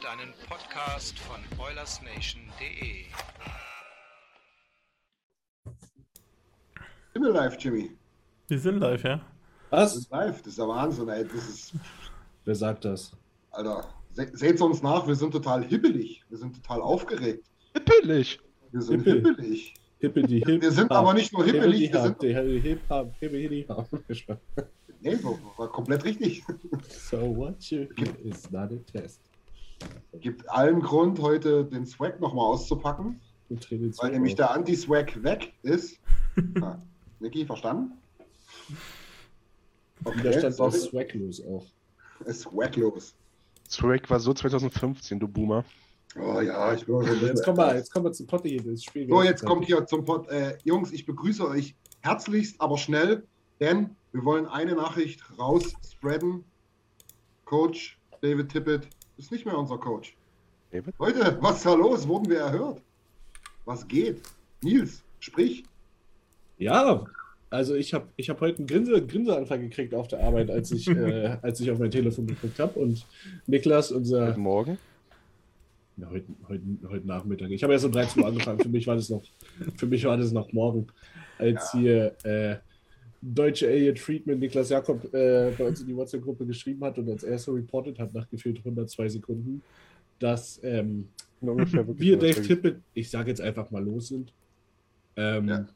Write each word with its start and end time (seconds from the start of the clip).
hört 0.00 0.18
einen 0.18 0.32
Podcast 0.48 1.18
von 1.18 1.40
OilersNation.de. 1.58 3.04
Sind 7.12 7.22
wir 7.22 7.32
live, 7.32 7.56
Jimmy? 7.58 7.90
Wir 8.48 8.58
sind 8.58 8.78
live, 8.80 9.02
ja? 9.04 9.20
Das 9.70 9.92
Was? 9.92 9.96
ist 9.96 10.10
live, 10.10 10.38
das 10.38 10.46
ist 10.48 10.58
der 10.58 10.68
Wahnsinn, 10.68 11.08
ey. 11.08 11.24
Das 11.24 11.48
ist, 11.48 11.72
Wer 12.44 12.54
sagt 12.54 12.84
das? 12.84 13.12
Alter, 13.50 13.88
se 14.12 14.30
seht 14.34 14.60
uns 14.60 14.82
nach, 14.82 15.06
wir 15.06 15.14
sind 15.14 15.32
total 15.32 15.64
hippelig. 15.64 16.22
Wir 16.28 16.38
sind 16.38 16.54
total 16.62 16.80
aufgeregt. 16.80 17.46
Hippelig. 17.74 18.40
Wir 18.72 18.82
sind 18.82 19.04
Hippel. 19.04 19.14
hippelig. 19.28 19.74
Hippity 19.98 20.42
hip. 20.46 20.62
Wir 20.62 20.72
sind 20.72 20.90
aber 20.90 21.12
nicht 21.14 21.32
nur 21.32 21.44
hippelig, 21.44 21.92
wir 21.92 22.00
sind- 22.02 22.22
Hip 22.62 22.80
hop, 22.88 23.12
hop. 23.68 24.38
Nee, 25.02 25.14
so, 25.16 25.38
war 25.56 25.68
komplett 25.68 26.04
richtig. 26.04 26.42
So 26.88 27.34
what 27.36 27.62
you 27.70 27.86
hear 27.96 28.14
is 28.22 28.50
not 28.50 28.70
a 28.72 28.76
test. 28.92 29.29
Gibt 30.20 30.48
allen 30.50 30.80
Grund, 30.80 31.20
heute 31.20 31.64
den 31.64 31.86
Swag 31.86 32.20
nochmal 32.20 32.46
auszupacken, 32.46 33.20
weil 33.48 34.10
nämlich 34.10 34.34
der 34.34 34.50
Anti-Swag 34.50 35.22
weg 35.22 35.52
ist. 35.62 35.98
Ah, 36.62 36.78
Niki, 37.18 37.44
verstanden? 37.44 37.92
Da 40.04 40.32
stand 40.32 40.54
sorry. 40.54 40.70
das 40.72 40.82
swaglos 40.84 41.42
auch. 41.44 41.66
ist 42.24 42.42
swaglos. 42.42 43.14
Swag 43.68 44.08
war 44.08 44.20
so 44.20 44.32
2015, 44.32 45.18
du 45.18 45.28
Boomer. 45.28 45.64
Oh 46.18 46.40
ja, 46.40 46.74
ich 46.74 46.86
bin 46.86 46.94
auch 46.94 47.06
schon 47.06 47.20
Jetzt 47.20 47.44
kommen 47.44 47.58
wir, 47.58 47.74
jetzt 47.74 47.92
kommen 47.92 48.06
wir 48.06 48.12
zum 48.12 48.26
Potti 48.26 48.48
hier, 48.48 48.62
das 48.62 48.82
Spiel. 48.82 49.08
So, 49.08 49.22
jetzt 49.22 49.44
kommt 49.44 49.66
hier 49.66 49.86
zum 49.86 50.04
Pod. 50.04 50.28
Äh, 50.28 50.58
Jungs, 50.64 50.90
ich 50.92 51.06
begrüße 51.06 51.46
euch 51.46 51.74
herzlichst, 52.00 52.60
aber 52.60 52.78
schnell, 52.78 53.24
denn 53.60 53.94
wir 54.12 54.24
wollen 54.24 54.46
eine 54.46 54.74
Nachricht 54.74 55.22
raus 55.38 55.72
spreaden. 55.88 56.44
Coach 57.44 57.98
David 58.22 58.50
Tippett 58.50 58.88
ist 59.20 59.30
nicht 59.30 59.44
mehr 59.44 59.56
unser 59.56 59.76
Coach. 59.76 60.16
David? 60.72 60.94
Leute, 60.98 61.38
was 61.40 61.58
ist 61.58 61.66
da 61.66 61.74
los? 61.74 62.08
Wurden 62.08 62.30
wir 62.30 62.38
erhört? 62.38 62.80
Was 63.66 63.86
geht? 63.86 64.22
Nils, 64.62 65.02
sprich. 65.20 65.64
Ja, 66.58 67.04
also 67.50 67.74
ich 67.74 67.92
habe 67.92 68.06
ich 68.16 68.30
hab 68.30 68.40
heute 68.40 68.58
einen 68.58 68.66
Grinse, 68.66 69.06
Grinseanfall 69.06 69.58
gekriegt 69.58 69.94
auf 69.94 70.08
der 70.08 70.24
Arbeit, 70.24 70.50
als 70.50 70.70
ich, 70.72 70.88
äh, 70.88 71.36
als 71.42 71.60
ich 71.60 71.70
auf 71.70 71.78
mein 71.78 71.90
Telefon 71.90 72.26
geguckt 72.26 72.58
habe. 72.58 72.78
Und 72.78 73.06
Niklas, 73.46 73.92
unser. 73.92 74.28
Guten 74.28 74.40
Morgen. 74.40 74.78
Ja, 75.98 76.08
heute, 76.08 76.26
heute, 76.48 76.62
heute 76.88 77.06
Nachmittag. 77.06 77.50
Ich 77.50 77.62
habe 77.62 77.74
erst 77.74 77.84
um 77.84 77.92
13 77.92 78.22
Uhr 78.22 78.28
angefangen. 78.28 78.60
Für 78.60 78.68
mich 78.70 78.86
war 78.86 78.94
das 78.94 79.10
noch, 79.10 79.22
für 79.76 79.86
mich 79.86 80.04
war 80.04 80.16
das 80.16 80.32
noch 80.32 80.50
morgen, 80.52 80.86
als 81.38 81.72
hier 81.72 82.14
äh, 82.24 82.56
deutsche 83.22 83.68
Elliot 83.68 83.98
Friedman 83.98 84.38
Niklas 84.38 84.70
Jakob 84.70 85.04
äh, 85.14 85.50
bei 85.56 85.66
uns 85.66 85.80
in 85.80 85.86
die 85.86 85.96
WhatsApp-Gruppe 85.96 86.46
geschrieben 86.46 86.82
hat 86.84 86.98
und 86.98 87.08
als 87.10 87.22
erster 87.22 87.54
reported 87.54 87.98
hat 87.98 88.14
nach 88.14 88.28
gefühlt 88.30 88.58
102 88.58 89.08
Sekunden, 89.08 89.62
dass 90.18 90.60
ähm, 90.62 91.08
wir 91.40 92.18
Dave 92.18 92.42
Tippett, 92.42 92.80
ich 92.94 93.10
sage 93.10 93.30
jetzt 93.30 93.40
einfach 93.40 93.70
mal 93.70 93.84
los 93.84 94.08
sind. 94.08 94.32
Ähm, 95.16 95.48
Ja. 95.48 95.66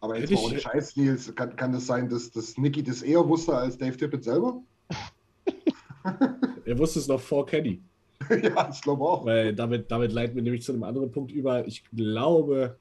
Aber 0.00 0.18
jetzt 0.18 0.30
mal 0.30 0.36
ich- 0.38 0.44
ohne 0.44 0.58
Scheiß, 0.60 0.96
Nils, 0.96 1.34
kann, 1.34 1.56
kann 1.56 1.72
es 1.74 1.86
sein, 1.86 2.08
dass, 2.08 2.30
dass 2.30 2.56
Niki 2.58 2.82
das 2.82 3.02
eher 3.02 3.26
wusste 3.26 3.54
als 3.56 3.78
Dave 3.78 3.96
Tippett 3.96 4.24
selber? 4.24 4.62
Er 6.64 6.78
wusste 6.78 6.98
es 7.00 7.08
noch 7.08 7.20
vor 7.20 7.46
Kenny. 7.46 7.80
ja, 8.30 8.70
ich 8.72 8.80
glaube 8.80 9.02
auch. 9.04 9.24
Weil 9.24 9.54
damit, 9.54 9.90
damit 9.90 10.12
leiten 10.12 10.36
wir 10.36 10.42
nämlich 10.42 10.62
zu 10.62 10.72
einem 10.72 10.84
anderen 10.84 11.10
Punkt 11.10 11.32
über. 11.32 11.66
Ich 11.66 11.84
glaube, 11.94 12.76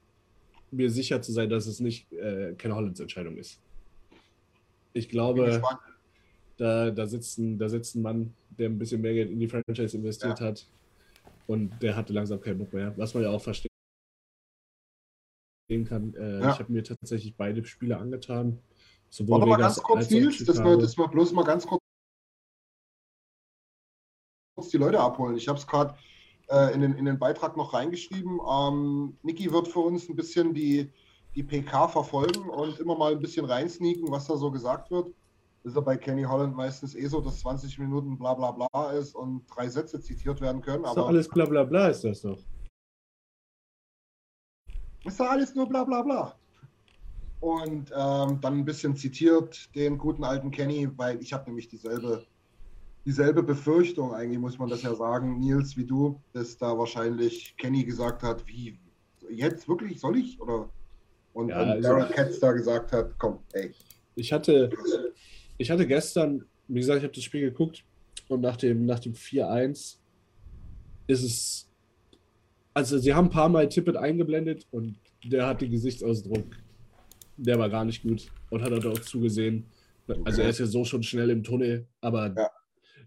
mir 0.72 0.90
sicher 0.90 1.22
zu 1.22 1.32
sein, 1.32 1.50
dass 1.50 1.66
es 1.68 1.80
nicht 1.80 2.12
äh, 2.14 2.54
Ken 2.58 2.74
Hollands 2.74 3.00
Entscheidung 3.00 3.38
ist. 3.38 3.60
Ich 4.96 5.10
glaube, 5.10 5.62
da, 6.58 6.90
da, 6.90 7.06
sitzt 7.06 7.38
ein, 7.38 7.60
da 7.60 7.68
sitzt 7.68 7.96
ein 7.96 8.02
Mann, 8.02 8.34
der 8.50 8.70
ein 8.70 8.80
bisschen 8.80 9.02
mehr 9.02 9.14
Geld 9.14 9.30
in 9.30 9.40
die 9.40 9.50
Franchise 9.50 9.98
investiert 9.98 10.40
hat. 10.40 10.66
Und 11.48 11.82
der 11.82 11.98
hatte 11.98 12.14
langsam 12.14 12.40
keinen 12.40 12.60
Bock 12.60 12.72
mehr. 12.72 12.98
Was 12.98 13.14
man 13.14 13.24
ja 13.24 13.30
auch 13.30 13.42
verstehen 13.42 13.70
kann. 15.86 16.14
Äh, 16.16 16.40
Ja. 16.40 16.52
Ich 16.54 16.60
habe 16.60 16.72
mir 16.72 16.84
tatsächlich 16.84 17.36
beide 17.36 17.64
Spiele 17.66 17.98
angetan. 17.98 18.60
Sowohl 19.10 19.42
Warte 19.42 19.50
mal 19.50 19.58
Vegas 19.58 19.76
ganz 19.76 19.84
kurz, 19.84 20.10
Nils, 20.10 20.46
dass 20.46 20.64
wir, 20.64 20.78
dass 20.78 20.98
wir 20.98 21.08
bloß 21.10 21.34
mal 21.34 21.44
ganz 21.44 21.68
kurz 21.68 21.82
die 24.72 24.78
Leute 24.78 25.00
abholen. 25.00 25.36
Ich 25.36 25.50
habe 25.50 25.60
es 25.60 25.68
gerade 25.68 25.96
äh, 26.48 26.74
in, 26.74 26.80
den, 26.80 26.94
in 26.94 27.04
den 27.04 27.20
Beitrag 27.20 27.58
noch 27.58 27.74
reingeschrieben. 27.74 28.40
Ähm, 28.50 29.18
Niki 29.24 29.52
wird 29.52 29.68
für 29.68 29.80
uns 29.80 30.08
ein 30.08 30.16
bisschen 30.16 30.54
die, 30.54 30.92
die 31.36 31.44
PK 31.44 31.88
verfolgen 31.90 32.50
und 32.50 32.80
immer 32.80 32.98
mal 32.98 33.12
ein 33.12 33.20
bisschen 33.20 33.46
reinsneaken, 33.46 34.10
was 34.10 34.26
da 34.28 34.38
so 34.38 34.50
gesagt 34.50 34.90
wird. 34.90 35.14
Ist 35.64 35.76
ja 35.76 35.82
bei 35.82 35.98
Kenny 35.98 36.24
Holland 36.24 36.56
meistens 36.56 36.96
eh 36.96 37.08
so, 37.08 37.20
dass 37.22 37.40
20 37.40 37.80
Minuten 37.80 38.18
bla 38.18 38.34
bla 38.34 38.52
bla 38.52 38.92
ist 38.92 39.16
und 39.16 39.44
drei 39.54 39.68
Sätze 39.68 40.00
zitiert 40.00 40.40
werden 40.40 40.62
können. 40.62 40.84
Ist 40.86 40.92
doch 40.92 40.98
Aber 40.98 41.08
alles 41.08 41.28
bla 41.28 41.46
bla 41.46 41.64
bla 41.64 41.88
ist 41.90 42.04
das 42.04 42.22
doch. 42.22 42.38
ist 45.04 45.20
doch 45.20 45.30
alles 45.30 45.56
nur 45.56 45.68
bla 45.68 45.84
bla 45.84 46.02
bla. 46.04 46.36
Und 47.42 47.92
ähm, 47.96 48.40
dann 48.42 48.60
ein 48.60 48.66
bisschen 48.66 48.96
zitiert 48.96 49.76
den 49.76 49.98
guten 49.98 50.24
alten 50.24 50.52
Kenny, 50.52 50.88
weil 50.98 51.22
ich 51.22 51.34
habe 51.34 51.46
nämlich 51.46 51.68
dieselbe, 51.68 52.26
dieselbe 53.06 53.44
Befürchtung, 53.44 54.14
eigentlich 54.14 54.40
muss 54.40 54.58
man 54.58 54.70
das 54.70 54.84
ja 54.84 54.96
sagen, 54.96 55.40
Nils, 55.40 55.76
wie 55.78 55.86
du, 55.86 56.20
dass 56.34 56.58
da 56.58 56.78
wahrscheinlich 56.78 57.56
Kenny 57.58 57.84
gesagt 57.84 58.24
hat, 58.24 58.48
wie, 58.48 58.80
jetzt 59.30 59.68
wirklich, 59.68 60.00
soll 60.00 60.18
ich? 60.18 60.40
Oder 60.42 60.70
und, 61.36 61.50
Ja, 61.50 61.62
und 61.62 61.70
also- 61.70 61.82
Darren 61.90 62.10
Katz 62.12 62.40
da 62.40 62.52
gesagt 62.54 62.92
hat, 62.94 63.12
komm, 63.20 63.40
ey. 63.54 63.72
Ich 64.16 64.32
hatte, 64.32 64.70
ich 65.58 65.70
hatte 65.70 65.86
gestern, 65.86 66.46
wie 66.70 66.80
gesagt, 66.80 67.00
ich 67.00 67.04
habe 67.04 67.14
das 67.14 67.24
Spiel 67.24 67.42
geguckt 67.42 67.84
und 68.30 68.40
nach 68.42 68.56
dem, 68.56 68.86
nach 68.86 69.00
dem 69.00 69.14
4-1 69.14 69.98
ist 71.08 71.24
es, 71.24 71.70
also 72.74 72.98
sie 72.98 73.14
haben 73.14 73.28
ein 73.28 73.32
paar 73.32 73.50
Mal 73.50 73.68
Tippet 73.68 73.98
eingeblendet 73.98 74.66
und 74.72 74.96
der 75.26 75.46
hat 75.48 75.62
den 75.62 75.72
Gesichtsausdruck, 75.72 76.46
der 77.38 77.60
war 77.60 77.70
gar 77.70 77.84
nicht 77.84 78.02
gut 78.04 78.32
und 78.50 78.62
hat 78.64 78.72
halt 78.72 78.86
auch 78.86 79.00
zugesehen. 79.00 79.66
Also 80.24 80.42
er 80.42 80.50
ist 80.50 80.60
ja 80.60 80.66
so 80.68 80.86
schon 80.86 81.04
schnell 81.04 81.30
im 81.30 81.44
Tunnel, 81.44 81.86
aber 82.00 82.34
Ja. 82.38 82.50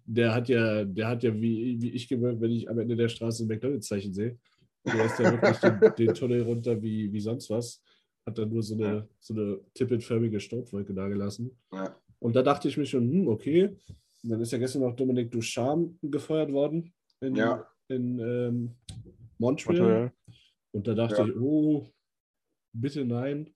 der 0.05 0.35
hat 0.35 0.49
ja, 0.50 0.85
der 0.85 1.08
hat 1.08 1.23
ja 1.23 1.32
wie, 1.35 1.81
wie 1.81 1.91
ich 1.93 2.08
gewöhnt, 2.08 2.41
wenn 2.43 2.50
ich 2.50 2.69
am 2.69 2.79
Ende 2.79 2.97
der 2.97 3.08
Straße 3.08 3.44
ein 3.44 3.49
McDonalds-Zeichen 3.49 4.12
sehe. 4.12 4.37
Der 4.85 5.05
ist 5.06 5.19
ja 5.19 5.32
wirklich 5.32 5.56
den, 5.58 5.81
den 6.08 6.14
Tunnel 6.14 6.43
runter 6.43 6.82
wie, 6.82 7.11
wie 7.12 7.20
sonst 7.20 7.49
was. 7.50 7.82
Hat 8.29 8.37
dann 8.37 8.51
nur 8.51 8.63
so 8.63 8.75
eine, 8.75 9.09
so 9.21 9.33
eine 9.33 9.59
Tippet-förmige 9.73 10.39
Staubwolke 10.39 10.93
da 10.93 11.09
gelassen. 11.09 11.51
Ja. 11.73 11.97
Und 12.19 12.37
da 12.37 12.43
dachte 12.43 12.69
ich 12.69 12.77
mir 12.77 12.85
schon, 12.85 13.11
hm, 13.11 13.27
okay. 13.27 13.75
Und 14.23 14.29
dann 14.29 14.41
ist 14.43 14.53
ja 14.53 14.59
gestern 14.59 14.83
noch 14.83 14.95
Dominik 14.95 15.31
Ducharme 15.31 15.95
gefeuert 16.03 16.53
worden 16.53 16.93
in, 17.23 17.37
Ja. 17.37 17.67
in 17.89 18.19
ähm, 18.19 18.75
Montreal. 19.39 19.79
Montreal. 19.79 20.13
Und 20.73 20.87
da 20.87 20.95
dachte 20.95 21.23
Ja. 21.23 21.27
ich, 21.27 21.37
oh, 21.37 21.87
bitte 22.75 23.03
nein. 23.07 23.55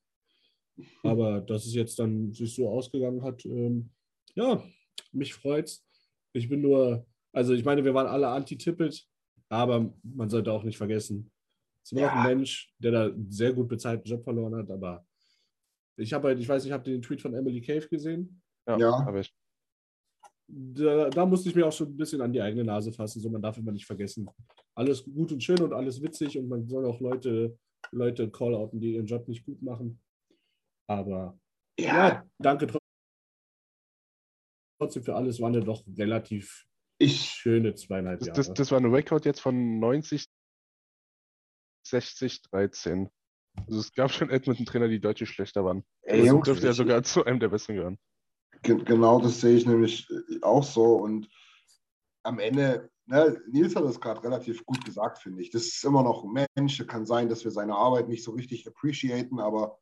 Aber 1.02 1.42
dass 1.42 1.66
es 1.66 1.74
jetzt 1.74 1.98
dann 1.98 2.32
sich 2.32 2.54
so 2.54 2.70
ausgegangen 2.70 3.22
hat, 3.22 3.44
ähm, 3.44 3.90
ja, 4.34 4.64
mich 5.12 5.34
freut's. 5.34 5.84
Ich 6.32 6.48
bin 6.48 6.62
nur, 6.62 7.04
also 7.34 7.52
ich 7.52 7.62
meine, 7.62 7.84
wir 7.84 7.92
waren 7.92 8.06
alle 8.06 8.28
anti-Tippet, 8.28 9.06
aber 9.50 9.92
man 10.02 10.30
sollte 10.30 10.50
auch 10.50 10.64
nicht 10.64 10.78
vergessen, 10.78 11.30
es 11.84 11.92
war 11.94 12.00
Ja. 12.02 12.08
auch 12.10 12.16
ein 12.16 12.26
Mensch, 12.36 12.72
der 12.78 12.92
da 12.92 13.04
einen 13.06 13.30
sehr 13.30 13.52
gut 13.52 13.68
bezahlten 13.68 14.08
Job 14.08 14.22
verloren 14.24 14.54
hat, 14.56 14.70
aber 14.70 15.06
ich 15.96 16.12
habe 16.12 16.28
halt, 16.28 16.38
ich 16.40 16.48
weiß, 16.48 16.64
ich 16.64 16.72
habe 16.72 16.84
den 16.84 17.02
Tweet 17.02 17.20
von 17.20 17.34
Emily 17.34 17.60
Cave 17.60 17.86
gesehen 17.88 18.42
Ja, 18.66 18.78
Ja. 18.78 19.04
habe 19.04 19.20
ich. 19.20 19.34
Da, 20.48 21.08
da 21.08 21.24
musste 21.26 21.48
ich 21.48 21.54
mir 21.54 21.66
auch 21.66 21.72
schon 21.72 21.88
ein 21.88 21.96
bisschen 21.96 22.20
an 22.20 22.32
die 22.32 22.40
eigene 22.42 22.64
Nase 22.64 22.92
fassen. 22.92 23.20
So, 23.20 23.30
man 23.30 23.40
darf 23.40 23.56
immer 23.56 23.72
nicht 23.72 23.86
vergessen. 23.86 24.28
Alles 24.74 25.02
gut 25.04 25.32
und 25.32 25.42
schön 25.42 25.60
und 25.62 25.72
alles 25.72 26.02
witzig 26.02 26.36
und 26.38 26.46
man 26.48 26.66
soll 26.68 26.84
auch 26.86 27.00
Leute, 27.00 27.58
Leute 27.90 28.30
call-outen, 28.30 28.78
die 28.80 28.94
ihren 28.94 29.06
Job 29.06 29.26
nicht 29.28 29.44
gut 29.46 29.62
machen. 29.62 30.00
Aber 30.88 31.38
ja, 31.78 32.24
danke 32.38 32.66
tro- 32.66 32.78
trotzdem 34.78 35.02
für 35.04 35.14
alles. 35.14 35.40
Waren 35.40 35.54
ja 35.54 35.60
doch 35.60 35.84
relativ 35.96 36.66
ich, 36.98 37.20
schöne 37.20 37.74
zweieinhalb 37.74 38.20
Jahre. 38.20 38.36
das, 38.36 38.52
das 38.52 38.70
war 38.70 38.78
ein 38.78 38.92
Rekord 38.92 39.24
jetzt 39.24 39.40
von 39.40 39.78
90, 39.80 40.26
60, 42.02 42.42
13. 42.50 43.10
Also 43.66 43.80
es 43.80 43.92
gab 43.92 44.10
schon 44.10 44.30
Edmonton-Trainer, 44.30 44.88
die 44.88 44.98
deutlich 44.98 45.28
schlechter 45.28 45.62
waren. 45.64 45.84
ey, 46.02 46.18
Das 46.20 46.28
Jungs, 46.28 46.46
dürfte 46.46 46.66
ja 46.66 46.72
sogar 46.72 47.02
zu 47.02 47.24
einem 47.24 47.38
der 47.38 47.48
besten 47.48 47.74
gehören. 47.74 47.98
Ge- 48.62 48.82
Genau 48.82 49.20
das 49.20 49.40
sehe 49.42 49.54
ich 49.56 49.66
nämlich 49.66 50.08
äh, 50.10 50.40
auch 50.42 50.64
so. 50.64 50.96
Und 50.96 51.28
am 52.22 52.38
Ende, 52.38 52.90
ne, 53.04 53.38
Nils 53.50 53.76
hat 53.76 53.84
das 53.84 54.00
gerade 54.00 54.22
relativ 54.24 54.64
gut 54.64 54.82
gesagt, 54.84 55.18
finde 55.18 55.42
ich. 55.42 55.50
Das 55.50 55.64
ist 55.66 55.84
immer 55.84 56.02
noch 56.02 56.24
ein 56.24 56.46
Mensch. 56.56 56.84
Kann 56.86 57.04
sein, 57.04 57.28
dass 57.28 57.44
wir 57.44 57.50
seine 57.50 57.74
Arbeit 57.76 58.08
nicht 58.08 58.24
so 58.24 58.30
richtig 58.30 58.66
appreciaten, 58.66 59.38
aber 59.38 59.78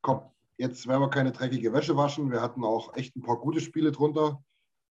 komm, 0.00 0.22
jetzt 0.56 0.86
werden 0.86 1.02
wir 1.02 1.10
keine 1.10 1.32
dreckige 1.32 1.74
Wäsche 1.74 1.94
waschen. 1.94 2.30
Wir 2.30 2.40
hatten 2.40 2.64
auch 2.64 2.96
echt 2.96 3.16
ein 3.16 3.22
paar 3.22 3.38
gute 3.38 3.60
Spiele 3.60 3.92
drunter. 3.92 4.42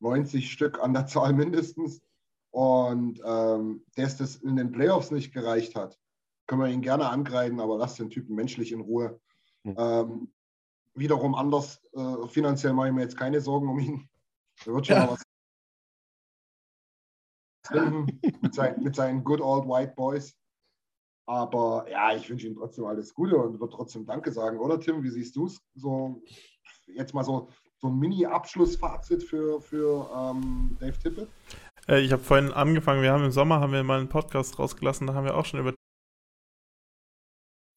90 0.02 0.52
Stück 0.52 0.80
an 0.80 0.94
der 0.94 1.08
Zahl 1.08 1.34
mindestens. 1.34 2.00
Und 2.52 3.22
ähm, 3.24 3.86
dass 3.96 4.18
das 4.18 4.38
in 4.38 4.56
den 4.56 4.72
Playoffs 4.72 5.12
nicht 5.12 5.34
gereicht 5.34 5.76
hat, 5.76 6.00
können 6.48 6.62
wir 6.62 6.70
ihn 6.70 6.82
gerne 6.82 7.08
angreifen, 7.10 7.60
aber 7.60 7.78
lasst 7.78 8.00
den 8.00 8.10
Typen 8.10 8.36
menschlich 8.36 8.72
in 8.72 8.82
Ruhe. 8.82 9.20
Hm. 9.64 9.76
Ähm, 9.78 10.34
wiederum 10.96 11.36
anders, 11.36 11.82
äh, 11.94 12.28
finanziell 12.28 12.74
mache 12.74 12.88
ich 12.88 12.94
mir 12.94 13.02
jetzt 13.02 13.18
keine 13.18 13.40
Sorgen 13.40 13.70
um 13.70 13.80
ihn. 13.80 14.10
Er 14.66 14.74
wird 14.74 14.88
schon 14.88 14.96
Ja. 14.96 15.06
mal 15.06 15.12
was 15.12 15.24
finden 17.68 18.20
mit, 18.42 18.54
sein, 18.54 18.82
mit 18.82 18.96
seinen 18.96 19.24
good 19.24 19.42
old 19.42 19.66
white 19.66 19.94
boys. 19.96 20.36
Aber 21.28 21.86
ja, 21.90 22.16
ich 22.16 22.28
wünsche 22.28 22.48
ihm 22.48 22.56
trotzdem 22.56 22.86
alles 22.86 23.14
Gute 23.14 23.38
und 23.38 23.60
wird 23.60 23.72
trotzdem 23.72 24.06
Danke 24.06 24.32
sagen, 24.32 24.58
oder 24.58 24.80
Tim? 24.80 25.04
Wie 25.04 25.12
siehst 25.12 25.36
du 25.36 25.46
es? 25.46 25.62
So, 25.76 26.24
jetzt 26.88 27.14
mal 27.14 27.24
so, 27.24 27.50
so 27.78 27.88
ein 27.88 28.00
Mini-Abschlussfazit 28.00 29.24
für, 29.24 29.62
für 29.62 30.10
ähm, 30.12 30.76
Dave 30.80 30.98
Tippett. 30.98 31.30
Äh, 31.90 32.02
ich 32.02 32.12
habe 32.12 32.24
vorhin 32.24 32.54
angefangen, 32.54 33.02
wir 33.02 33.12
haben 33.12 33.26
im 33.26 33.32
Sommer 33.32 33.60
haben 33.60 33.74
wir 33.74 33.84
mal 33.84 34.00
einen 34.00 34.10
Podcast 34.10 34.60
rausgelassen, 34.60 35.08
da 35.08 35.14
haben 35.14 35.26
wir 35.26 35.36
auch 35.36 35.46
schon 35.46 35.60
über 35.60 35.74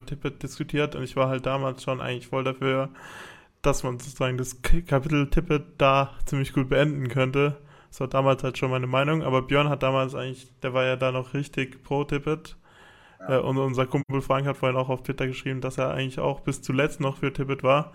Tippet 0.07 0.43
diskutiert 0.43 0.95
und 0.95 1.03
ich 1.03 1.17
war 1.17 1.29
halt 1.29 1.47
damals 1.47 1.83
schon 1.83 2.01
eigentlich 2.01 2.27
voll 2.29 2.45
dafür, 2.45 2.91
dass 3.63 3.83
man 3.85 3.99
sozusagen 3.99 4.37
das 4.37 4.61
Kapitel 4.63 5.31
Tippet 5.31 5.65
da 5.79 6.13
ziemlich 6.27 6.53
gut 6.53 6.69
beenden 6.69 7.09
könnte. 7.09 7.59
Das 7.89 8.01
war 8.01 8.09
damals 8.09 8.43
halt 8.43 8.59
schon 8.59 8.71
meine 8.71 8.87
Meinung, 8.87 9.23
aber 9.23 9.43
Björn 9.43 9.69
hat 9.69 9.83
damals 9.83 10.15
eigentlich, 10.15 10.49
der 10.61 10.75
war 10.75 10.85
ja 10.85 10.97
da 10.97 11.13
noch 11.13 11.35
richtig 11.35 11.83
pro 11.83 12.05
Tippet. 12.05 12.57
Ja. 13.21 13.39
Äh, 13.39 13.41
und 13.41 13.59
unser 13.59 13.87
Kumpel 13.87 14.23
Frank 14.23 14.47
hat 14.47 14.57
vorhin 14.57 14.77
auch 14.77 14.89
auf 14.89 15.03
Twitter 15.03 15.27
geschrieben, 15.27 15.61
dass 15.61 15.79
er 15.79 15.93
eigentlich 15.93 16.19
auch 16.19 16.41
bis 16.41 16.63
zuletzt 16.63 17.01
noch 17.01 17.19
für 17.19 17.33
Tippet 17.33 17.63
war. 17.63 17.93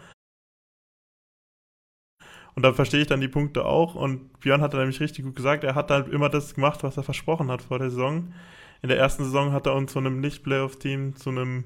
Und 2.58 2.64
da 2.64 2.74
verstehe 2.74 3.02
ich 3.02 3.08
dann 3.08 3.22
die 3.22 3.28
Punkte 3.28 3.66
auch. 3.66 3.94
Und 3.94 4.40
Björn 4.40 4.62
hat 4.62 4.74
da 4.74 4.80
nämlich 4.80 5.00
richtig 5.00 5.24
gut 5.24 5.36
gesagt, 5.36 5.64
er 5.64 5.76
hat 5.76 5.92
halt 5.92 6.08
immer 6.08 6.28
das 6.28 6.56
gemacht, 6.56 6.82
was 6.82 6.98
er 6.98 7.04
versprochen 7.04 7.52
hat 7.52 7.62
vor 7.62 7.78
der 7.78 7.92
Saison. 7.92 8.34
In 8.82 8.90
der 8.90 8.98
ersten 8.98 9.26
Saison 9.26 9.52
hat 9.52 9.68
er 9.68 9.76
uns 9.76 9.94
von 9.94 10.08
einem 10.08 10.22
Nicht-Playoff-Team 10.22 11.16
zu 11.16 11.30
einem 11.30 11.66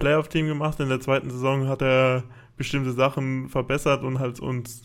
Playoff-Team 0.00 0.48
gemacht. 0.48 0.80
In 0.80 0.88
der 0.88 0.98
zweiten 0.98 1.30
Saison 1.30 1.68
hat 1.68 1.80
er 1.80 2.24
bestimmte 2.56 2.90
Sachen 2.90 3.50
verbessert 3.50 4.02
und 4.02 4.18
halt 4.18 4.40
uns 4.40 4.82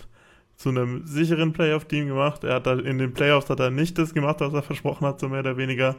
zu 0.57 0.69
einem 0.69 1.07
sicheren 1.07 1.53
Playoff-Team 1.53 2.05
gemacht. 2.05 2.43
Er 2.43 2.53
hat 2.53 2.67
in 2.67 2.99
den 2.99 3.15
Playoffs 3.15 3.49
hat 3.49 3.59
er 3.59 3.71
nicht 3.71 3.97
das 3.97 4.13
gemacht, 4.13 4.41
was 4.41 4.53
er 4.53 4.61
versprochen 4.61 5.07
hat, 5.07 5.19
so 5.19 5.27
mehr 5.27 5.39
oder 5.39 5.57
weniger. 5.57 5.95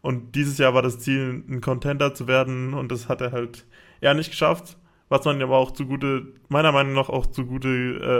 Und 0.00 0.34
dieses 0.34 0.56
Jahr 0.56 0.72
war 0.72 0.80
das 0.80 1.00
Ziel, 1.00 1.44
ein 1.46 1.60
Contender 1.60 2.14
zu 2.14 2.28
werden 2.28 2.72
und 2.72 2.90
das 2.90 3.10
hat 3.10 3.20
er 3.20 3.32
halt 3.32 3.66
eher 4.00 4.14
nicht 4.14 4.30
geschafft. 4.30 4.78
Was 5.08 5.24
man 5.24 5.40
aber 5.40 5.56
auch 5.56 5.70
zugute, 5.70 6.32
meiner 6.48 6.72
Meinung 6.72 6.94
nach 6.94 7.08
auch 7.08 7.26
zugute 7.26 7.68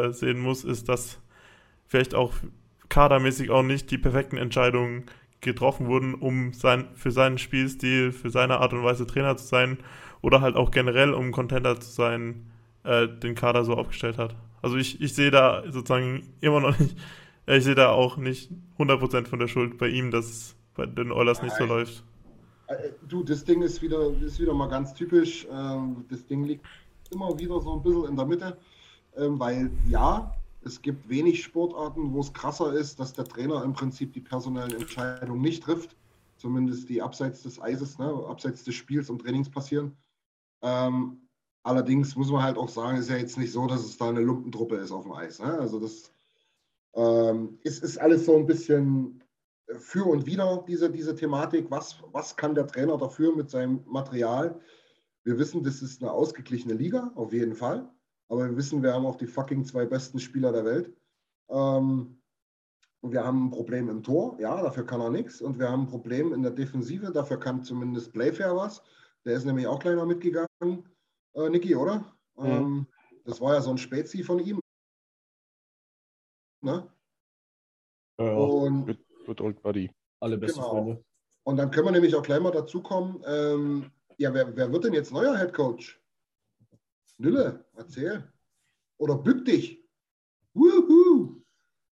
äh, 0.09 0.13
sehen 0.13 0.39
muss, 0.39 0.65
ist, 0.65 0.89
dass 0.89 1.21
vielleicht 1.87 2.15
auch 2.15 2.33
kadermäßig 2.89 3.51
auch 3.51 3.63
nicht 3.63 3.91
die 3.91 3.99
perfekten 3.99 4.37
Entscheidungen 4.37 5.07
getroffen 5.41 5.87
wurden, 5.87 6.15
um 6.15 6.53
sein, 6.53 6.89
für 6.95 7.11
seinen 7.11 7.39
Spielstil, 7.39 8.13
für 8.13 8.31
seine 8.31 8.59
Art 8.59 8.73
und 8.73 8.85
Weise 8.85 9.07
Trainer 9.07 9.37
zu 9.37 9.47
sein 9.47 9.79
oder 10.23 10.41
halt 10.41 10.57
auch 10.57 10.71
generell, 10.71 11.13
um 11.13 11.33
Contender 11.33 11.79
zu 11.81 11.91
sein, 11.91 12.51
äh, 12.85 13.09
den 13.09 13.35
Kader 13.35 13.65
so 13.65 13.75
aufgestellt 13.75 14.19
hat. 14.19 14.35
Also 14.63 14.77
ich, 14.77 15.01
ich 15.01 15.15
sehe 15.15 15.31
da 15.31 15.63
sozusagen 15.71 16.23
immer 16.41 16.61
noch 16.61 16.79
nicht, 16.79 16.97
äh, 17.47 17.59
ich 17.59 17.65
sehe 17.65 17.75
da 17.75 17.91
auch 17.91 18.17
nicht 18.17 18.51
100% 18.79 19.27
von 19.27 19.39
der 19.39 19.49
Schuld 19.49 19.79
bei 19.79 19.89
ihm, 19.89 20.11
dass 20.11 20.27
es 20.27 20.57
bei 20.75 20.87
den 20.87 21.13
Oilers 21.13 21.43
nicht 21.43 21.57
so 21.57 21.65
läuft. 21.65 22.05
Äh, 22.69 22.91
Du, 23.09 23.23
das 23.23 23.45
Ding 23.45 23.63
ist 23.63 23.83
wieder, 23.83 24.13
ist 24.21 24.41
wieder 24.41 24.55
mal 24.55 24.69
ganz 24.69 24.95
typisch. 24.95 25.47
Ähm, 25.51 26.05
Das 26.09 26.25
Ding 26.27 26.45
liegt 26.45 26.67
immer 27.11 27.39
wieder 27.39 27.61
so 27.61 27.75
ein 27.75 27.83
bisschen 27.83 28.07
in 28.07 28.17
der 28.17 28.27
Mitte, 28.27 28.57
ähm, 29.17 29.39
weil 29.39 29.71
ja, 29.89 30.35
es 30.65 30.83
gibt 30.83 31.09
wenig 31.09 31.43
Sportarten, 31.45 32.13
wo 32.13 32.21
es 32.21 32.33
krasser 32.33 32.73
ist, 32.73 32.99
dass 32.99 33.13
der 33.13 33.25
Trainer 33.25 33.63
im 33.63 33.73
Prinzip 33.73 34.13
die 34.13 34.21
personellen 34.21 34.75
Entscheidungen 34.75 35.41
nicht 35.41 35.63
trifft. 35.63 35.97
Zumindest 36.39 36.89
die 36.89 37.01
abseits 37.01 37.43
des 37.43 37.61
Eises, 37.63 37.99
ne, 37.99 38.13
abseits 38.29 38.65
des 38.65 38.75
Spiels 38.75 39.09
und 39.09 39.21
Trainings 39.21 39.49
passieren. 39.49 39.97
Ähm, 40.63 41.19
allerdings 41.63 42.15
muss 42.17 42.31
man 42.31 42.43
halt 42.43 42.59
auch 42.59 42.69
sagen, 42.69 42.99
ist 42.99 43.09
ja 43.09 43.17
jetzt 43.17 43.39
nicht 43.39 43.53
so, 43.53 43.67
dass 43.67 43.85
es 43.85 43.97
da 43.97 44.09
eine 44.09 44.21
Lumpentruppe 44.21 44.77
ist 44.77 44.91
auf 44.91 45.05
dem 45.05 45.13
Eis. 45.13 45.39
Ne? 45.39 45.59
Also 45.59 45.79
das 45.81 46.11
ähm, 46.95 47.59
ist, 47.63 47.83
ist 47.83 47.99
alles 47.99 48.27
so 48.27 48.37
ein 48.37 48.47
bisschen 48.47 49.23
für 49.79 50.07
und 50.07 50.27
wider 50.27 50.65
diese, 50.67 50.91
diese 50.91 51.15
Thematik. 51.15 51.71
Was, 51.71 52.03
was 52.13 52.37
kann 52.37 52.55
der 52.55 52.67
Trainer 52.67 52.97
dafür 52.99 53.35
mit 53.35 53.51
seinem 53.51 53.83
Material? 53.87 54.61
Wir 55.25 55.39
wissen, 55.39 55.65
das 55.65 55.83
ist 55.83 56.03
eine 56.03 56.13
ausgeglichene 56.13 56.75
Liga, 56.75 57.11
auf 57.17 57.33
jeden 57.33 57.55
Fall. 57.55 57.89
Aber 58.29 58.49
wir 58.49 58.57
wissen, 58.57 58.83
wir 58.83 58.93
haben 58.93 59.07
auch 59.07 59.17
die 59.17 59.27
fucking 59.27 59.65
zwei 59.65 59.85
besten 59.85 60.21
Spieler 60.21 60.53
der 60.53 60.65
Welt. 60.65 60.97
Ähm, 61.49 62.21
und 63.01 63.13
wir 63.13 63.25
haben 63.25 63.47
ein 63.47 63.51
Problem 63.51 63.89
im 63.89 64.03
Tor, 64.03 64.37
ja, 64.41 64.61
dafür 64.63 64.85
kann 64.85 65.01
er 65.01 65.11
nichts. 65.11 65.41
Und 65.41 65.59
wir 65.59 65.69
haben 65.69 65.83
ein 65.83 65.89
Problem 65.89 66.33
in 66.33 66.43
der 66.43 66.53
Defensive, 66.53 67.13
dafür 67.13 67.39
kann 67.39 67.63
zumindest 67.63 68.13
Playfair 68.13 68.57
was. 68.57 68.83
Der 69.25 69.35
ist 69.35 69.45
nämlich 69.45 69.67
auch 69.67 69.81
kleiner 69.81 70.07
mitgegangen, 70.07 70.89
äh, 71.35 71.49
Niki, 71.51 71.75
oder? 71.77 72.17
Mhm. 72.37 72.47
Ähm, 72.47 72.87
das 73.25 73.41
war 73.41 73.55
ja 73.55 73.61
so 73.61 73.71
ein 73.71 73.79
Spezi 73.79 74.23
von 74.23 74.39
ihm. 74.39 74.61
Ne? 76.63 76.89
Ja, 78.19 78.35
Und 78.35 79.06
Good, 79.27 79.41
old 79.41 79.61
buddy. 79.63 79.91
alle 80.21 80.39
beste 80.39 80.61
genau. 80.61 80.71
Freunde. 80.71 81.05
Und 81.43 81.57
dann 81.59 81.71
können 81.71 81.87
wir 81.89 81.93
nämlich 81.93 82.15
auch 82.15 82.23
gleich 82.23 82.41
mal 82.41 82.51
dazu 82.53 82.81
kommen. 82.83 83.23
Ähm, 83.27 83.91
ja, 84.19 84.33
wer, 84.33 84.57
wer 84.57 84.73
wird 84.73 84.85
denn 84.85 84.95
jetzt 84.95 85.13
neuer 85.13 85.37
Head 85.37 85.53
Coach? 85.53 86.01
Nülle, 87.19 87.65
erzähl. 87.77 88.25
Oder 88.99 89.17
bück 89.19 89.45
dich. 89.45 89.83
Wuhu. 90.55 91.43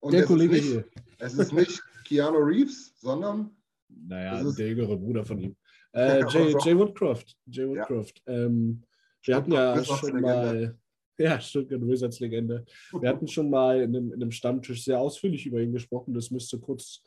Und 0.01 0.13
Der 0.13 0.23
es 0.23 0.27
Kollege 0.27 0.57
ist 0.57 0.63
nicht, 0.65 0.73
hier. 0.73 0.85
Es 1.19 1.35
ist 1.35 1.53
nicht 1.53 1.83
Keanu 2.07 2.39
Reeves, 2.39 2.99
sondern 3.01 3.51
Naja, 3.89 4.41
ist- 4.41 4.59
der 4.59 4.69
jüngere 4.69 4.97
Bruder 4.97 5.25
von 5.25 5.39
ihm. 5.39 5.57
Äh, 5.97 6.19
Ja, 6.23 6.29
Jay, 6.29 6.57
Jay 6.61 6.77
Woodcroft. 6.77 7.37
Jay 7.47 7.63
Ja. 7.63 7.69
Woodcroft. 7.69 8.21
Ähm, 8.27 8.83
wir 9.23 9.37
hatten 9.37 9.53
ja 9.53 9.85
schon 9.85 10.21
mal. 10.21 10.77
Ja, 11.17 11.39
Stuttgart 11.41 11.81
Wizards 11.87 12.19
Legende. 12.19 12.65
Wir 13.01 13.09
hatten 13.09 13.29
schon 13.29 13.49
mal 13.49 13.81
in 13.81 13.95
einem, 13.95 14.09
in 14.13 14.21
einem 14.21 14.33
Stammtisch 14.33 14.83
sehr 14.83 14.99
ausführlich 14.99 15.47
über 15.47 15.61
ihn 15.61 15.71
gesprochen. 15.73 16.13
Das 16.13 16.33
müsste 16.33 16.59
kurz 16.59 17.01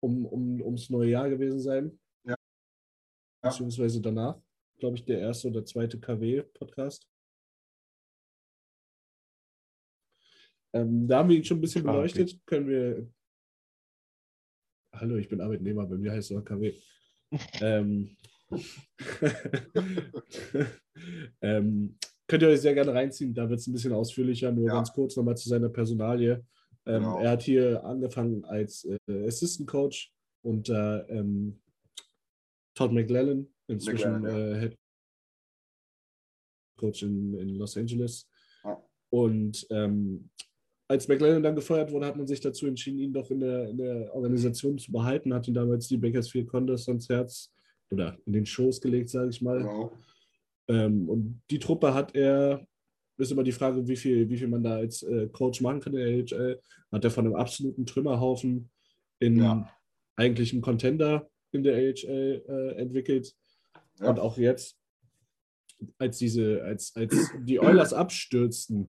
um, 0.00 0.26
um, 0.26 0.60
ums 0.62 0.90
neue 0.90 1.10
Jahr 1.10 1.28
gewesen 1.28 1.60
sein. 1.60 1.98
Ja. 2.24 2.36
Beziehungsweise 3.42 4.00
danach. 4.00 4.40
Glaube 4.78 4.96
ich, 4.96 5.04
der 5.04 5.20
erste 5.20 5.48
oder 5.48 5.64
zweite 5.64 5.98
KW-Podcast. 5.98 7.08
Ähm, 10.74 11.08
da 11.08 11.18
haben 11.18 11.30
wir 11.30 11.36
ihn 11.36 11.44
schon 11.44 11.58
ein 11.58 11.62
bisschen 11.62 11.82
KW. 11.82 11.92
beleuchtet. 11.92 12.46
Können 12.46 12.68
wir. 12.68 13.10
Hallo, 14.92 15.16
ich 15.16 15.28
bin 15.28 15.40
Arbeitnehmer, 15.40 15.86
bei 15.86 15.96
mir 15.96 16.12
heißt 16.12 16.30
es 16.30 16.36
auch 16.36 16.44
KW. 16.44 16.74
ähm, 17.60 18.16
ähm, 21.40 21.98
könnt 22.26 22.42
ihr 22.42 22.48
euch 22.48 22.60
sehr 22.60 22.74
gerne 22.74 22.94
reinziehen, 22.94 23.34
da 23.34 23.48
wird 23.48 23.60
es 23.60 23.66
ein 23.66 23.72
bisschen 23.72 23.92
ausführlicher, 23.92 24.52
nur 24.52 24.68
Ja. 24.68 24.74
ganz 24.74 24.92
kurz 24.92 25.16
nochmal 25.16 25.36
zu 25.36 25.48
seiner 25.48 25.68
Personalie. 25.68 26.44
Ähm, 26.86 27.02
Genau. 27.02 27.18
Er 27.20 27.30
hat 27.30 27.42
hier 27.42 27.84
angefangen 27.84 28.44
als 28.44 28.84
äh, 28.84 29.26
Assistant 29.26 29.68
Coach 29.68 30.12
unter 30.42 31.08
ähm, 31.10 31.60
Todd 32.74 32.92
McLellan, 32.92 33.48
inzwischen 33.66 34.22
McLellan, 34.22 34.54
äh, 34.54 34.60
Head 34.60 34.78
Coach 36.76 37.02
in, 37.02 37.34
in 37.34 37.56
Los 37.56 37.76
Angeles. 37.76 38.28
Ja. 38.62 38.80
Und 39.10 39.66
ähm, 39.70 40.30
als 40.88 41.08
McLellan 41.08 41.42
dann 41.42 41.56
gefeuert 41.56 41.90
wurde, 41.90 42.06
hat 42.06 42.16
man 42.16 42.26
sich 42.26 42.40
dazu 42.40 42.66
entschieden, 42.66 43.00
ihn 43.00 43.12
doch 43.12 43.30
in 43.30 43.40
der, 43.40 43.68
in 43.68 43.78
der 43.78 44.14
Organisation 44.14 44.78
zu 44.78 44.92
behalten, 44.92 45.34
hat 45.34 45.48
ihn 45.48 45.54
damals 45.54 45.88
die 45.88 45.96
Bakersfield 45.96 46.48
Condors 46.48 46.88
ans 46.88 47.08
Herz 47.08 47.52
oder 47.90 48.16
in 48.26 48.32
den 48.32 48.46
Schoß 48.46 48.80
gelegt, 48.80 49.08
sage 49.10 49.30
ich 49.30 49.42
mal. 49.42 49.58
genau. 49.58 49.92
Ähm, 50.68 51.08
und 51.08 51.42
die 51.50 51.58
Truppe 51.58 51.94
hat 51.94 52.14
er 52.14 52.66
ist 53.18 53.30
immer 53.32 53.42
die 53.44 53.52
Frage, 53.52 53.86
wie 53.88 53.96
viel, 53.96 54.28
wie 54.28 54.36
viel 54.36 54.48
man 54.48 54.62
da 54.62 54.76
als 54.76 55.02
äh, 55.02 55.28
Coach 55.28 55.60
machen 55.60 55.80
kann 55.80 55.94
in 55.94 55.98
der 55.98 56.08
NHL. 56.08 56.60
Hat 56.92 57.04
er 57.04 57.10
von 57.10 57.26
einem 57.26 57.34
absoluten 57.36 57.86
Trümmerhaufen 57.86 58.70
in 59.20 59.38
Ja. 59.38 59.70
eigentlich 60.16 60.52
einen 60.52 60.62
Contender 60.62 61.28
in 61.52 61.62
der 61.62 61.76
AHL 61.76 62.44
äh, 62.48 62.80
entwickelt. 62.80 63.34
Ja. 64.00 64.10
Und 64.10 64.18
auch 64.20 64.36
jetzt, 64.36 64.78
als 65.98 66.18
diese, 66.18 66.62
als, 66.62 66.94
als 66.94 67.14
die 67.44 67.58
Oilers 67.60 67.92
abstürzten 67.92 68.88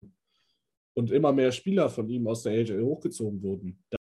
und 0.96 1.12
immer 1.12 1.32
mehr 1.32 1.52
Spieler 1.52 1.90
von 1.90 2.10
ihm 2.10 2.28
aus 2.28 2.44
der 2.44 2.54
AHL 2.54 2.84
hochgezogen 2.84 3.42
wurden, 3.44 3.84
da, 3.92 3.98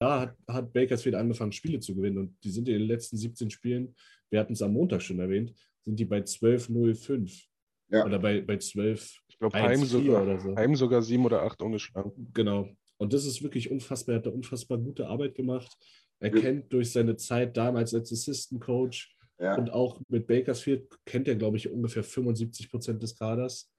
da 0.00 0.20
hat, 0.20 0.36
hat 0.48 0.72
Bakersfield 0.72 1.16
angefangen, 1.16 1.52
Spiele 1.52 1.80
zu 1.80 1.94
gewinnen. 1.94 2.18
Und 2.18 2.44
die 2.44 2.50
sind 2.50 2.68
in 2.68 2.78
den 2.78 2.88
letzten 2.88 3.16
17 3.16 3.50
Spielen, 3.50 3.94
wir 4.30 4.38
hatten 4.38 4.52
es 4.52 4.62
am 4.62 4.72
Montag 4.72 5.02
schon 5.02 5.18
erwähnt, 5.18 5.52
sind 5.82 5.98
die 5.98 6.04
bei 6.04 6.20
12-0-5. 6.20 7.49
Ja. 7.90 8.04
Oder 8.06 8.18
bei, 8.18 8.40
bei 8.40 8.56
12, 8.56 9.20
Ich 9.28 9.38
glaube, 9.38 9.56
1-4 9.56 9.62
Heim 9.62 9.84
sogar, 9.84 10.38
so. 10.40 10.56
Heim 10.56 10.74
sogar 10.76 11.02
sieben 11.02 11.24
oder 11.24 11.42
acht 11.42 11.60
ungeschlagen. 11.60 12.12
Genau. 12.32 12.68
Und 12.98 13.12
das 13.12 13.24
ist 13.24 13.42
wirklich 13.42 13.70
unfassbar. 13.70 14.14
Er 14.14 14.18
hat 14.18 14.26
da 14.26 14.30
unfassbar 14.30 14.78
gute 14.78 15.06
Arbeit 15.08 15.34
gemacht. 15.34 15.76
Er 16.20 16.32
Ja. 16.34 16.40
kennt 16.40 16.72
durch 16.72 16.92
seine 16.92 17.16
Zeit 17.16 17.56
damals 17.56 17.94
als 17.94 18.12
Assistant 18.12 18.60
Coach 18.60 19.16
Ja. 19.38 19.56
und 19.56 19.70
auch 19.72 20.00
mit 20.08 20.26
Bakersfield 20.26 20.86
kennt 21.04 21.26
er, 21.28 21.34
glaube 21.36 21.56
ich, 21.56 21.68
ungefähr 21.70 22.04
75 22.04 22.70
Prozent 22.70 23.02
des 23.02 23.16
Kaders. 23.16 23.72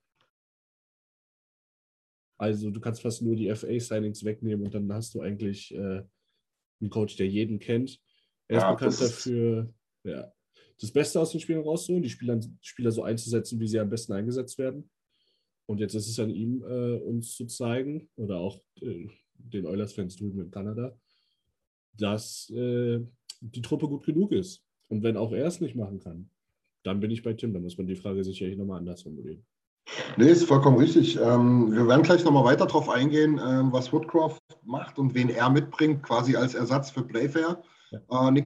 Also 2.40 2.72
du 2.72 2.80
kannst 2.80 3.02
fast 3.02 3.22
nur 3.22 3.36
die 3.36 3.50
FA-Signings 3.54 4.26
wegnehmen 4.26 4.66
und 4.66 4.74
dann 4.74 4.92
hast 4.92 5.14
du 5.14 5.22
eigentlich 5.22 5.74
äh, 5.76 6.04
einen 6.82 6.90
Coach, 6.90 7.16
der 7.16 7.28
jeden 7.28 7.60
kennt. 7.60 8.00
Er 8.48 8.58
ist 8.58 8.64
Ja, 8.64 8.72
bekannt 8.74 9.00
dafür, 9.00 9.74
ja, 10.04 10.34
das 10.82 10.92
Beste 10.92 11.20
aus 11.20 11.32
den 11.32 11.40
Spielern 11.40 11.64
rauszuholen, 11.64 12.04
die 12.04 12.10
Spieler, 12.10 12.40
Spieler 12.62 12.92
so 12.92 13.04
einzusetzen, 13.04 13.60
wie 13.60 13.68
sie 13.68 13.80
am 13.80 13.90
besten 13.90 14.14
eingesetzt 14.14 14.58
werden. 14.58 14.90
Und 15.68 15.80
jetzt 15.80 15.94
ist 15.94 16.10
es 16.10 16.20
an 16.20 16.32
ihm, 16.32 16.64
äh, 16.64 16.98
uns 16.98 17.36
zu 17.36 17.46
zeigen, 17.46 18.10
oder 18.16 18.40
auch 18.40 18.60
äh, 18.82 19.08
den 19.36 19.66
Oilers-Fans 19.68 20.18
drüben 20.18 20.42
in 20.42 20.52
Kanada, 20.52 20.98
dass 21.98 22.50
äh, 22.50 23.00
die 23.42 23.62
Truppe 23.62 23.88
gut 23.88 24.06
genug 24.06 24.32
ist. 24.32 24.64
Und 24.90 25.04
wenn 25.04 25.18
auch 25.18 25.32
er 25.32 25.46
es 25.46 25.62
nicht 25.62 25.76
machen 25.76 26.00
kann, 26.00 26.30
dann 26.84 27.00
bin 27.00 27.12
ich 27.12 27.24
bei 27.24 27.34
Tim. 27.34 27.54
Dann 27.54 27.64
muss 27.64 27.78
man 27.78 27.88
die 27.88 27.96
Frage 27.96 28.24
sicherlich 28.24 28.58
nochmal 28.58 28.80
anders 28.80 29.04
formulieren. 29.04 29.46
Nee, 30.18 30.32
ist 30.32 30.46
vollkommen 30.46 30.78
richtig. 30.78 31.18
Ähm, 31.18 31.72
wir 31.72 31.88
werden 31.88 32.04
gleich 32.04 32.24
nochmal 32.24 32.44
weiter 32.44 32.66
darauf 32.66 32.90
eingehen, 32.90 33.40
ähm, 33.44 33.72
was 33.72 33.94
Woodcroft 33.94 34.42
macht 34.64 34.98
und 35.00 35.14
wen 35.14 35.30
er 35.30 35.50
mitbringt, 35.50 36.04
quasi 36.04 36.36
als 36.36 36.56
Ersatz 36.56 36.92
für 36.92 37.04
Playfair. 37.04 37.62
Äh, 37.92 38.44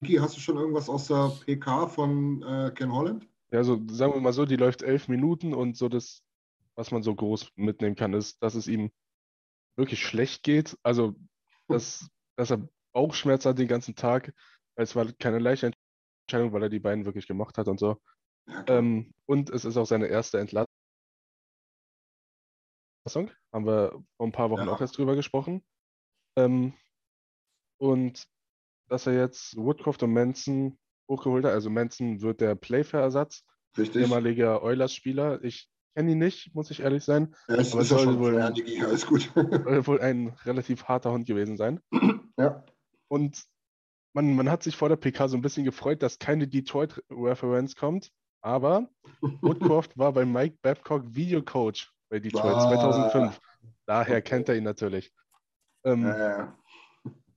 Niki, 0.00 0.16
hast 0.16 0.36
du 0.36 0.40
schon 0.40 0.56
irgendwas 0.56 0.88
aus 0.88 1.08
der 1.08 1.32
PK 1.44 1.88
von 1.88 2.42
äh, 2.42 2.70
Ken 2.74 2.92
Holland? 2.92 3.26
Ja, 3.50 3.64
so 3.64 3.80
sagen 3.88 4.12
wir 4.12 4.20
mal 4.20 4.32
so, 4.32 4.44
die 4.44 4.56
läuft 4.56 4.82
elf 4.82 5.08
Minuten 5.08 5.54
und 5.54 5.76
so 5.76 5.88
das, 5.88 6.22
was 6.74 6.90
man 6.90 7.02
so 7.02 7.14
groß 7.14 7.52
mitnehmen 7.56 7.96
kann, 7.96 8.12
ist, 8.12 8.42
dass 8.42 8.54
es 8.54 8.66
ihm 8.66 8.90
wirklich 9.76 10.04
schlecht 10.04 10.42
geht. 10.42 10.76
Also, 10.82 11.14
dass, 11.68 12.08
dass 12.36 12.50
er 12.50 12.68
Bauchschmerzen 12.92 13.48
hat 13.50 13.58
den 13.58 13.68
ganzen 13.68 13.94
Tag. 13.94 14.34
Es 14.74 14.94
war 14.96 15.10
keine 15.12 15.38
leichte 15.38 15.72
Entscheidung, 16.26 16.52
weil 16.52 16.64
er 16.64 16.68
die 16.68 16.80
beiden 16.80 17.04
wirklich 17.04 17.26
gemacht 17.26 17.56
hat 17.56 17.68
und 17.68 17.78
so. 17.78 18.00
Ja. 18.46 18.64
Ähm, 18.68 19.14
und 19.26 19.50
es 19.50 19.64
ist 19.64 19.76
auch 19.76 19.86
seine 19.86 20.06
erste 20.06 20.38
Entlassung. 20.38 20.66
Haben 23.52 23.66
wir 23.66 23.92
vor 24.16 24.26
ein 24.26 24.32
paar 24.32 24.50
Wochen 24.50 24.66
Ja. 24.66 24.72
auch 24.72 24.80
erst 24.80 24.98
drüber 24.98 25.14
gesprochen. 25.14 25.64
Ähm, 26.36 26.74
und 27.78 28.28
dass 28.88 29.06
er 29.06 29.14
jetzt 29.14 29.56
Woodcroft 29.56 30.02
und 30.02 30.12
Manson 30.12 30.78
hochgeholt 31.08 31.44
hat. 31.44 31.52
Also 31.52 31.70
Manson 31.70 32.20
wird 32.20 32.40
der 32.40 32.54
Playfair-Ersatz, 32.54 33.44
Richtig. 33.78 34.02
ehemaliger 34.02 34.62
Oilers-Spieler. 34.62 35.42
Ich 35.44 35.68
kenne 35.94 36.12
ihn 36.12 36.18
nicht, 36.18 36.54
muss 36.54 36.70
ich 36.70 36.80
ehrlich 36.80 37.04
sein. 37.04 37.34
Ja, 37.48 37.56
es 37.56 37.72
aber 37.72 37.82
ist 37.82 37.90
ja 37.90 37.98
schon 37.98 38.18
wohl- 38.18 38.34
ja, 38.34 38.50
Niki, 38.50 38.82
alles 38.82 39.06
gut. 39.06 39.34
Wohl 39.34 40.00
ein 40.00 40.28
relativ 40.44 40.84
harter 40.84 41.12
Hund 41.12 41.26
gewesen 41.26 41.56
sein. 41.56 41.80
ja. 42.38 42.64
Und 43.08 43.44
man, 44.14 44.34
man 44.34 44.50
hat 44.50 44.62
sich 44.62 44.76
vor 44.76 44.88
der 44.88 44.96
PK 44.96 45.28
so 45.28 45.36
ein 45.36 45.42
bisschen 45.42 45.64
gefreut, 45.64 46.02
dass 46.02 46.18
keine 46.18 46.48
Detroit-Reference 46.48 47.76
kommt. 47.76 48.10
Aber 48.42 48.88
Woodcroft 49.40 49.96
war 49.98 50.12
bei 50.12 50.24
Mike 50.24 50.58
Babcock 50.62 51.02
Videocoach 51.14 51.90
bei 52.08 52.20
Detroit 52.20 52.54
Ah. 52.54 52.68
2005. 52.68 53.40
Daher 53.86 54.22
kennt 54.22 54.48
er 54.48 54.56
ihn 54.56 54.64
natürlich. 54.64 55.12
Ähm, 55.84 56.06
Äh, 56.06 56.46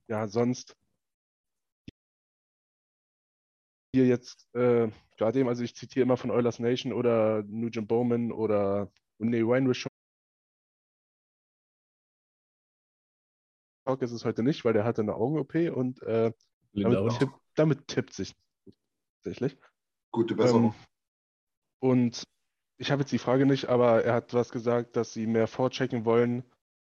ja, 0.08 0.26
sonst 0.28 0.76
hier 3.92 4.06
jetzt 4.06 4.48
äh, 4.54 4.88
gerade 5.16 5.38
eben, 5.40 5.48
also 5.48 5.62
ich 5.62 5.74
zitiere 5.74 6.04
immer 6.04 6.16
von 6.16 6.30
Oilers 6.30 6.58
Nation 6.58 6.92
oder 6.92 7.42
Nugent 7.42 7.88
Bowman 7.88 8.32
oder 8.32 8.90
nee, 9.18 9.42
Wayne 9.42 9.74
Shock 9.74 9.90
ist 14.00 14.12
es 14.12 14.24
heute 14.24 14.42
nicht, 14.42 14.64
weil 14.64 14.72
der 14.72 14.84
hatte 14.84 15.02
eine 15.02 15.14
Augen-OP 15.14 15.54
und 15.74 16.02
äh, 16.02 16.32
damit, 16.72 16.98
und 16.98 17.18
tipp, 17.18 17.30
damit 17.54 17.88
tippt 17.88 18.12
sich 18.12 18.34
tatsächlich. 19.16 19.58
gute 20.12 20.34
Besserung. 20.34 20.66
Ähm, 20.66 20.74
und 21.80 22.22
ich 22.78 22.90
habe 22.90 23.02
jetzt 23.02 23.12
die 23.12 23.18
Frage 23.18 23.46
nicht, 23.46 23.68
aber 23.68 24.04
er 24.04 24.14
hat 24.14 24.32
was 24.32 24.50
gesagt, 24.50 24.96
dass 24.96 25.12
sie 25.12 25.26
mehr 25.26 25.46
vorchecken 25.46 26.04
wollen, 26.04 26.44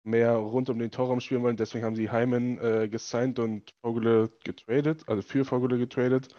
mehr 0.02 0.36
rund 0.36 0.70
um 0.70 0.78
den 0.78 0.90
Torraum 0.90 1.20
spielen 1.20 1.42
wollen. 1.42 1.56
Deswegen 1.56 1.84
haben 1.84 1.96
sie 1.96 2.10
Hyman 2.10 2.58
äh, 2.58 2.88
gesigned 2.88 3.38
und 3.38 3.74
Vogele 3.82 4.30
getradet, 4.44 5.08
also 5.08 5.22
für 5.22 5.44
Vogele 5.44 5.78
getradet. 5.78 6.34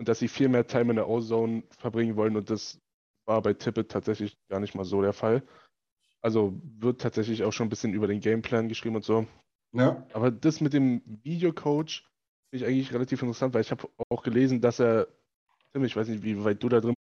Und 0.00 0.08
dass 0.08 0.18
sie 0.18 0.28
viel 0.28 0.48
mehr 0.48 0.66
Time 0.66 0.92
in 0.92 0.96
der 0.96 1.10
O-Zone 1.10 1.62
verbringen 1.78 2.16
wollen. 2.16 2.34
Und 2.34 2.48
das 2.48 2.80
war 3.26 3.42
bei 3.42 3.52
Tippett 3.52 3.90
tatsächlich 3.90 4.34
gar 4.48 4.58
nicht 4.58 4.74
mal 4.74 4.86
so 4.86 5.02
der 5.02 5.12
Fall. 5.12 5.42
Also 6.22 6.58
wird 6.62 7.02
tatsächlich 7.02 7.44
auch 7.44 7.52
schon 7.52 7.66
ein 7.66 7.68
bisschen 7.68 7.92
über 7.92 8.06
den 8.06 8.20
Gameplan 8.20 8.70
geschrieben 8.70 8.96
und 8.96 9.04
so. 9.04 9.26
ja. 9.74 10.06
Aber 10.14 10.30
das 10.30 10.62
mit 10.62 10.72
dem 10.72 11.02
Videocoach 11.04 12.08
finde 12.48 12.64
ich 12.64 12.64
eigentlich 12.64 12.94
relativ 12.94 13.20
interessant, 13.20 13.52
weil 13.52 13.60
ich 13.60 13.70
habe 13.70 13.90
auch 14.08 14.22
gelesen, 14.22 14.62
dass 14.62 14.80
er, 14.80 15.06
Tim, 15.74 15.84
ich 15.84 15.94
weiß 15.94 16.08
nicht, 16.08 16.22
wie 16.22 16.42
weit 16.44 16.62
du 16.62 16.70
da 16.70 16.80
drin 16.80 16.94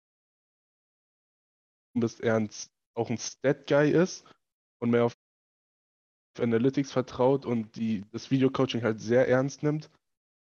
bist, 1.95 2.19
er 2.19 2.35
ein, 2.35 2.49
auch 2.95 3.09
ein 3.09 3.17
Stat-Guy 3.17 3.91
ist 3.91 4.25
und 4.81 4.89
mehr 4.89 5.05
auf 5.05 5.13
Analytics 6.37 6.91
vertraut 6.91 7.45
und 7.45 7.77
die, 7.77 8.03
das 8.11 8.29
Videocoaching 8.29 8.83
halt 8.83 8.99
sehr 8.99 9.29
ernst 9.29 9.63
nimmt. 9.63 9.89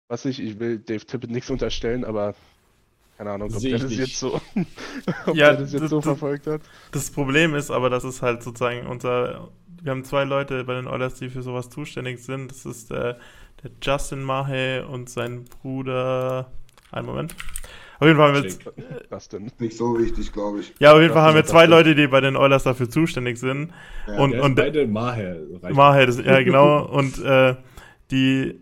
Was 0.10 0.26
ich, 0.26 0.42
ich 0.42 0.60
will 0.60 0.80
Dave 0.80 1.06
Tippett 1.06 1.30
nichts 1.32 1.50
unterstellen, 1.50 2.06
aber 2.06 2.34
keine 3.18 3.32
Ahnung, 3.32 3.52
ob 3.54 3.60
der 3.62 3.72
das 3.80 3.90
nicht. 3.90 4.00
jetzt 4.00 4.20
so, 4.20 4.36
ob 5.26 5.36
Ja, 5.36 5.50
der 5.52 5.58
das 5.62 5.74
jetzt 5.74 5.82
das- 5.84 5.90
so 5.90 5.98
das- 5.98 6.06
verfolgt 6.06 6.48
hat. 6.48 6.62
Das 6.92 7.12
Problem 7.12 7.56
ist 7.56 7.72
aber, 7.72 7.90
dass 7.90 8.04
es 8.04 8.22
halt 8.22 8.44
sozusagen 8.44 8.88
unser. 8.88 9.50
Wir 9.82 9.92
haben 9.92 10.04
zwei 10.04 10.24
Leute 10.24 10.64
bei 10.64 10.74
den 10.74 10.88
Oilers, 10.88 11.16
die 11.16 11.30
für 11.30 11.42
sowas 11.44 11.70
zuständig 11.70 12.24
sind. 12.24 12.50
Das 12.52 12.66
ist 12.66 12.90
der, 12.90 13.18
der 13.64 13.72
Justin 13.82 14.24
Mahe 14.24 14.88
und 14.88 15.10
sein 15.10 15.46
Bruder. 15.46 16.52
Einen 16.92 17.06
Moment. 17.06 17.36
Auf 18.00 18.06
jeden 18.08 18.18
Fall 18.18 18.28
haben 18.28 18.36
wir 18.36 18.44
jetzt, 18.44 18.62
Was 19.10 19.28
denn? 19.30 19.52
Nicht 19.60 19.76
so 19.78 19.98
wichtig, 20.00 20.32
glaube 20.32 20.60
ich. 20.62 20.74
ja, 20.80 20.94
auf 20.94 21.02
jeden 21.02 21.14
Fall 21.14 21.24
haben 21.24 21.36
wir 21.36 21.42
Das 21.42 21.52
zwei 21.52 21.64
das. 21.68 21.70
Leute, 21.72 21.96
die 21.96 22.08
bei 22.08 22.22
den 22.22 22.36
Oilers 22.36 22.64
dafür 22.64 22.90
zuständig 22.90 23.38
sind. 23.40 23.72
Ja. 24.08 24.18
Und, 24.20 24.32
Der 24.32 24.44
und 24.44 24.52
ist 24.58 24.66
beide 24.66 24.88
Maher. 24.88 25.38
Mahe, 25.72 26.06
das, 26.06 26.18
ja 26.24 26.42
genau. 26.44 26.86
Und 26.92 27.24
äh, 27.24 27.56
die, 28.12 28.60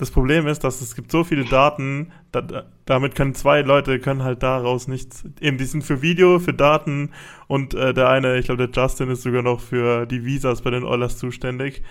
das 0.00 0.10
Problem 0.10 0.46
ist, 0.46 0.64
dass 0.64 0.80
es 0.80 0.94
gibt 0.96 1.12
so 1.12 1.24
viele 1.24 1.44
Daten, 1.44 2.10
da, 2.32 2.40
da, 2.40 2.64
damit 2.86 3.14
können 3.14 3.34
zwei 3.34 3.60
Leute 3.60 3.98
können 3.98 4.22
halt 4.22 4.42
daraus 4.42 4.88
nichts. 4.88 5.24
Eben, 5.40 5.58
die 5.58 5.64
sind 5.64 5.84
für 5.84 6.00
Video, 6.00 6.38
für 6.38 6.54
Daten 6.54 7.10
und 7.48 7.74
äh, 7.74 7.92
der 7.92 8.08
eine, 8.08 8.38
ich 8.38 8.46
glaube, 8.46 8.66
der 8.66 8.82
Justin 8.82 9.10
ist 9.10 9.22
sogar 9.22 9.42
noch 9.42 9.60
für 9.60 10.06
die 10.06 10.24
Visas 10.24 10.62
bei 10.62 10.70
den 10.70 10.84
Oilers 10.84 11.18
zuständig. 11.18 11.82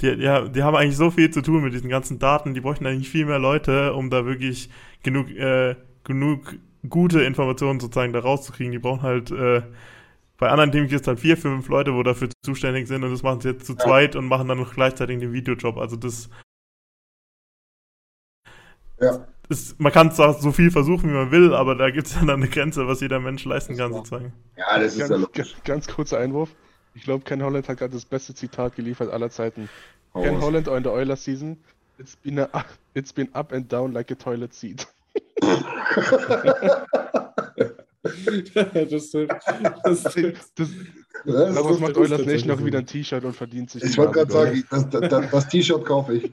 Die, 0.00 0.08
ja, 0.08 0.48
die 0.48 0.62
haben 0.64 0.74
eigentlich 0.76 0.96
so 0.96 1.10
viel 1.10 1.30
zu 1.30 1.40
tun 1.40 1.62
mit 1.62 1.72
diesen 1.72 1.88
ganzen 1.88 2.18
Daten, 2.18 2.54
die 2.54 2.60
bräuchten 2.60 2.86
eigentlich 2.86 3.10
viel 3.10 3.26
mehr 3.26 3.38
Leute, 3.38 3.92
um 3.94 4.10
da 4.10 4.26
wirklich 4.26 4.68
genug, 5.04 5.30
äh, 5.30 5.76
genug 6.02 6.56
gute 6.88 7.22
Informationen 7.22 7.78
sozusagen 7.78 8.12
da 8.12 8.18
rauszukriegen. 8.18 8.72
Die 8.72 8.78
brauchen 8.80 9.02
halt 9.02 9.30
äh, 9.30 9.62
bei 10.38 10.48
anderen 10.48 10.72
Teams 10.72 10.90
gibt 10.90 11.02
es 11.02 11.06
halt 11.06 11.20
vier, 11.20 11.36
fünf 11.36 11.68
Leute, 11.68 11.94
wo 11.94 12.02
dafür 12.02 12.28
zuständig 12.44 12.88
sind 12.88 13.04
und 13.04 13.12
das 13.12 13.22
machen 13.22 13.40
sie 13.40 13.50
jetzt 13.50 13.64
zu 13.64 13.74
Ja. 13.74 13.78
zweit 13.78 14.16
und 14.16 14.26
machen 14.26 14.48
dann 14.48 14.58
noch 14.58 14.74
gleichzeitig 14.74 15.20
den 15.20 15.32
Videojob. 15.32 15.78
Also 15.78 15.94
das 15.94 16.28
Ja. 19.02 19.26
ist, 19.48 19.78
man 19.80 19.92
kann 19.92 20.12
zwar 20.12 20.34
so 20.34 20.52
viel 20.52 20.70
versuchen, 20.70 21.10
wie 21.10 21.14
man 21.14 21.30
will, 21.30 21.52
aber 21.54 21.74
da 21.74 21.90
gibt 21.90 22.06
es 22.06 22.14
dann 22.18 22.30
eine 22.30 22.48
Grenze, 22.48 22.86
was 22.86 23.00
jeder 23.00 23.20
Mensch 23.20 23.44
leisten 23.44 23.76
kann, 23.76 23.90
war- 23.92 23.98
sozusagen. 23.98 24.32
ja, 24.56 24.78
das 24.78 24.96
ist 24.96 25.08
Ganz, 25.08 25.32
ganz, 25.32 25.54
ganz 25.64 25.88
kurzer 25.88 26.18
Einwurf. 26.18 26.50
Ich 26.94 27.02
glaube, 27.04 27.24
Ken 27.24 27.42
Holland 27.42 27.68
hat 27.68 27.78
gerade 27.78 27.92
das 27.94 28.04
beste 28.04 28.34
Zitat 28.34 28.76
geliefert 28.76 29.10
aller 29.10 29.30
Zeiten. 29.30 29.68
Hau 30.14 30.22
Ken. 30.22 30.40
Holland 30.40 30.68
on 30.68 30.82
the 30.84 30.90
Oilers 30.90 31.24
season. 31.24 31.56
It's 31.98 32.16
been 32.16 32.38
a, 32.38 32.48
it's 32.94 33.12
been 33.12 33.28
up 33.34 33.52
and 33.52 33.70
down 33.72 33.92
like 33.92 34.10
a 34.10 34.14
toilet 34.14 34.52
seat. 34.54 34.86
das, 38.02 39.10
das, 39.10 39.10
das, 39.82 40.12
Das, 41.24 41.54
das 41.54 41.78
macht 41.78 41.90
das 41.90 41.96
Oilers 41.98 42.10
tatsächlich 42.10 42.26
Nation 42.26 42.48
noch 42.48 42.58
so. 42.58 42.66
wieder 42.66 42.78
ein 42.80 42.86
T-Shirt 42.86 43.24
und 43.24 43.34
verdient 43.36 43.70
sich 43.70 43.82
Ich 43.84 43.96
wollte 43.96 44.12
gerade 44.12 44.32
sagen, 44.32 44.64
das, 44.70 45.30
das 45.30 45.48
T-Shirt 45.48 45.84
kaufe 45.84 46.14
ich. 46.14 46.32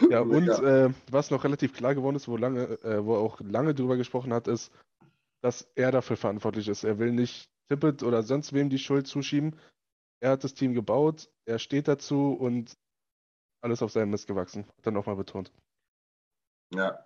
Ja, 0.10 0.20
und 0.20 0.46
Ja. 0.46 0.86
äh, 0.86 0.92
was 1.10 1.30
noch 1.30 1.44
relativ 1.44 1.74
klar 1.74 1.94
geworden 1.94 2.16
ist, 2.16 2.28
wo, 2.28 2.36
lange, 2.36 2.64
äh, 2.82 3.04
wo 3.04 3.14
er 3.14 3.20
auch 3.20 3.40
lange 3.40 3.74
drüber 3.74 3.96
gesprochen 3.96 4.32
hat, 4.32 4.48
ist, 4.48 4.72
dass 5.42 5.70
er 5.74 5.92
dafür 5.92 6.16
verantwortlich 6.16 6.68
ist. 6.68 6.84
Er 6.84 6.98
will 6.98 7.12
nicht 7.12 7.48
Tippett 7.68 8.02
oder 8.02 8.22
sonst 8.22 8.52
wem 8.52 8.70
die 8.70 8.78
Schuld 8.78 9.06
zuschieben. 9.06 9.56
Er 10.20 10.32
hat 10.32 10.44
das 10.44 10.54
Team 10.54 10.74
gebaut, 10.74 11.30
er 11.44 11.58
steht 11.58 11.86
dazu 11.86 12.32
und 12.32 12.76
alles 13.62 13.82
auf 13.82 13.92
seinem 13.92 14.10
Mist 14.10 14.26
gewachsen. 14.26 14.64
Hat 14.64 14.86
er 14.86 14.92
nochmal 14.92 15.16
betont. 15.16 15.52
Ja. 16.74 17.04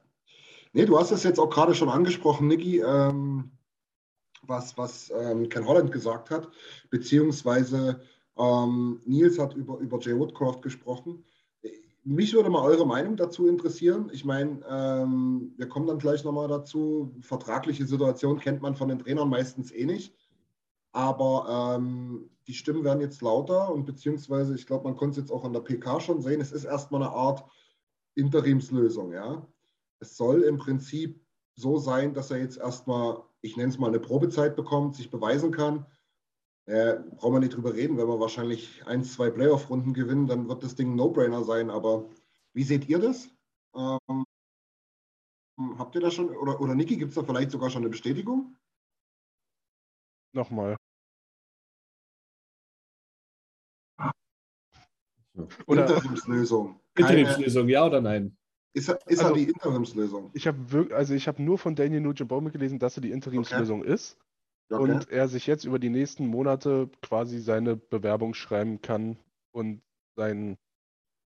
Nee, 0.72 0.86
du 0.86 0.98
hast 0.98 1.10
es 1.10 1.22
jetzt 1.22 1.38
auch 1.38 1.50
gerade 1.50 1.74
schon 1.74 1.90
angesprochen, 1.90 2.48
Niki, 2.48 2.80
ähm, 2.80 3.50
was, 4.42 4.76
was 4.78 5.10
ähm, 5.10 5.48
Ken 5.48 5.66
Holland 5.66 5.92
gesagt 5.92 6.30
hat, 6.30 6.48
beziehungsweise 6.90 8.02
ähm, 8.36 9.00
Nils 9.04 9.38
hat 9.38 9.54
über, 9.54 9.78
über 9.78 10.00
Jay 10.00 10.18
Woodcroft 10.18 10.62
gesprochen. 10.62 11.24
Mich 12.04 12.34
würde 12.34 12.50
mal 12.50 12.64
eure 12.64 12.86
Meinung 12.86 13.16
dazu 13.16 13.46
interessieren. 13.46 14.10
Ich 14.12 14.24
meine, 14.24 14.60
ähm, 14.68 15.52
wir 15.56 15.68
kommen 15.68 15.86
dann 15.86 15.98
gleich 15.98 16.24
nochmal 16.24 16.48
dazu. 16.48 17.14
Vertragliche 17.20 17.86
Situation 17.86 18.40
kennt 18.40 18.60
man 18.60 18.74
von 18.74 18.88
den 18.88 18.98
Trainern 18.98 19.28
meistens 19.28 19.70
eh 19.70 19.86
nicht. 19.86 20.12
Aber 20.90 21.76
ähm, 21.76 22.28
die 22.48 22.54
Stimmen 22.54 22.82
werden 22.82 23.00
jetzt 23.00 23.22
lauter 23.22 23.72
und 23.72 23.84
beziehungsweise, 23.84 24.54
ich 24.56 24.66
glaube, 24.66 24.84
man 24.84 24.96
konnte 24.96 25.12
es 25.12 25.24
jetzt 25.24 25.32
auch 25.32 25.44
an 25.44 25.52
der 25.52 25.60
PK 25.60 26.00
schon 26.00 26.20
sehen, 26.20 26.40
es 26.40 26.50
ist 26.50 26.64
erstmal 26.64 27.02
eine 27.02 27.12
Art 27.12 27.44
Interimslösung. 28.16 29.12
Ja? 29.12 29.46
Es 30.00 30.16
soll 30.16 30.42
im 30.42 30.58
Prinzip 30.58 31.24
so 31.54 31.78
sein, 31.78 32.14
dass 32.14 32.32
er 32.32 32.38
jetzt 32.38 32.58
erstmal, 32.58 33.22
ich 33.42 33.56
nenne 33.56 33.68
es 33.68 33.78
mal, 33.78 33.88
eine 33.88 34.00
Probezeit 34.00 34.56
bekommt, 34.56 34.96
sich 34.96 35.10
beweisen 35.10 35.52
kann 35.52 35.86
äh, 36.66 36.98
brauchen 37.16 37.34
wir 37.34 37.40
nicht 37.40 37.54
drüber 37.54 37.74
reden, 37.74 37.96
wenn 37.98 38.06
wir 38.06 38.20
wahrscheinlich 38.20 38.86
ein, 38.86 39.02
zwei 39.04 39.30
Playoff-Runden 39.30 39.94
gewinnen, 39.94 40.26
dann 40.26 40.48
wird 40.48 40.62
das 40.62 40.74
Ding 40.74 40.92
ein 40.92 40.96
No-Brainer 40.96 41.44
sein. 41.44 41.70
Aber 41.70 42.08
wie 42.52 42.62
seht 42.62 42.88
ihr 42.88 42.98
das? 42.98 43.28
Ähm, 43.74 44.24
habt 45.78 45.94
ihr 45.94 46.00
da 46.00 46.10
schon, 46.10 46.30
oder, 46.36 46.60
oder 46.60 46.74
Niki, 46.74 46.96
gibt 46.96 47.10
es 47.10 47.14
da 47.16 47.24
vielleicht 47.24 47.50
sogar 47.50 47.70
schon 47.70 47.82
eine 47.82 47.90
Bestätigung? 47.90 48.56
Nochmal. 50.32 50.76
Oder 55.66 55.88
Interimslösung. 55.88 56.80
Keine, 56.94 57.20
Interimslösung, 57.20 57.68
ja 57.68 57.86
oder 57.86 58.00
nein? 58.00 58.36
Ist, 58.74 58.88
ist 58.88 59.20
also, 59.20 59.24
er 59.28 59.32
die 59.32 59.48
Interimslösung? 59.50 60.30
Ich 60.34 60.46
habe 60.46 60.94
also 60.94 61.14
hab 61.14 61.38
nur 61.38 61.58
von 61.58 61.74
Daniel 61.74 62.12
Bowman 62.24 62.52
gelesen, 62.52 62.78
dass 62.78 62.96
er 62.96 63.02
die 63.02 63.10
Interimslösung 63.10 63.80
okay. 63.80 63.92
ist. 63.92 64.18
Okay. 64.70 64.82
Und 64.82 65.10
er 65.10 65.28
sich 65.28 65.46
jetzt 65.46 65.64
über 65.64 65.78
die 65.78 65.90
nächsten 65.90 66.26
Monate 66.26 66.88
quasi 67.02 67.40
seine 67.40 67.76
Bewerbung 67.76 68.34
schreiben 68.34 68.80
kann 68.80 69.18
und 69.52 69.82
sein 70.16 70.56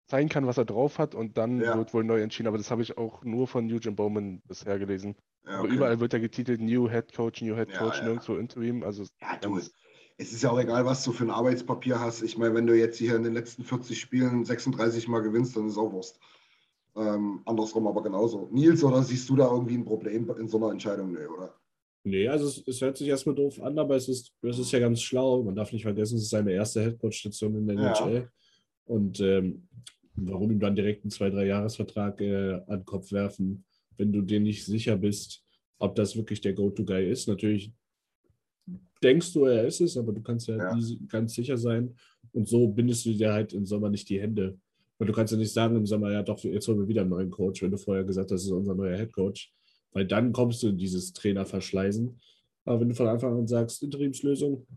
zeigen 0.08 0.30
kann, 0.30 0.46
was 0.46 0.58
er 0.58 0.66
drauf 0.66 1.00
hat 1.00 1.16
und 1.16 1.38
dann 1.38 1.60
ja. 1.60 1.76
wird 1.78 1.94
wohl 1.94 2.04
neu 2.04 2.22
entschieden. 2.22 2.48
Aber 2.48 2.58
das 2.58 2.72
habe 2.72 2.82
ich 2.82 2.98
auch 2.98 3.24
nur 3.24 3.48
von 3.48 3.72
Eugene 3.72 3.96
Bowman 3.96 4.42
bisher 4.46 4.78
gelesen. 4.80 5.16
Ja, 5.46 5.60
okay. 5.60 5.68
Aber 5.68 5.68
überall 5.68 6.00
wird 6.00 6.14
er 6.14 6.20
getitelt 6.20 6.62
New 6.62 6.90
Head 6.90 7.14
Coach, 7.14 7.42
New 7.42 7.56
Head 7.56 7.74
Coach, 7.74 7.98
ja, 7.98 8.04
nirgendwo 8.06 8.36
Interim. 8.36 8.84
Also 8.84 9.04
ja, 9.22 9.38
du, 9.42 9.60
es 10.18 10.32
ist 10.32 10.44
ja 10.44 10.52
auch 10.52 10.60
egal, 10.60 10.86
was 10.86 11.04
du 11.04 11.12
für 11.12 11.26
ein 11.26 11.32
Arbeitspapier 11.32 12.00
hast. 12.00 12.22
Ich 12.22 12.38
meine, 12.38 12.56
wenn 12.56 12.68
du 12.68 12.78
jetzt 12.78 12.98
hier 12.98 13.16
in 13.16 13.24
den 13.24 13.34
letzten 13.34 13.64
40 13.64 14.00
Spielen 14.00 14.46
36 14.46 15.08
Mal 15.08 15.22
gewinnst, 15.22 15.58
dann 15.58 15.68
ist 15.68 15.78
auch 15.78 15.92
Wurst. 15.92 16.20
Ähm, 16.96 17.42
andersrum 17.46 17.88
aber 17.88 18.02
genauso. 18.02 18.48
Nils, 18.52 18.84
oder 18.84 19.04
siehst 19.04 19.30
du 19.30 19.36
da 19.36 19.52
irgendwie 19.52 19.76
ein 19.76 19.86
Problem 19.86 20.30
in 20.40 20.48
so 20.48 20.58
einer 20.58 20.72
Entscheidung? 20.72 21.12
Nee, 21.12 21.26
oder? 21.26 21.54
Nee, 22.08 22.28
also 22.28 22.48
es, 22.48 22.64
es, 22.68 22.82
hört 22.82 22.98
sich 22.98 23.08
erstmal 23.08 23.34
doof 23.34 23.60
an, 23.60 23.80
aber 23.80 23.96
es 23.96 24.08
ist, 24.08 24.32
es 24.44 24.60
ist 24.60 24.72
ja 24.72 24.78
ganz 24.78 25.02
schlau. 25.02 25.42
Man 25.42 25.56
darf 25.56 25.74
nicht 25.74 25.82
vergessen, 25.82 26.18
es 26.18 26.24
ist 26.24 26.30
seine 26.30 26.54
erste 26.54 26.84
Headcoach-Station 26.84 27.56
in 27.56 27.66
der 27.66 27.76
ja. 27.78 27.94
NHL. 27.94 28.30
Und 28.86 29.20
ähm, 29.22 29.68
warum 30.14 30.52
ihm 30.52 30.60
dann 30.60 30.76
direkt 30.76 31.04
einen 31.04 31.10
zwei, 31.10 31.32
drei 31.32 31.48
Jahresvertrag 31.48 32.22
äh, 32.22 32.62
an 32.68 32.82
den 32.82 32.86
Kopf 32.86 33.12
werfen, 33.12 33.66
wenn 33.98 34.14
du 34.14 34.22
dir 34.22 34.40
nicht 34.40 34.64
sicher 34.66 34.98
bist, 34.98 35.44
ob 35.80 35.96
das 35.96 36.16
wirklich 36.16 36.42
der 36.42 36.54
Go-To-Guy 36.54 37.10
ist. 37.10 37.28
Natürlich 37.28 37.74
denkst 39.02 39.34
du, 39.34 39.46
er 39.46 39.66
ist 39.66 39.82
es, 39.82 39.98
aber 39.98 40.14
du 40.14 40.22
kannst 40.22 40.48
ja, 40.48 40.58
ja. 40.58 40.76
nie 40.76 41.00
ganz 41.08 41.34
sicher 41.34 41.58
sein. 41.58 41.96
Und 42.34 42.48
so 42.48 42.68
bindest 42.68 43.04
du 43.08 43.14
dir 43.14 43.34
halt 43.34 43.54
im 43.54 43.66
Sommer 43.66 43.90
nicht 43.90 44.08
die 44.10 44.22
Hände. 44.22 44.60
Weil 45.00 45.08
du 45.08 45.14
kannst 45.14 45.34
ja 45.34 45.40
nicht 45.40 45.52
sagen 45.52 45.76
im 45.76 45.88
Sommer, 45.88 46.12
ja 46.12 46.22
doch, 46.22 46.44
jetzt 46.44 46.68
holen 46.68 46.80
wir 46.80 46.88
wieder 46.88 47.02
einen 47.02 47.10
neuen 47.10 47.32
Coach, 47.32 47.64
wenn 47.64 47.72
du 47.72 47.78
vorher 47.78 48.04
gesagt 48.04 48.32
hast, 48.32 48.42
das 48.42 48.46
ist 48.46 48.52
unser 48.52 48.76
neuer 48.76 48.96
Headcoach. 48.96 49.52
Weil 49.96 50.06
dann 50.06 50.34
kommst 50.34 50.62
du 50.62 50.68
in 50.68 50.78
dieses 50.78 51.14
Trainerverschleißen. 51.14 52.20
Aber 52.66 52.82
wenn 52.82 52.90
du 52.90 52.96
von 52.96 53.08
Anfang 53.08 53.38
an 53.38 53.48
sagst, 53.48 53.82
Interimslösung. 53.82 54.68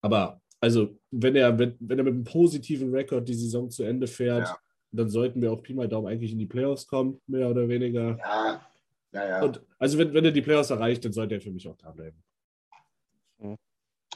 Aber 0.00 0.40
also, 0.60 0.98
wenn 1.12 1.36
er, 1.36 1.56
wenn, 1.56 1.76
wenn 1.78 1.98
er 1.98 2.04
mit 2.04 2.14
einem 2.14 2.24
positiven 2.24 2.92
Rekord 2.92 3.28
die 3.28 3.34
Saison 3.34 3.70
zu 3.70 3.84
Ende 3.84 4.08
fährt, 4.08 4.48
ja. 4.48 4.58
dann 4.90 5.08
sollten 5.08 5.40
wir 5.40 5.52
auch 5.52 5.62
Pi 5.62 5.72
mal 5.72 5.88
Daumen 5.88 6.08
eigentlich 6.08 6.32
in 6.32 6.38
die 6.38 6.46
Playoffs 6.46 6.86
kommen, 6.86 7.20
mehr 7.26 7.48
oder 7.48 7.68
weniger. 7.68 8.18
Ja, 8.18 8.66
ja, 9.12 9.28
ja. 9.28 9.44
Und 9.44 9.62
also, 9.78 9.98
wenn, 9.98 10.12
wenn 10.12 10.24
er 10.24 10.32
die 10.32 10.42
Playoffs 10.42 10.70
erreicht, 10.70 11.04
dann 11.04 11.12
sollte 11.12 11.36
er 11.36 11.40
für 11.40 11.52
mich 11.52 11.68
auch 11.68 11.76
da 11.76 11.92
bleiben. 11.92 12.20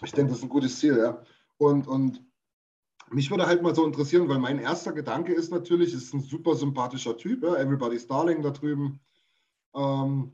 Ich 0.02 0.12
denke, 0.12 0.30
das 0.30 0.38
ist 0.38 0.44
ein 0.44 0.48
gutes 0.48 0.78
Ziel, 0.78 0.98
ja. 0.98 1.22
Und, 1.58 1.86
und 1.86 2.20
mich 3.10 3.30
würde 3.30 3.46
halt 3.46 3.62
mal 3.62 3.74
so 3.74 3.84
interessieren, 3.84 4.28
weil 4.28 4.38
mein 4.38 4.58
erster 4.58 4.92
Gedanke 4.92 5.32
ist 5.32 5.50
natürlich, 5.50 5.94
ist 5.94 6.12
ein 6.12 6.20
super 6.20 6.54
sympathischer 6.54 7.16
Typ, 7.16 7.42
ja? 7.42 7.56
Everybody's 7.56 8.06
Darling 8.06 8.42
da 8.42 8.50
drüben. 8.50 9.00
Ähm, 9.74 10.32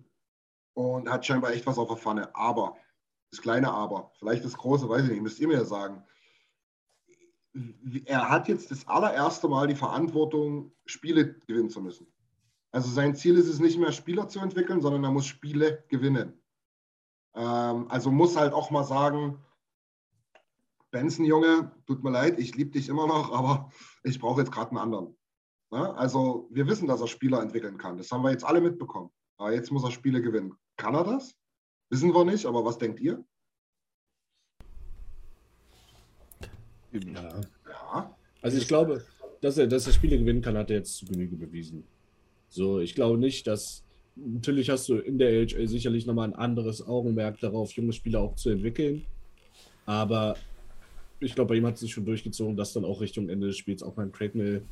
und 0.74 1.10
hat 1.10 1.26
scheinbar 1.26 1.52
echt 1.52 1.66
was 1.66 1.78
auf 1.78 1.88
der 1.88 1.96
Pfanne. 1.96 2.34
Aber, 2.34 2.76
das 3.30 3.42
kleine 3.42 3.70
Aber, 3.72 4.12
vielleicht 4.18 4.44
das 4.44 4.56
große, 4.56 4.88
weiß 4.88 5.04
ich 5.04 5.10
nicht, 5.10 5.22
müsst 5.22 5.40
ihr 5.40 5.48
mir 5.48 5.58
ja 5.58 5.64
sagen. 5.64 6.02
Er 8.06 8.30
hat 8.30 8.48
jetzt 8.48 8.70
das 8.70 8.88
allererste 8.88 9.48
Mal 9.48 9.66
die 9.66 9.74
Verantwortung, 9.74 10.72
Spiele 10.86 11.34
gewinnen 11.46 11.68
zu 11.68 11.82
müssen. 11.82 12.06
Also 12.70 12.90
sein 12.90 13.14
Ziel 13.14 13.36
ist 13.36 13.48
es 13.48 13.60
nicht 13.60 13.78
mehr, 13.78 13.92
Spieler 13.92 14.28
zu 14.28 14.40
entwickeln, 14.40 14.80
sondern 14.80 15.04
er 15.04 15.10
muss 15.10 15.26
Spiele 15.26 15.84
gewinnen. 15.88 16.40
Ähm, 17.34 17.90
also 17.90 18.10
muss 18.10 18.36
halt 18.36 18.54
auch 18.54 18.70
mal 18.70 18.84
sagen, 18.84 19.38
Benson, 20.92 21.24
Junge, 21.24 21.72
tut 21.86 22.04
mir 22.04 22.10
leid, 22.10 22.38
ich 22.38 22.54
liebe 22.54 22.70
dich 22.70 22.88
immer 22.88 23.06
noch, 23.06 23.32
aber 23.32 23.72
ich 24.04 24.20
brauche 24.20 24.42
jetzt 24.42 24.52
gerade 24.52 24.70
einen 24.70 24.78
anderen. 24.78 25.16
Ja, 25.72 25.92
also 25.94 26.48
wir 26.52 26.66
wissen, 26.68 26.86
dass 26.86 27.00
er 27.00 27.08
Spieler 27.08 27.40
entwickeln 27.40 27.78
kann. 27.78 27.96
Das 27.96 28.12
haben 28.12 28.22
wir 28.22 28.30
jetzt 28.30 28.44
alle 28.44 28.60
mitbekommen. 28.60 29.10
Aber 29.38 29.54
jetzt 29.54 29.72
muss 29.72 29.84
er 29.84 29.90
Spiele 29.90 30.20
gewinnen. 30.20 30.52
Kann 30.76 30.94
er 30.94 31.04
das? 31.04 31.34
Wissen 31.88 32.14
wir 32.14 32.24
nicht, 32.26 32.44
aber 32.44 32.62
was 32.64 32.76
denkt 32.76 33.00
ihr? 33.00 33.24
Ja. 36.92 37.40
ja. 37.66 38.16
Also 38.42 38.58
ich 38.58 38.68
glaube, 38.68 39.02
dass 39.40 39.56
er, 39.56 39.66
dass 39.66 39.86
er 39.86 39.94
Spiele 39.94 40.18
gewinnen 40.18 40.42
kann, 40.42 40.58
hat 40.58 40.70
er 40.70 40.76
jetzt 40.76 40.98
zu 40.98 41.06
Genüge 41.06 41.36
bewiesen. 41.36 41.84
So, 42.50 42.80
ich 42.80 42.94
glaube 42.94 43.16
nicht, 43.16 43.46
dass 43.46 43.82
natürlich 44.14 44.68
hast 44.68 44.90
du 44.90 44.96
in 44.98 45.16
der 45.16 45.30
AHL 45.30 45.68
sicherlich 45.68 46.04
nochmal 46.04 46.28
ein 46.28 46.34
anderes 46.34 46.86
Augenmerk 46.86 47.40
darauf, 47.40 47.72
junge 47.72 47.94
Spieler 47.94 48.20
auch 48.20 48.34
zu 48.34 48.50
entwickeln. 48.50 49.06
Aber 49.86 50.36
ich 51.22 51.34
glaube, 51.34 51.48
bei 51.48 51.56
ihm 51.56 51.66
hat 51.66 51.74
es 51.74 51.80
sich 51.80 51.92
schon 51.92 52.04
durchgezogen, 52.04 52.56
dass 52.56 52.72
dann 52.72 52.84
auch 52.84 53.00
Richtung 53.00 53.28
Ende 53.28 53.46
des 53.46 53.56
Spiels 53.56 53.82
auch 53.82 53.96
mal 53.96 54.04
ein 54.04 54.12
Craigmill, 54.12 54.62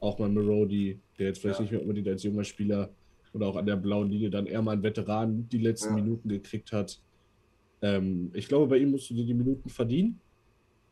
auch 0.00 0.18
mal 0.18 0.26
ein 0.26 0.34
Marody, 0.34 0.98
der 1.18 1.28
jetzt 1.28 1.40
vielleicht 1.40 1.58
ja. 1.58 1.62
nicht 1.62 1.72
mehr 1.72 1.80
unbedingt 1.80 2.08
als 2.08 2.22
junger 2.22 2.44
Spieler 2.44 2.90
oder 3.32 3.46
auch 3.46 3.56
an 3.56 3.66
der 3.66 3.76
blauen 3.76 4.10
Linie 4.10 4.30
dann 4.30 4.46
eher 4.46 4.62
mal 4.62 4.72
ein 4.72 4.82
Veteran 4.82 5.48
die 5.48 5.58
letzten 5.58 5.96
ja. 5.96 6.02
Minuten 6.02 6.28
gekriegt 6.28 6.72
hat. 6.72 7.00
Ähm, 7.82 8.30
ich 8.34 8.48
glaube, 8.48 8.66
bei 8.66 8.78
ihm 8.78 8.90
musst 8.90 9.10
du 9.10 9.14
dir 9.14 9.24
die 9.24 9.34
Minuten 9.34 9.68
verdienen. 9.68 10.20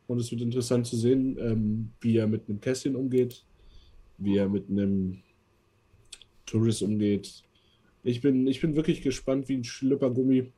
Und 0.06 0.18
es 0.18 0.30
wird 0.30 0.42
interessant 0.42 0.86
zu 0.86 0.96
sehen, 0.96 1.38
ähm, 1.40 1.90
wie 2.00 2.18
er 2.18 2.26
mit 2.26 2.48
einem 2.48 2.60
Kästchen 2.60 2.94
umgeht, 2.94 3.44
wie 4.18 4.36
er 4.36 4.48
mit 4.48 4.68
einem 4.68 5.22
Tourist 6.44 6.82
umgeht. 6.82 7.42
Ich 8.02 8.20
bin, 8.20 8.46
ich 8.46 8.60
bin 8.60 8.76
wirklich 8.76 9.00
gespannt 9.00 9.48
wie 9.48 9.56
ein 9.56 9.64
Schlüppergummi. 9.64 10.52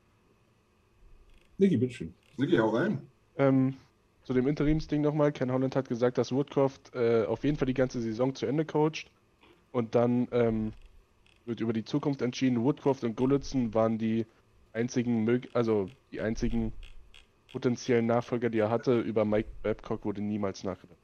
Niki, 1.57 1.77
bitteschön. 1.77 2.13
Niki, 2.35 2.57
hau 2.57 2.69
rein. 2.69 3.01
Ähm, 3.37 3.75
zu 4.27 4.33
dem 4.33 4.45
Interimsding 4.45 5.01
nochmal. 5.01 5.31
Ken 5.31 5.53
Holland 5.53 5.73
hat 5.77 5.87
gesagt, 5.87 6.17
dass 6.17 6.33
Woodcroft 6.33 6.93
äh, 6.93 7.23
auf 7.23 7.45
jeden 7.45 7.55
Fall 7.55 7.65
die 7.65 7.73
ganze 7.73 8.01
Saison 8.01 8.35
zu 8.35 8.45
Ende 8.45 8.65
coacht. 8.65 9.09
Und 9.71 9.95
dann 9.95 10.27
ähm, 10.31 10.73
wird 11.45 11.61
über 11.61 11.71
die 11.71 11.85
Zukunft 11.85 12.21
entschieden. 12.21 12.61
Woodcroft 12.61 13.05
und 13.05 13.15
Gullitzen 13.15 13.73
waren 13.73 13.97
die 13.97 14.25
einzigen, 14.73 15.41
also 15.53 15.89
die 16.11 16.19
einzigen 16.19 16.73
potenziellen 17.53 18.05
Nachfolger, 18.05 18.49
die 18.49 18.59
er 18.59 18.69
hatte. 18.69 18.99
Über 18.99 19.23
Mike 19.23 19.47
Babcock 19.63 20.03
wurde 20.03 20.19
niemals 20.19 20.65
nachgedacht. 20.65 20.99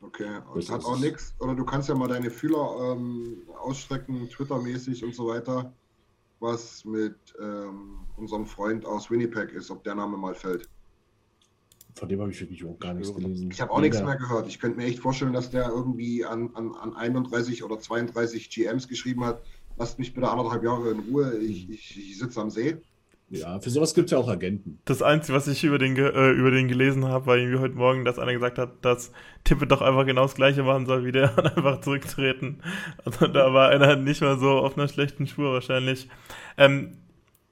Okay, 0.00 0.40
und 0.52 0.68
hat 0.68 0.84
auch 0.84 0.98
nichts, 0.98 1.36
oder 1.38 1.54
du 1.54 1.64
kannst 1.64 1.88
ja 1.88 1.94
mal 1.94 2.08
deine 2.08 2.28
Fühler 2.28 2.96
ähm, 2.96 3.42
ausstrecken, 3.56 4.28
Twitter-mäßig 4.28 5.04
und 5.04 5.14
so 5.14 5.28
weiter, 5.28 5.72
was 6.40 6.84
mit 6.84 7.14
ähm, 7.40 8.00
unserem 8.16 8.46
Freund 8.46 8.84
aus 8.84 9.12
Winnipeg 9.12 9.52
ist, 9.52 9.70
ob 9.70 9.84
der 9.84 9.94
Name 9.94 10.16
mal 10.16 10.34
fällt. 10.34 10.68
Von 11.94 12.08
dem 12.08 12.20
habe 12.20 12.30
ich 12.30 12.40
wirklich 12.40 12.64
auch 12.64 12.78
gar 12.78 12.94
nichts 12.94 13.14
gelesen. 13.14 13.50
Ich 13.50 13.60
habe 13.60 13.70
auch 13.70 13.80
nichts 13.80 14.02
mehr 14.02 14.16
gehört. 14.16 14.48
Ich 14.48 14.58
könnte 14.58 14.78
mir 14.78 14.86
echt 14.86 14.98
vorstellen, 14.98 15.32
dass 15.32 15.50
der 15.50 15.68
irgendwie 15.68 16.24
an, 16.24 16.50
an, 16.54 16.72
an 16.74 16.94
31 16.94 17.62
oder 17.62 17.78
32 17.78 18.50
GMs 18.50 18.88
geschrieben 18.88 19.24
hat, 19.24 19.42
lasst 19.76 19.98
mich 19.98 20.14
bitte 20.14 20.28
anderthalb 20.28 20.64
Jahre 20.64 20.90
in 20.90 21.00
Ruhe, 21.00 21.36
ich, 21.38 21.68
ich, 21.68 21.98
ich 21.98 22.18
sitze 22.18 22.40
am 22.40 22.50
See. 22.50 22.78
Ja, 23.32 23.58
für 23.60 23.70
sowas 23.70 23.94
gibt 23.94 24.06
es 24.06 24.12
ja 24.12 24.18
auch 24.18 24.28
Agenten. 24.28 24.78
Das 24.84 25.00
Einzige, 25.00 25.34
was 25.34 25.48
ich 25.48 25.64
über 25.64 25.78
den, 25.78 25.96
äh, 25.96 26.30
über 26.32 26.50
den 26.50 26.68
gelesen 26.68 27.06
habe, 27.06 27.26
war 27.26 27.38
irgendwie 27.38 27.60
heute 27.60 27.74
Morgen, 27.74 28.04
dass 28.04 28.18
einer 28.18 28.34
gesagt 28.34 28.58
hat, 28.58 28.84
dass 28.84 29.10
Tippe 29.42 29.66
doch 29.66 29.80
einfach 29.80 30.04
genau 30.04 30.22
das 30.22 30.34
Gleiche 30.34 30.62
machen 30.62 30.84
soll 30.84 31.06
wie 31.06 31.12
der 31.12 31.36
und 31.38 31.56
einfach 31.56 31.80
zurücktreten. 31.80 32.60
Also 33.04 33.28
da 33.28 33.54
war 33.54 33.70
einer 33.70 33.96
nicht 33.96 34.20
mal 34.20 34.38
so 34.38 34.50
auf 34.50 34.76
einer 34.76 34.86
schlechten 34.86 35.26
Spur 35.26 35.50
wahrscheinlich. 35.50 36.10
Ähm, 36.58 36.98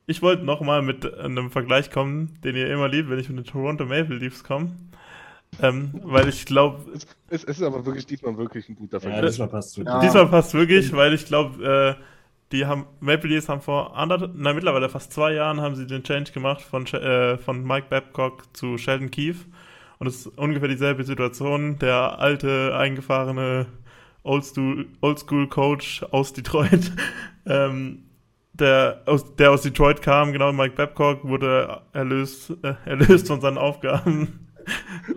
ich 0.07 0.23
wollte 0.23 0.45
nochmal 0.45 0.83
mit 0.83 1.13
einem 1.19 1.51
Vergleich 1.51 1.91
kommen, 1.91 2.39
den 2.43 2.57
ihr 2.57 2.73
immer 2.73 2.89
liebt, 2.89 3.11
wenn 3.11 3.19
ich 3.19 3.29
mit 3.29 3.39
den 3.39 3.45
Toronto 3.45 3.85
Maple 3.85 4.17
Leafs 4.17 4.45
komme. 4.45 4.73
Ähm, 5.61 6.01
weil 6.05 6.29
ich 6.29 6.47
glaube. 6.47 6.85
Es, 6.95 7.07
es, 7.29 7.45
ist 7.45 7.63
aber 7.63 7.85
wirklich 7.85 8.07
diesmal 8.07 8.37
wirklich 8.39 8.69
ein 8.69 8.77
guter 8.77 9.01
Vergleich. 9.01 9.23
Ja, 9.23 9.29
diesmal 9.29 9.49
passt 9.49 9.77
wirklich. 9.77 9.95
Ja. 9.95 10.01
Diesmal 10.01 10.29
passt 10.29 10.55
wirklich, 10.55 10.93
weil 10.93 11.13
ich 11.13 11.27
glaube, 11.27 11.97
äh, 11.99 12.03
die 12.53 12.67
haben, 12.67 12.87
Maple 13.01 13.31
Leafs 13.31 13.49
haben 13.49 13.61
vor 13.61 13.97
anderthalb, 13.97 14.35
nein, 14.35 14.55
mittlerweile 14.55 14.89
fast 14.89 15.13
zwei 15.13 15.33
Jahren 15.33 15.61
haben 15.61 15.77
sie 15.77 15.87
den 15.87 16.03
Change 16.03 16.33
gemacht 16.33 16.63
von, 16.63 16.87
äh, 16.87 17.39
von 17.39 17.65
Mike 17.65 17.87
Babcock 17.91 18.45
zu 18.57 18.79
Sheldon 18.79 19.11
Keefe. 19.11 19.47
Und 19.99 20.07
es 20.07 20.27
ist 20.27 20.39
ungefähr 20.39 20.69
dieselbe 20.69 21.05
Situation. 21.05 21.79
Der 21.79 22.19
alte, 22.19 22.75
eingefahrene 22.75 23.67
Oldschool, 24.23 24.87
Oldschool 25.01 25.49
Coach 25.49 26.03
aus 26.11 26.33
Detroit, 26.33 26.93
ähm, 27.47 28.05
der 28.61 29.03
aus, 29.07 29.35
der 29.37 29.51
aus 29.53 29.63
Detroit 29.63 30.03
kam, 30.03 30.33
genau, 30.33 30.53
Mike 30.53 30.77
Babcock, 30.77 31.25
wurde 31.25 31.83
erlöst, 31.93 32.53
äh, 32.63 32.75
erlöst 32.85 33.27
von 33.29 33.41
seinen 33.41 33.59
Aufgaben. 33.59 34.47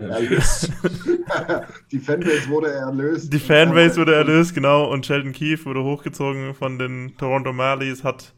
Die 1.92 1.98
Fanbase 1.98 2.48
wurde 2.48 2.72
erlöst. 2.72 3.32
Die 3.32 3.38
Fanbase 3.38 4.00
wurde 4.00 4.14
erlöst, 4.14 4.54
genau, 4.54 4.90
und 4.90 5.06
Sheldon 5.06 5.32
Keefe 5.32 5.66
wurde 5.66 5.82
hochgezogen 5.84 6.54
von 6.54 6.78
den 6.78 7.16
Toronto 7.18 7.52
Marlies, 7.52 8.02
hat 8.04 8.32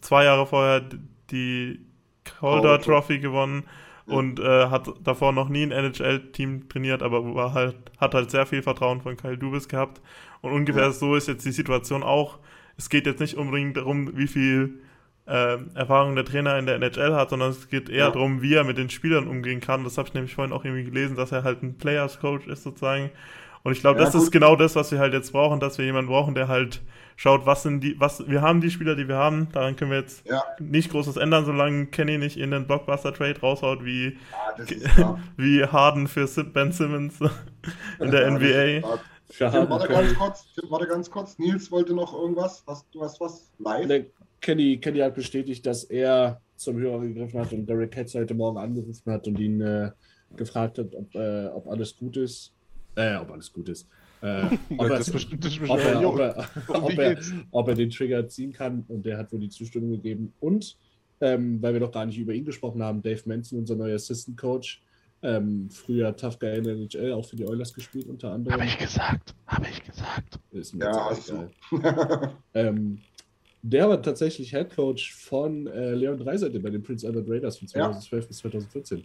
zwei 0.00 0.24
Jahre 0.24 0.46
vorher 0.46 0.82
die 1.30 1.80
Calder 2.24 2.80
Trophy 2.80 3.18
gewonnen 3.18 3.64
und 4.06 4.40
äh, 4.40 4.66
hat 4.68 4.88
davor 5.02 5.32
noch 5.32 5.48
nie 5.50 5.62
ein 5.62 5.72
NHL-Team 5.72 6.68
trainiert, 6.68 7.02
aber 7.02 7.34
war 7.34 7.52
halt, 7.52 7.76
hat 7.98 8.14
halt 8.14 8.30
sehr 8.30 8.46
viel 8.46 8.62
Vertrauen 8.62 9.00
von 9.02 9.16
Kyle 9.16 9.36
Dubis 9.36 9.68
gehabt. 9.68 10.00
Und 10.40 10.52
ungefähr 10.52 10.84
Ja. 10.84 10.92
so 10.92 11.14
ist 11.14 11.28
jetzt 11.28 11.44
die 11.44 11.52
Situation 11.52 12.02
auch. 12.02 12.38
Es 12.78 12.88
geht 12.88 13.06
jetzt 13.06 13.20
nicht 13.20 13.36
unbedingt 13.36 13.76
darum, 13.76 14.16
wie 14.16 14.28
viel 14.28 14.80
äh, 15.26 15.58
Erfahrung 15.74 16.14
der 16.14 16.24
Trainer 16.24 16.58
in 16.58 16.64
der 16.66 16.76
NHL 16.76 17.14
hat, 17.14 17.30
sondern 17.30 17.50
es 17.50 17.68
geht 17.68 17.90
eher 17.90 18.06
Ja. 18.06 18.10
darum, 18.10 18.40
wie 18.40 18.54
er 18.54 18.64
mit 18.64 18.78
den 18.78 18.88
Spielern 18.88 19.26
umgehen 19.28 19.60
kann. 19.60 19.84
Das 19.84 19.98
habe 19.98 20.08
ich 20.08 20.14
nämlich 20.14 20.34
vorhin 20.34 20.54
auch 20.54 20.64
irgendwie 20.64 20.84
gelesen, 20.84 21.16
dass 21.16 21.32
er 21.32 21.44
halt 21.44 21.62
ein 21.62 21.76
Players 21.76 22.18
Coach 22.20 22.46
ist 22.46 22.62
sozusagen. 22.62 23.10
Und 23.64 23.72
ich 23.72 23.80
glaube, 23.80 23.98
Ja, 23.98 24.06
das 24.06 24.14
ist 24.14 24.24
gut. 24.24 24.32
genau 24.32 24.56
das, 24.56 24.76
was 24.76 24.92
wir 24.92 25.00
halt 25.00 25.12
jetzt 25.12 25.32
brauchen, 25.32 25.60
dass 25.60 25.76
wir 25.76 25.84
jemanden 25.84 26.08
brauchen, 26.10 26.34
der 26.34 26.48
halt 26.48 26.80
schaut, 27.16 27.44
was 27.44 27.64
sind 27.64 27.80
die, 27.82 27.98
was, 28.00 28.26
wir 28.28 28.40
haben 28.40 28.60
die 28.60 28.70
Spieler, 28.70 28.94
die 28.94 29.08
wir 29.08 29.16
haben, 29.16 29.48
daran 29.52 29.74
können 29.76 29.90
wir 29.90 29.98
jetzt 29.98 30.24
Ja, 30.26 30.42
nicht 30.60 30.90
großes 30.90 31.16
ändern, 31.16 31.44
solange 31.44 31.86
Kenny 31.86 32.16
nicht 32.16 32.38
in 32.38 32.52
den 32.52 32.66
Blockbuster-Trade 32.66 33.40
raushaut, 33.40 33.84
wie, 33.84 34.16
ja, 34.56 34.62
ist 34.64 34.94
klar. 34.94 35.20
wie 35.36 35.64
Harden 35.64 36.06
für 36.06 36.26
Ben 36.44 36.72
Simmons 36.72 37.18
in 38.00 38.10
der 38.12 38.28
ist 38.28 38.32
NBA. 38.34 38.98
Tim, 39.28 39.68
warte 39.68 39.88
ganz 39.88 40.14
kurz. 40.14 40.46
Tim, 40.54 40.70
warte 40.70 40.86
ganz 40.86 41.10
kurz. 41.10 41.38
Nils 41.38 41.70
wollte 41.70 41.94
noch 41.94 42.14
irgendwas. 42.14 42.64
Hast, 42.66 42.86
du 42.92 43.02
hast 43.02 43.20
was 43.20 43.50
live? 43.58 43.86
Ne, 43.86 44.06
Kenny, 44.40 44.78
Kenny 44.78 44.98
hat 45.00 45.14
bestätigt, 45.14 45.66
dass 45.66 45.84
er 45.84 46.40
zum 46.56 46.78
Hörer 46.78 47.00
gegriffen 47.00 47.40
hat 47.40 47.52
und 47.52 47.66
Derek 47.66 47.92
Katz 47.92 48.14
heute 48.14 48.34
Morgen 48.34 48.58
angerufen 48.58 49.12
hat 49.12 49.26
und 49.26 49.38
ihn 49.38 49.60
äh, 49.60 49.90
gefragt 50.36 50.78
hat, 50.78 50.94
ob, 50.94 51.14
äh, 51.14 51.46
ob 51.48 51.68
alles 51.68 51.96
gut 51.96 52.16
ist. 52.16 52.52
Äh, 52.96 53.16
ob 53.16 53.30
alles 53.30 53.52
gut 53.52 53.68
ist. 53.68 53.88
Ob 57.50 57.68
er 57.68 57.74
den 57.74 57.90
Trigger 57.90 58.28
ziehen 58.28 58.52
kann 58.52 58.84
und 58.88 59.06
der 59.06 59.18
hat 59.18 59.32
wohl 59.32 59.38
die 59.40 59.48
Zustimmung 59.48 59.92
gegeben. 59.92 60.32
Und, 60.40 60.76
ähm, 61.20 61.62
weil 61.62 61.74
wir 61.74 61.80
noch 61.80 61.92
gar 61.92 62.06
nicht 62.06 62.18
über 62.18 62.32
ihn 62.32 62.44
gesprochen 62.44 62.82
haben, 62.82 63.02
Dave 63.02 63.22
Manson, 63.26 63.60
unser 63.60 63.76
neuer 63.76 63.94
Assistant 63.94 64.36
Coach, 64.36 64.82
ähm, 65.22 65.68
früher 65.70 66.14
Tough 66.16 66.38
Guy 66.38 66.58
in 66.58 66.64
der 66.64 66.74
NHL, 66.74 67.12
auch 67.12 67.24
für 67.24 67.36
die 67.36 67.46
Oilers 67.46 67.72
gespielt 67.74 68.06
unter 68.08 68.32
anderem. 68.32 68.60
Habe 68.60 68.66
ich 68.68 68.78
gesagt, 68.78 69.34
habe 69.46 69.66
ich 69.70 69.82
gesagt. 69.84 70.38
Ist 70.52 70.74
mir 70.74 70.84
Ja, 70.84 71.10
hast 71.10 71.30
egal. 71.30 71.50
Ähm, 72.54 72.98
der 73.62 73.88
war 73.88 74.00
tatsächlich 74.00 74.50
Head 74.50 74.74
Coach 74.74 75.12
von 75.14 75.66
äh, 75.66 75.94
Leon 75.94 76.18
Dreiseite 76.18 76.60
bei 76.60 76.70
den 76.70 76.82
Prince 76.82 77.06
Albert 77.06 77.28
Raiders 77.28 77.58
von 77.58 77.66
Ja. 77.68 77.90
2012 77.90 78.28
bis 78.28 78.38
2014. 78.38 79.04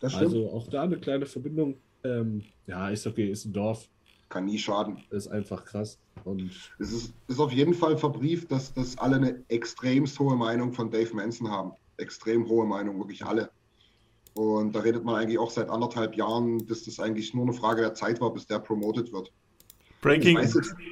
Das 0.00 0.12
stimmt. 0.12 0.26
Also 0.26 0.50
auch 0.50 0.68
da 0.68 0.82
eine 0.82 0.98
kleine 0.98 1.24
Verbindung. 1.26 1.76
Ähm, 2.04 2.42
ja, 2.66 2.90
ist 2.90 3.06
okay, 3.06 3.30
ist 3.30 3.46
ein 3.46 3.52
Dorf, 3.54 3.88
Kann 4.28 4.44
nie 4.44 4.58
schaden. 4.58 4.98
ist 5.10 5.28
einfach 5.28 5.64
krass. 5.64 5.98
Und 6.24 6.50
Es 6.78 6.92
ist, 6.92 7.14
ist 7.28 7.40
auf 7.40 7.52
jeden 7.52 7.72
Fall 7.72 7.96
verbrieft, 7.96 8.50
dass, 8.52 8.72
dass 8.74 8.98
alle 8.98 9.16
eine 9.16 9.42
extremst 9.48 10.18
hohe 10.20 10.36
Meinung 10.36 10.72
von 10.72 10.90
Dave 10.90 11.14
Manson 11.14 11.50
haben. 11.50 11.72
Extrem 11.96 12.46
hohe 12.48 12.66
Meinung, 12.66 12.98
wirklich 12.98 13.24
alle. 13.24 13.50
Und 14.34 14.74
da 14.74 14.80
redet 14.80 15.04
man 15.04 15.14
eigentlich 15.14 15.38
auch 15.38 15.50
seit 15.50 15.68
anderthalb 15.70 16.16
Jahren, 16.16 16.66
dass 16.66 16.82
das 16.84 16.98
eigentlich 16.98 17.34
nur 17.34 17.44
eine 17.44 17.52
Frage 17.52 17.82
der 17.82 17.94
Zeit 17.94 18.20
war, 18.20 18.32
bis 18.32 18.46
der 18.46 18.58
promoted 18.58 19.12
wird. 19.12 19.32
Breaking, 20.00 20.38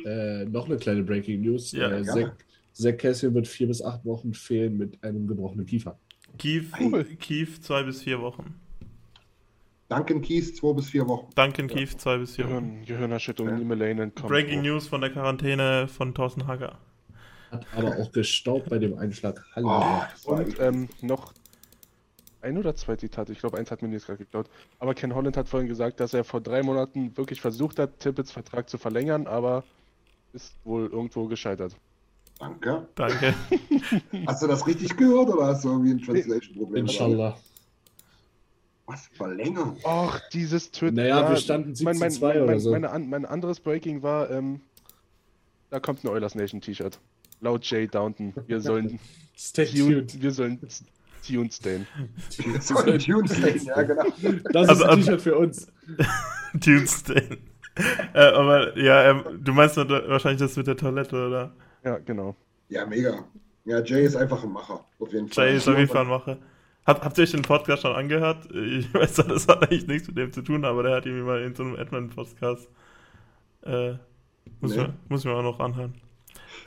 äh, 0.06 0.44
noch 0.46 0.66
eine 0.66 0.76
kleine 0.78 1.02
Breaking 1.02 1.42
News. 1.42 1.72
Ja, 1.72 1.90
äh. 1.90 2.02
Zach, 2.04 2.32
Zach 2.72 2.96
Cassian 2.96 3.34
wird 3.34 3.46
vier 3.46 3.66
bis 3.66 3.82
acht 3.82 4.04
Wochen 4.04 4.32
fehlen 4.32 4.78
mit 4.78 5.02
einem 5.04 5.26
gebrochenen 5.26 5.66
Kiefer. 5.66 5.98
Cool. 6.80 7.04
Keith 7.20 7.62
zwei 7.62 7.82
bis 7.82 8.02
vier 8.02 8.20
Wochen. 8.20 8.54
Duncan 9.90 10.22
Keys 10.22 10.54
zwei 10.54 10.72
bis 10.72 10.88
vier 10.88 11.06
Wochen. 11.06 11.28
Duncan 11.34 11.68
Keith 11.68 12.00
zwei 12.00 12.16
bis 12.16 12.36
vier 12.36 12.46
Wochen. 12.46 12.54
Gehirn, 12.54 12.84
Gehirnerschütterung, 12.86 13.50
Ja. 13.52 13.58
ja. 13.58 13.64
Melanen 13.64 14.14
kommt. 14.14 14.28
Breaking 14.28 14.60
hoch. 14.60 14.64
News 14.64 14.86
von 14.88 15.02
der 15.02 15.10
Quarantäne 15.10 15.88
von 15.88 16.14
Thorsten 16.14 16.46
Hager. 16.46 16.78
Hat 17.50 17.66
aber 17.76 17.98
auch 17.98 18.10
gestaubt 18.12 18.70
bei 18.70 18.78
dem 18.78 18.96
Einschlag. 18.96 19.44
Hallo. 19.54 20.02
Oh, 20.24 20.32
Und 20.32 20.58
ähm, 20.58 20.88
noch 21.02 21.34
ein 22.42 22.58
oder 22.58 22.74
zwei 22.74 22.96
Zitate, 22.96 23.32
ich 23.32 23.38
glaube, 23.38 23.58
eins 23.58 23.70
hat 23.70 23.82
mir 23.82 23.88
jetzt 23.88 24.06
gerade 24.06 24.18
geklaut. 24.18 24.46
Aber 24.78 24.94
Ken 24.94 25.14
Holland 25.14 25.36
hat 25.36 25.48
vorhin 25.48 25.68
gesagt, 25.68 26.00
dass 26.00 26.12
er 26.14 26.24
vor 26.24 26.40
drei 26.40 26.62
Monaten 26.62 27.16
wirklich 27.16 27.40
versucht 27.40 27.78
hat, 27.78 28.00
Tippets 28.00 28.32
Vertrag 28.32 28.68
zu 28.68 28.78
verlängern, 28.78 29.26
aber 29.26 29.64
ist 30.32 30.54
wohl 30.64 30.88
irgendwo 30.90 31.26
gescheitert. 31.26 31.76
Danke. 32.38 32.88
Danke. 32.96 33.34
Hast 34.26 34.42
du 34.42 34.46
das 34.46 34.66
richtig 34.66 34.96
gehört 34.96 35.28
oder 35.28 35.46
hast 35.46 35.64
du 35.64 35.68
irgendwie 35.68 35.92
ein 35.92 36.02
Translation-Problem? 36.02 36.86
Inshallah. 36.86 37.38
Was? 38.86 39.06
Verlängern? 39.12 39.76
Och, 39.84 40.18
dieses 40.32 40.72
Töten. 40.72 40.96
Naja, 40.96 41.28
wir 41.28 41.36
standen 41.36 41.72
17-2 41.72 42.42
oder 42.42 42.58
so. 42.58 42.72
Mein, 42.72 42.84
an, 42.84 43.08
mein 43.08 43.24
anderes 43.24 43.60
Breaking 43.60 44.02
war, 44.02 44.28
ähm, 44.30 44.60
da 45.70 45.78
kommt 45.78 46.02
ein 46.02 46.08
Oilers 46.08 46.34
Nation 46.34 46.60
T-Shirt. 46.60 46.98
Laut 47.40 47.64
Jay 47.64 47.86
Downton. 47.86 48.34
Wir 48.46 48.60
sollen 48.60 48.98
Stay 49.36 49.66
Tune, 49.66 50.06
tuned. 50.06 50.22
wir 50.22 50.32
sollen 50.32 50.58
Tune 51.26 51.50
stehen. 51.50 51.86
So 52.60 52.76
ein 52.78 52.98
Tuesday, 52.98 53.58
ja, 53.64 53.82
genau. 53.82 54.04
Das 54.52 54.70
ist 54.72 54.82
ein 54.82 54.96
T-Shirt 54.98 55.22
für 55.22 55.36
uns. 55.36 55.70
Tuesday. 56.60 57.38
äh, 58.14 58.18
aber 58.18 58.76
ja, 58.78 59.10
ähm, 59.10 59.24
du 59.42 59.52
meinst 59.52 59.76
wahrscheinlich 59.76 60.40
das 60.40 60.56
mit 60.56 60.66
der 60.66 60.76
Toilette, 60.76 61.26
oder? 61.26 61.54
Ja, 61.84 61.98
genau. 61.98 62.36
Ja, 62.68 62.84
mega. 62.86 63.24
Ja, 63.64 63.80
Jay 63.82 64.04
ist 64.04 64.16
einfach 64.16 64.42
ein 64.42 64.52
Macher. 64.52 64.84
Auf 64.98 65.12
jeden 65.12 65.28
Fall. 65.28 65.48
Jay 65.48 65.56
ist 65.56 65.68
auf 65.68 65.78
jeden 65.78 65.90
Fall 65.90 66.02
ein 66.02 66.08
Macher. 66.08 66.38
Habt, 66.84 67.04
habt 67.04 67.16
ihr 67.18 67.22
euch 67.22 67.30
den 67.30 67.42
Podcast 67.42 67.82
schon 67.82 67.94
angehört? 67.94 68.48
Ich 68.52 68.92
weiß, 68.94 69.14
das 69.14 69.46
hat 69.48 69.62
eigentlich 69.62 69.86
nichts 69.86 70.08
mit 70.08 70.18
dem 70.18 70.32
zu 70.32 70.42
tun, 70.42 70.64
aber 70.64 70.82
der 70.82 70.96
hat 70.96 71.06
irgendwie 71.06 71.24
mal 71.24 71.40
in 71.42 71.54
so 71.54 71.62
einem 71.62 71.76
Edmund-Podcast. 71.76 72.68
Äh, 73.62 73.92
muss, 74.60 74.72
Nee. 74.74 74.78
man, 74.82 74.94
muss 75.08 75.24
man 75.24 75.34
auch 75.34 75.42
noch 75.42 75.60
anhören. 75.60 75.94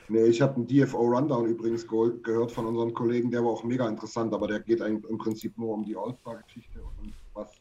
Nee, 0.10 0.25
ich 0.25 0.41
habe 0.41 0.55
einen 0.55 0.67
DFO-Rundown 0.67 1.47
übrigens 1.47 1.88
ge 1.88 2.12
gehört 2.21 2.51
von 2.51 2.65
unseren 2.65 2.93
Kollegen, 2.93 3.31
der 3.31 3.43
war 3.43 3.51
auch 3.51 3.63
mega 3.63 3.88
interessant, 3.88 4.34
aber 4.34 4.47
der 4.47 4.60
geht 4.60 4.81
eigentlich 4.81 5.10
im 5.10 5.17
Prinzip 5.17 5.58
nur 5.58 5.73
um 5.73 5.84
die 5.84 5.95
All-Star-Geschichte 5.95 6.79
und 6.81 7.13
was 7.34 7.51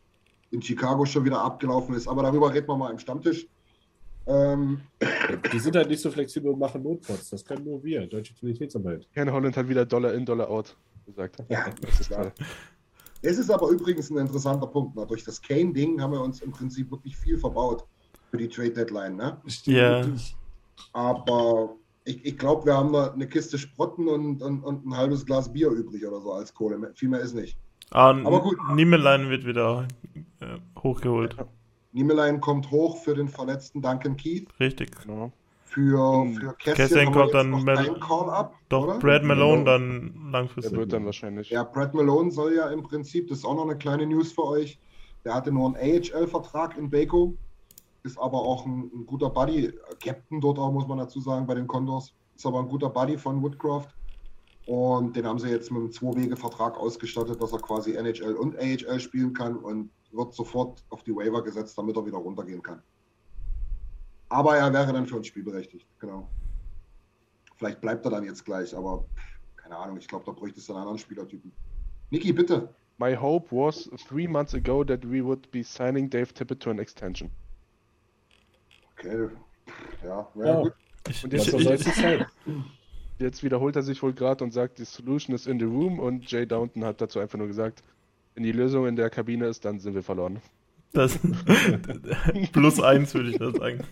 in 0.51 0.63
Chicago 0.63 1.05
schon 1.05 1.25
wieder 1.25 1.41
abgelaufen 1.41 1.95
ist. 1.95 2.07
Aber 2.07 2.23
darüber 2.23 2.53
reden 2.53 2.69
wir 2.69 2.77
mal 2.77 2.91
im 2.91 2.99
Stammtisch. 2.99 3.47
Ähm, 4.27 4.81
Die 5.53 5.59
sind 5.59 5.77
halt 5.77 5.89
nicht 5.89 6.01
so 6.01 6.11
flexibel 6.11 6.53
und 6.53 6.59
machen 6.59 6.83
Notpots. 6.83 7.31
Das 7.31 7.45
können 7.45 7.65
nur 7.65 7.83
wir, 7.83 8.07
deutsche 8.07 8.35
Qualitätsarbeit. 8.35 9.07
Ken 9.13 9.31
Holland 9.31 9.57
hat 9.57 9.69
wieder 9.69 9.85
Dollar 9.85 10.15
in, 10.15 10.25
Dollar 10.25 10.49
out 10.49 10.77
gesagt. 11.05 11.43
ja, 11.49 11.67
Das 11.81 12.01
ist 12.01 12.09
klar. 12.09 12.33
Es 13.21 13.39
ist 13.39 13.51
aber 13.51 13.69
übrigens 13.69 14.11
ein 14.11 14.19
interessanter 14.19 14.67
Punkt. 14.67 14.97
Ne? 14.97 15.07
Durch 15.07 15.25
das 15.25 15.41
Kane-Ding 15.41 16.01
haben 16.01 16.13
wir 16.13 16.21
uns 16.21 16.43
im 16.43 16.53
Prinzip 16.53 16.91
wirklich 16.91 17.17
viel 17.17 17.39
verbaut 17.39 17.85
für 18.31 18.37
die 18.37 18.49
Trade-Deadline. 18.49 19.17
Ne? 19.17 19.41
Ja. 19.65 20.07
Aber 20.93 21.77
ich, 22.05 22.25
ich 22.25 22.39
glaube, 22.39 22.67
wir 22.67 22.75
haben 22.75 22.93
da 22.93 23.13
eine 23.13 23.27
Kiste 23.27 23.59
Sprotten 23.59 24.09
und, 24.09 24.43
und, 24.43 24.63
und 24.63 24.87
ein 24.87 24.97
halbes 24.97 25.25
Glas 25.25 25.53
Bier 25.53 25.71
übrig 25.71 26.07
oder 26.07 26.21
so 26.21 26.33
als 26.33 26.53
Kohle. 26.53 26.93
Viel 26.95 27.09
mehr 27.09 27.21
ist 27.21 27.35
nicht. 27.35 27.57
Ah, 27.91 28.11
Aber 28.11 28.41
gut. 28.41 28.57
Niemelein 28.75 29.31
wird 29.31 29.47
wieder 29.47 29.87
äh, 30.41 30.59
hochgeholt. 30.83 31.37
Niemelein 31.93 32.41
kommt 32.41 32.71
hoch 32.71 32.99
für 32.99 33.15
den 33.15 33.29
verletzten 33.29 33.81
Duncan 33.81 34.17
Keith. 34.17 34.49
Richtig. 34.59 34.91
Genau. 35.03 35.33
Für, 35.65 36.27
für 36.39 36.55
Kästchen 36.59 37.07
haben 37.07 37.15
wir 37.15 37.21
kommt 37.23 37.35
dann 37.35 37.65
Mel- 37.65 37.99
Call 38.01 38.31
ab. 38.31 38.55
Doch, 38.69 38.85
oder? 38.85 38.99
Brad 38.99 39.25
Malone 39.25 39.63
Malone. 39.63 39.65
dann 39.65 40.13
Der 40.25 40.31
langfristig. 40.31 40.77
wird 40.77 40.93
dann 40.93 41.05
wahrscheinlich. 41.05 41.51
Ja, 41.51 41.65
Brad 41.65 41.95
Malone 41.95 42.31
soll 42.31 42.55
ja 42.55 42.69
im 42.71 42.83
Prinzip, 42.83 43.29
das 43.29 43.39
ist 43.39 43.45
auch 43.45 43.55
noch 43.57 43.65
eine 43.65 43.77
kleine 43.77 44.07
News 44.07 44.31
für 44.33 44.45
euch, 44.45 44.79
der 45.25 45.35
hatte 45.35 45.51
nur 45.51 45.67
einen 45.67 45.77
AHL-Vertrag 45.77 46.77
in 46.79 46.91
Baco, 46.91 47.37
ist 48.05 48.19
aber 48.19 48.39
auch 48.39 48.67
ein, 48.67 48.91
ein 48.95 49.07
guter 49.07 49.31
Buddy, 49.31 49.73
Captain 50.03 50.41
dort 50.41 50.59
auch, 50.59 50.71
muss 50.71 50.87
man 50.87 50.99
dazu 50.99 51.21
sagen, 51.21 51.47
bei 51.47 51.55
den 51.55 51.67
Condors, 51.67 52.15
ist 52.37 52.47
aber 52.47 52.61
ein 52.61 52.69
guter 52.69 52.91
Buddy 52.91 53.17
von 53.17 53.43
Woodcroft. 53.43 53.95
Und 54.67 55.17
den 55.17 55.27
haben 55.27 55.39
sie 55.39 55.49
jetzt 55.49 55.71
mit 55.71 55.81
einem 55.81 55.93
Zwei-Wege-Vertrag 55.93 56.79
ausgestattet, 56.79 57.43
dass 57.43 57.53
er 57.53 57.59
quasi 57.59 57.95
NHL 57.95 58.35
und 58.35 58.57
AHL 58.59 59.01
spielen 59.01 59.33
kann 59.33 59.57
und 59.57 59.91
wird 60.13 60.35
sofort 60.35 60.85
auf 60.91 61.03
die 61.03 61.15
Waiver 61.15 61.43
gesetzt, 61.43 61.77
damit 61.77 61.97
er 61.97 62.07
wieder 62.07 62.19
runtergehen 62.19 62.63
kann. 62.63 62.83
Aber 64.29 64.57
er 64.57 64.73
wäre 64.73 64.93
dann 64.93 65.07
für 65.07 65.17
uns 65.17 65.27
spielberechtigt, 65.27 65.87
genau. 65.99 66.29
Vielleicht 67.57 67.81
bleibt 67.81 68.05
er 68.05 68.11
dann 68.11 68.25
jetzt 68.25 68.45
gleich, 68.45 68.75
aber 68.77 69.05
keine 69.57 69.77
Ahnung, 69.77 69.97
ich 69.97 70.09
glaube, 70.09 70.25
da 70.25 70.33
bräuchte 70.33 70.61
es 70.61 70.69
einen 70.69 70.79
anderen 70.79 70.99
Spielertypen. 70.99 71.53
Niki, 72.11 72.33
bitte. 72.33 72.69
My 72.99 73.15
hope 73.15 73.51
was 73.51 73.89
three 74.09 74.27
months 74.27 74.55
ago 74.55 74.85
that 74.85 75.05
we 75.05 75.25
would 75.25 75.51
be 75.51 75.63
signing 75.63 76.09
Dave 76.09 76.33
Tippett 76.33 76.61
to 76.61 76.71
an 76.71 76.79
extension. 76.79 77.31
Okay, 79.05 79.29
ja, 80.05 80.29
ja, 80.37 80.63
gut. 80.63 80.73
Ich, 81.09 81.25
Und 81.25 81.35
ich, 81.35 81.47
jetzt 81.53 81.87
ich, 81.87 81.95
sein? 81.95 82.27
Jetzt 83.21 83.45
wiederholt 83.45 83.77
er 83.77 83.83
sich 83.85 84.03
wohl 84.03 84.13
gerade 84.13 84.43
und 84.43 84.53
sagt, 84.53 84.79
die 84.81 84.85
Solution 84.85 85.37
is 85.37 85.47
in 85.47 85.59
the 85.61 85.65
room 85.65 86.01
und 86.01 86.29
Jay 86.31 86.45
Downton 86.47 86.85
hat 86.85 87.01
dazu 87.01 87.21
einfach 87.21 87.39
nur 87.39 87.47
gesagt, 87.47 87.85
wenn 88.35 88.43
die 88.43 88.51
Lösung 88.51 88.89
in 88.89 88.97
der 88.97 89.09
Kabine 89.09 89.47
ist, 89.47 89.65
dann 89.65 89.79
sind 89.79 89.95
wir 89.95 90.03
verloren. 90.03 90.41
das, 90.93 91.17
plus 92.53 92.81
eins 92.83 93.15
würde 93.15 93.31
ich 93.31 93.39
da 93.39 93.53
sagen. 93.53 93.85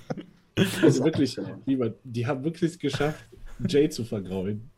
Also 0.82 1.04
wirklich, 1.04 1.38
lieber, 1.66 1.94
die 2.02 2.26
haben 2.26 2.42
wirklich 2.42 2.72
es 2.72 2.78
geschafft, 2.78 3.24
Jay 3.68 3.88
zu 3.88 4.04
vergrauen. 4.04 4.68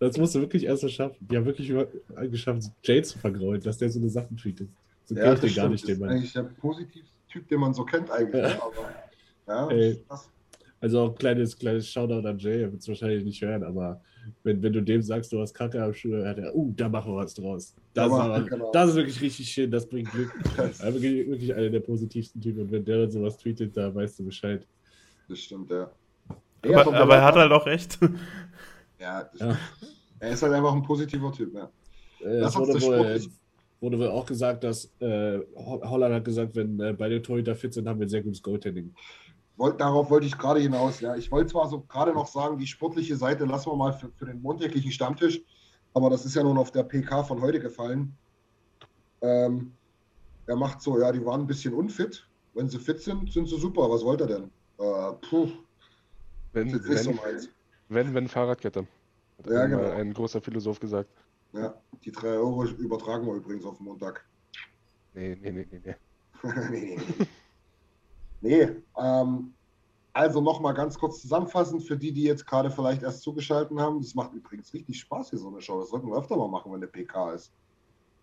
Das 0.00 0.18
musst 0.18 0.34
du 0.34 0.40
wirklich 0.40 0.64
erst 0.64 0.82
mal 0.82 0.88
schaffen. 0.88 1.16
Die 1.20 1.36
haben 1.36 1.44
wirklich 1.46 1.72
geschafft, 2.32 2.64
Jay 2.82 3.02
zu 3.02 3.18
vergrauen, 3.18 3.60
dass 3.60 3.78
der 3.78 3.88
so 3.88 4.00
eine 4.00 4.08
Sache 4.10 4.34
tweetet. 4.34 4.68
So 5.04 5.14
Ja, 5.14 5.32
geht 5.32 5.32
das 5.34 5.40
der 5.40 5.50
gar 5.50 5.54
stimmt. 5.66 5.72
nicht, 5.72 5.82
Das 5.84 5.86
den 5.86 5.94
ist 5.94 6.00
Mann. 6.00 6.10
eigentlich 6.10 6.32
der 6.32 6.42
positivste 6.42 7.10
Typ, 7.28 7.48
den 7.48 7.60
man 7.60 7.72
so 7.72 7.84
kennt 7.84 8.10
eigentlich. 8.10 8.42
Ja. 8.42 8.56
Aber, 8.56 8.90
ja, 9.46 9.68
Ey. 9.68 10.02
das, 10.08 10.30
Also 10.80 11.00
auch 11.00 11.14
kleines, 11.14 11.56
kleines 11.58 11.88
Shoutout 11.88 12.26
an 12.26 12.38
Jay, 12.38 12.62
er 12.62 12.70
wird 12.72 12.82
es 12.82 12.88
wahrscheinlich 12.88 13.24
nicht 13.24 13.40
hören, 13.42 13.62
aber 13.64 14.00
wenn, 14.42 14.60
wenn 14.62 14.72
du 14.72 14.82
dem 14.82 15.00
sagst, 15.02 15.32
du 15.32 15.40
hast 15.40 15.54
Kacke 15.54 15.82
am 15.82 15.94
Schuh, 15.94 16.10
dann 16.12 16.26
hat 16.28 16.38
er, 16.38 16.54
uh, 16.54 16.72
da 16.76 16.88
machen 16.88 17.12
wir 17.12 17.16
was 17.18 17.32
draus. 17.34 17.74
Das, 17.94 18.10
wir- 18.10 18.20
aber, 18.20 18.40
genau. 18.42 18.70
das 18.72 18.90
ist 18.90 18.96
wirklich 18.96 19.20
richtig 19.20 19.48
schön, 19.48 19.70
das 19.70 19.86
bringt 19.88 20.10
Glück. 20.10 20.32
das, 20.56 20.80
Er 20.80 20.92
wirklich, 20.92 21.28
wirklich 21.28 21.54
einer 21.54 21.70
der 21.70 21.80
positivsten 21.80 22.40
Typen 22.40 22.62
und 22.62 22.72
wenn 22.72 22.84
der 22.84 22.98
dann 23.02 23.10
sowas 23.10 23.36
tweetet, 23.38 23.76
da 23.76 23.94
weißt 23.94 24.18
du 24.18 24.24
Bescheid. 24.24 24.66
das 25.28 25.38
stimmt, 25.38 25.70
ja. 25.70 25.90
Also, 26.62 26.78
Aber, 26.90 26.94
aber 26.96 27.14
er 27.16 27.24
hat 27.24 27.34
halt 27.36 27.52
auch 27.52 27.66
recht. 27.66 27.98
Ja, 28.98 29.24
das 29.24 29.40
Ja. 29.40 29.58
er 30.20 30.30
ist 30.30 30.42
halt 30.42 30.52
einfach 30.54 30.72
ein 30.74 30.82
positiver 30.82 31.30
Typ, 31.30 31.54
ja. 31.54 31.70
Äh, 32.24 32.42
uns 32.42 32.56
wurde 32.56 32.72
das 32.72 32.82
wohl, 32.82 32.94
sportlich- 32.96 33.30
wurde 33.80 33.98
wohl 33.98 34.08
auch 34.08 34.24
gesagt, 34.26 34.64
dass 34.64 34.90
äh, 35.00 35.38
Ho- 35.54 35.82
Holland 35.84 36.14
hat 36.14 36.24
gesagt, 36.24 36.56
wenn 36.56 36.80
äh, 36.80 36.94
beide 36.94 37.20
Torhüter 37.20 37.54
fit 37.54 37.74
sind, 37.74 37.86
haben 37.86 38.00
wir 38.00 38.06
ein 38.06 38.08
sehr 38.10 38.22
gutes 38.22 38.42
Goaltending. 38.42 38.94
Wollt, 39.56 39.80
darauf 39.80 40.10
wollte 40.10 40.26
ich 40.26 40.36
gerade 40.36 40.60
hinaus. 40.60 41.00
Ja. 41.00 41.16
Ich 41.16 41.30
wollte 41.30 41.50
zwar 41.52 41.68
so 41.68 41.80
gerade 41.80 42.12
noch 42.12 42.26
sagen, 42.26 42.58
die 42.58 42.66
sportliche 42.66 43.16
Seite 43.16 43.44
lassen 43.46 43.70
wir 43.70 43.76
mal 43.76 43.92
für, 43.92 44.10
für 44.10 44.26
den 44.26 44.42
montäglichen 44.42 44.90
Stammtisch, 44.92 45.40
aber 45.94 46.10
das 46.10 46.26
ist 46.26 46.34
ja 46.36 46.42
nun 46.42 46.58
auf 46.58 46.70
der 46.72 46.82
PK 46.82 47.24
von 47.24 47.40
heute 47.40 47.58
gefallen. 47.58 48.14
Ähm, 49.22 49.72
er 50.46 50.56
macht 50.56 50.82
so, 50.82 51.00
ja, 51.00 51.10
die 51.10 51.24
waren 51.24 51.42
ein 51.42 51.46
bisschen 51.46 51.72
unfit. 51.72 52.28
Wenn 52.54 52.68
sie 52.68 52.78
fit 52.78 53.00
sind, 53.00 53.32
sind 53.32 53.48
sie 53.48 53.58
super. 53.58 53.90
Was 53.90 54.04
wollt 54.04 54.20
er 54.20 54.26
denn? 54.26 54.44
Äh, 54.78 55.12
puh, 55.28 55.48
Wenn, 56.52 56.68
das 56.70 56.82
ist 56.82 56.88
nicht 56.88 57.02
so 57.02 57.10
wenn, 57.10 57.16
meins. 57.16 57.48
wenn, 57.88 58.14
wenn 58.14 58.28
Fahrradkette. 58.28 58.86
Hat 59.38 59.50
Ja, 59.50 59.66
genau. 59.66 59.90
ein 59.90 60.12
großer 60.12 60.40
Philosoph 60.40 60.80
gesagt. 60.80 61.10
Ja, 61.52 61.74
die 62.04 62.12
drei 62.12 62.36
Euro 62.36 62.64
übertragen 62.64 63.26
wir 63.26 63.34
übrigens 63.34 63.64
auf 63.64 63.80
Montag. 63.80 64.24
Nee, 65.14 65.36
nee, 65.40 65.50
nee, 65.50 65.66
nee, 65.70 65.80
nee. 65.84 65.94
nee, 66.70 66.98
nee 67.18 67.26
ähm, 68.42 69.52
also 70.12 70.40
nochmal 70.40 70.74
ganz 70.74 70.98
kurz 70.98 71.20
zusammenfassend 71.20 71.82
für 71.82 71.96
die, 71.96 72.12
die 72.12 72.22
jetzt 72.22 72.46
gerade 72.46 72.70
vielleicht 72.70 73.02
erst 73.02 73.22
zugeschaltet 73.22 73.78
haben. 73.78 74.00
Das 74.00 74.14
macht 74.14 74.32
übrigens 74.32 74.72
richtig 74.72 74.98
Spaß 75.00 75.30
hier 75.30 75.38
so 75.38 75.48
eine 75.48 75.60
Show. 75.60 75.78
Das 75.80 75.90
sollten 75.90 76.08
wir 76.08 76.16
öfter 76.16 76.36
mal 76.36 76.48
machen, 76.48 76.72
wenn 76.72 76.80
der 76.80 76.88
PK 76.88 77.32
ist. 77.32 77.52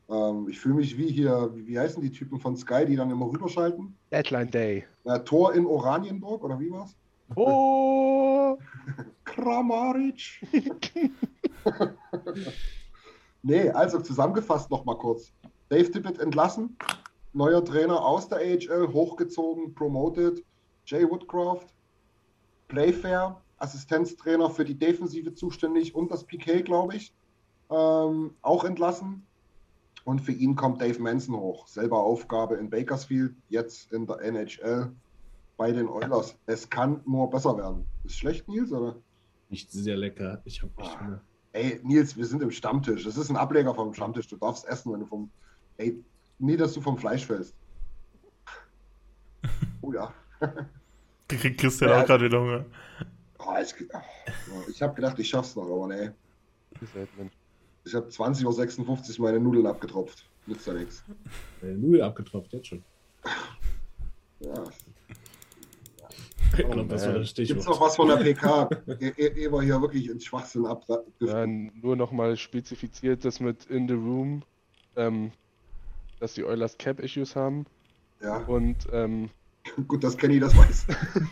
Ähm, 0.10 0.48
ich 0.50 0.60
fühle 0.60 0.76
mich 0.76 0.98
wie 0.98 1.12
hier, 1.12 1.52
wie, 1.54 1.68
wie 1.68 1.80
heißen 1.80 2.02
die 2.02 2.12
Typen 2.12 2.40
von 2.40 2.58
Sky, 2.58 2.86
die 2.86 2.96
dann 2.96 3.12
immer 3.12 3.28
rüberschalten? 3.28 3.96
Deadline 4.12 4.50
Day. 4.50 4.86
Äh, 5.06 5.20
Tor 5.20 5.54
in 5.54 5.66
Oranienburg 5.66 6.44
oder 6.44 6.60
wie 6.60 6.72
war's? 6.72 6.96
Oh! 7.36 8.58
Kramaric. 9.24 10.42
nee, 13.44 13.70
also 13.70 14.00
zusammengefasst 14.00 14.70
nochmal 14.70 14.98
kurz. 14.98 15.32
Dave 15.70 15.90
Tippett 15.90 16.20
entlassen, 16.20 16.78
neuer 17.34 17.64
Trainer 17.64 18.04
aus 18.04 18.28
der 18.28 18.40
AHL, 18.40 18.94
hochgezogen, 18.94 19.74
promoted. 19.74 20.44
Jay 20.86 21.10
Woodcroft, 21.10 21.74
Playfair, 22.68 23.42
Assistenztrainer 23.58 24.50
für 24.50 24.66
die 24.66 24.76
Defensive 24.76 25.34
zuständig 25.34 25.96
und 25.96 26.12
das 26.12 26.26
PK, 26.26 26.62
glaube 26.62 26.96
ich, 26.96 27.14
ähm, 27.70 28.36
auch 28.42 28.66
entlassen. 28.66 29.26
Und 30.06 30.20
für 30.20 30.34
ihn 30.34 30.56
kommt 30.56 30.82
Dave 30.82 31.02
Manson 31.02 31.36
hoch. 31.38 31.68
Selber 31.68 32.00
Aufgabe 32.00 32.56
in 32.56 32.70
Bakersfield, 32.70 33.34
jetzt 33.48 33.94
in 33.94 34.06
der 34.06 34.20
NHL 34.22 34.92
bei 35.56 35.72
den 35.72 35.88
Oilers. 35.88 36.36
Es 36.46 36.70
kann 36.70 37.00
nur 37.06 37.30
besser 37.30 37.56
werden. 37.58 37.86
Ist 38.04 38.18
schlecht, 38.18 38.50
Nils? 38.50 38.74
Oder? 38.74 38.98
Nicht 39.50 39.72
sehr 39.72 39.96
lecker. 39.96 40.42
Ich 40.44 40.62
habe 40.62 40.74
echt 40.80 40.98
Ah. 41.00 41.22
Ey, 41.54 41.80
Nils, 41.84 42.18
wir 42.18 42.26
sind 42.26 42.42
im 42.42 42.52
Stammtisch. 42.52 43.06
Das 43.06 43.16
ist 43.16 43.30
ein 43.30 43.38
Ableger 43.38 43.74
vom 43.74 43.94
Stammtisch. 43.94 44.28
Du 44.28 44.36
darfst 44.36 44.68
essen, 44.68 44.92
wenn 44.92 45.02
du 45.02 45.06
vom. 45.06 45.30
Ey, 45.78 46.04
nie, 46.40 46.58
dass 46.58 46.74
du 46.74 46.82
vom 46.82 46.98
Fleisch 46.98 47.26
fällst. 47.26 47.56
Oh 49.82 49.92
ja. 49.92 50.14
Kriegt 51.28 51.60
Christian 51.60 51.90
Ja. 51.90 52.02
auch 52.02 52.06
gerade 52.06 52.24
wieder 52.26 52.40
Hunger. 52.40 52.66
Oh, 53.40 53.54
ich 53.62 53.76
ich 54.70 54.82
habe 54.82 54.94
gedacht, 54.96 55.20
ich 55.20 55.28
schaff's 55.28 55.56
noch, 55.58 55.66
aber 55.66 55.88
nee. 55.88 56.10
Ich 57.84 57.94
habe 57.94 58.08
20.56 58.08 59.20
Uhr 59.20 59.26
meine 59.26 59.40
Nudeln 59.42 59.68
abgetropft. 59.68 60.26
Nützt 60.46 60.68
ja 60.68 60.74
nichts. 60.74 61.04
Äh, 61.62 61.74
Null 61.74 62.02
abgetropft, 62.02 62.54
jetzt 62.54 62.68
schon. 62.68 62.84
Ja. 64.40 64.54
Ich 66.58 66.66
glaube, 66.66 66.86
das 66.86 67.06
war 67.08 67.14
das 67.20 67.34
Gibt's 67.34 67.66
noch 67.66 67.82
was 67.82 67.96
von 67.96 68.08
der 68.10 68.18
PK? 68.18 68.70
E- 68.88 68.94
e- 69.18 69.28
Ehe 69.34 69.52
wir 69.52 69.62
hier 69.62 69.82
wirklich 69.82 70.10
ins 70.10 70.24
Schwachsinn 70.26 70.66
ab. 70.66 70.86
Ja, 71.20 71.46
nur 71.48 71.96
nochmal 71.96 72.38
spezifiziert, 72.38 73.26
das 73.26 73.40
mit 73.40 73.66
In 73.66 73.88
the 73.88 73.96
Room, 73.96 74.44
ähm, 74.96 75.32
dass 76.24 76.36
die 76.36 76.46
Oilers 76.46 76.78
Cap-Issues 76.78 77.36
haben. 77.36 77.66
Ja, 78.22 78.38
Und 78.38 78.88
ähm, 78.94 79.30
gut, 79.90 80.04
dass 80.06 80.18
Kenny 80.18 80.40
das 80.40 80.56
weiß. 80.56 80.88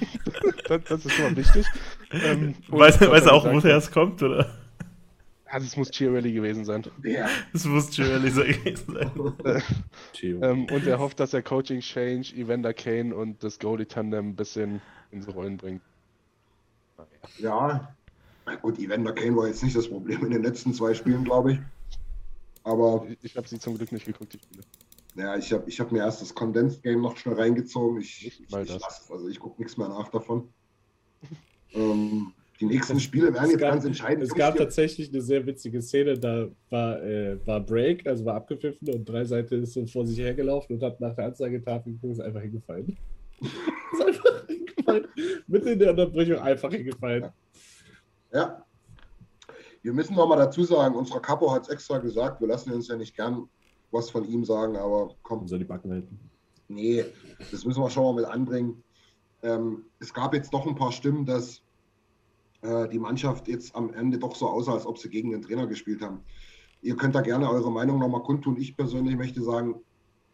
das, 0.68 0.84
das 0.84 1.06
ist 1.06 1.14
schon 1.14 1.26
mal 1.26 1.38
wichtig. 1.38 1.66
Ähm, 2.12 2.56
Weiß, 2.68 3.00
weiß 3.00 3.26
er 3.26 3.34
auch, 3.34 3.44
gesagt 3.46 3.64
woher 3.64 3.78
es 3.78 3.90
kommt, 3.90 4.22
oder? 4.22 4.54
Ja, 5.50 5.60
das 5.60 5.78
muss 5.78 5.92
Chiarelli 5.92 6.34
gewesen 6.34 6.66
sein. 6.66 6.84
Ja. 7.04 7.30
Das 7.54 7.64
muss 7.66 7.96
Joel 7.96 8.22
gewesen 8.22 8.84
sein. 8.94 9.64
Ähm, 10.24 10.66
und 10.66 10.86
er 10.86 11.00
hofft, 11.00 11.20
dass 11.20 11.34
er 11.34 11.42
Coaching 11.42 11.80
Change, 11.80 12.36
Evander 12.36 12.74
Kane 12.74 13.16
und 13.16 13.44
das 13.44 13.60
Goalie-Tandem 13.60 14.30
ein 14.30 14.36
bisschen 14.36 14.82
ins 15.12 15.28
Rollen 15.34 15.58
bringt. 15.58 15.82
Ja, 17.38 17.94
na 18.46 18.56
gut, 18.56 18.78
Evander 18.78 19.14
Kane 19.14 19.36
war 19.36 19.48
jetzt 19.48 19.64
nicht 19.64 19.76
das 19.76 19.88
Problem 19.88 20.26
in 20.26 20.32
den 20.32 20.44
letzten 20.44 20.74
zwei 20.74 20.94
Spielen, 20.94 21.24
glaube 21.24 21.54
ich. 21.54 21.60
Aber 22.64 23.06
Ich, 23.10 23.18
ich 23.24 23.38
habe 23.38 23.48
sie 23.48 23.60
zum 23.60 23.78
Glück 23.78 23.92
nicht 23.92 24.06
geguckt, 24.06 24.34
die 24.34 24.40
Spiele. 24.40 24.64
Ja, 25.16 25.36
ich 25.38 25.52
habe 25.52 25.70
ich 25.70 25.80
hab 25.80 25.92
mir 25.92 26.00
erst 26.00 26.22
das 26.22 26.34
Condensed 26.34 26.84
Game 26.84 27.02
noch 27.02 27.18
schnell 27.18 27.36
reingezogen. 27.36 28.00
Ich, 28.00 28.26
ich, 28.28 28.44
ich 28.44 28.50
lasse 28.50 29.12
also 29.12 29.28
ich 29.28 29.40
gucke 29.40 29.62
nichts 29.62 29.78
mehr 29.78 29.90
nach 29.90 30.10
davon. 30.10 30.48
ähm, 31.74 32.34
die 32.62 32.68
nächsten 32.68 33.00
Spiele 33.00 33.34
werden 33.34 33.46
Es 33.46 33.52
jetzt 33.52 33.60
gab- 33.60 33.74
ganz 33.74 33.86
entscheidend. 33.86 34.24
Es 34.24 34.34
gab 34.36 34.56
tatsächlich 34.56 35.10
eine 35.10 35.22
sehr 35.22 35.46
witzige 35.46 35.82
Szene, 35.82 36.18
da 36.18 36.48
war, 36.70 37.02
äh, 37.02 37.36
war 37.46 37.60
Break, 37.60 38.06
also 38.08 38.24
war 38.24 38.36
abgepfiffen 38.36 38.88
und 38.90 39.06
drei 39.06 39.26
Seiten 39.26 39.64
ist 39.64 39.74
so 39.74 39.86
vor 39.88 40.06
sich 40.06 40.20
hergelaufen 40.20 40.76
und 40.76 40.84
hat 40.84 41.02
nach 41.02 41.16
der 41.16 41.26
Anzeigetafel 41.26 41.94
geguckt, 41.94 42.14
ist 42.14 42.22
einfach 42.22 42.42
hingefallen. 42.42 42.98
ist 43.42 44.06
einfach 44.06 44.46
hingefallen. 44.48 45.08
Mitten 45.48 45.68
in 45.70 45.80
der 45.80 45.90
Unterbrechung 45.90 46.38
einfach 46.38 46.72
hingefallen. 46.72 47.30
Ja. 48.32 48.64
Wir 49.82 49.94
müssen 49.94 50.16
noch 50.16 50.28
mal 50.28 50.38
dazu 50.38 50.64
sagen, 50.64 50.94
unser 50.96 51.20
Capo 51.20 51.52
hat 51.52 51.64
es 51.64 51.70
extra 51.70 51.98
gesagt, 51.98 52.40
wir 52.40 52.48
lassen 52.48 52.72
uns 52.72 52.88
ja 52.88 52.96
nicht 52.96 53.16
gern 53.16 53.50
was 53.92 54.10
von 54.10 54.26
ihm 54.26 54.44
sagen, 54.46 54.78
aber 54.78 55.16
komm, 55.24 55.48
soll 55.48 55.60
die 55.60 55.66
Backen 55.66 55.92
halten. 55.92 56.20
Nee, 56.68 57.06
das 57.52 57.66
müssen 57.66 57.82
wir 57.82 57.90
schon 57.90 58.04
mal 58.04 58.14
mit 58.14 58.26
anbringen. 58.26 58.84
Ähm, 59.44 59.86
es 60.00 60.14
gab 60.14 60.34
jetzt 60.34 60.54
doch 60.54 60.66
ein 60.66 60.76
paar 60.76 60.92
Stimmen, 60.92 61.26
dass 61.26 61.62
äh, 62.62 62.88
die 62.90 63.00
Mannschaft 63.00 63.48
jetzt 63.48 63.76
am 63.76 63.94
Ende 63.94 64.18
doch 64.18 64.36
so 64.36 64.48
aussah, 64.48 64.74
als 64.74 64.86
ob 64.86 64.98
sie 64.98 65.10
gegen 65.10 65.32
den 65.32 65.42
Trainer 65.42 65.68
gespielt 65.68 66.02
haben. 66.02 66.22
Ihr 66.82 66.96
könnt 66.96 67.16
da 67.16 67.22
gerne 67.22 67.50
eure 67.50 67.72
Meinung 67.72 68.00
nochmal 68.00 68.24
kundtun. 68.24 68.58
Ich 68.58 68.76
persönlich 68.76 69.16
möchte 69.16 69.42
sagen, 69.42 69.76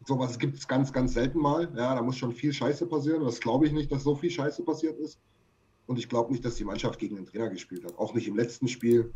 sowas 0.05 0.37
gibt 0.39 0.57
es 0.57 0.67
ganz, 0.67 0.93
ganz 0.93 1.13
selten 1.13 1.39
mal. 1.39 1.71
Ja, 1.75 1.95
da 1.95 2.01
muss 2.01 2.17
schon 2.17 2.31
viel 2.31 2.53
Scheiße 2.53 2.85
passieren. 2.87 3.23
Das 3.23 3.39
glaube 3.39 3.65
ich 3.65 3.73
nicht, 3.73 3.91
dass 3.91 4.03
so 4.03 4.15
viel 4.15 4.29
Scheiße 4.29 4.63
passiert 4.63 4.97
ist. 4.99 5.19
Und 5.87 5.97
ich 5.97 6.09
glaube 6.09 6.31
nicht, 6.31 6.45
dass 6.45 6.55
die 6.55 6.65
Mannschaft 6.65 6.99
gegen 6.99 7.15
den 7.15 7.25
Trainer 7.25 7.49
gespielt 7.49 7.83
hat. 7.85 7.97
Auch 7.97 8.13
nicht 8.13 8.27
im 8.27 8.35
letzten 8.35 8.67
Spiel. 8.67 9.13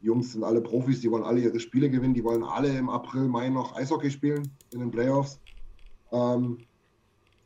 Jungs 0.00 0.32
sind 0.32 0.44
alle 0.44 0.60
Profis, 0.60 1.00
die 1.00 1.10
wollen 1.10 1.24
alle 1.24 1.40
ihre 1.40 1.60
Spiele 1.60 1.88
gewinnen. 1.90 2.14
Die 2.14 2.24
wollen 2.24 2.44
alle 2.44 2.68
im 2.76 2.88
April, 2.90 3.28
Mai 3.28 3.48
noch 3.48 3.74
Eishockey 3.76 4.10
spielen 4.10 4.50
in 4.72 4.80
den 4.80 4.90
Playoffs. 4.90 5.40
Ähm, 6.12 6.58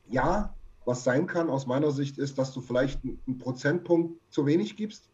ja, 0.09 0.55
was 0.85 1.05
sein 1.05 1.27
kann 1.27 1.51
aus 1.51 1.67
meiner 1.67 1.91
Sicht 1.93 2.19
ist, 2.19 2.39
dass 2.39 2.53
du 2.53 2.61
vielleicht 2.61 3.05
einen 3.05 3.39
Prozentpunkt 3.39 4.21
zu 4.31 4.47
wenig 4.47 4.77
gibst. 4.77 5.11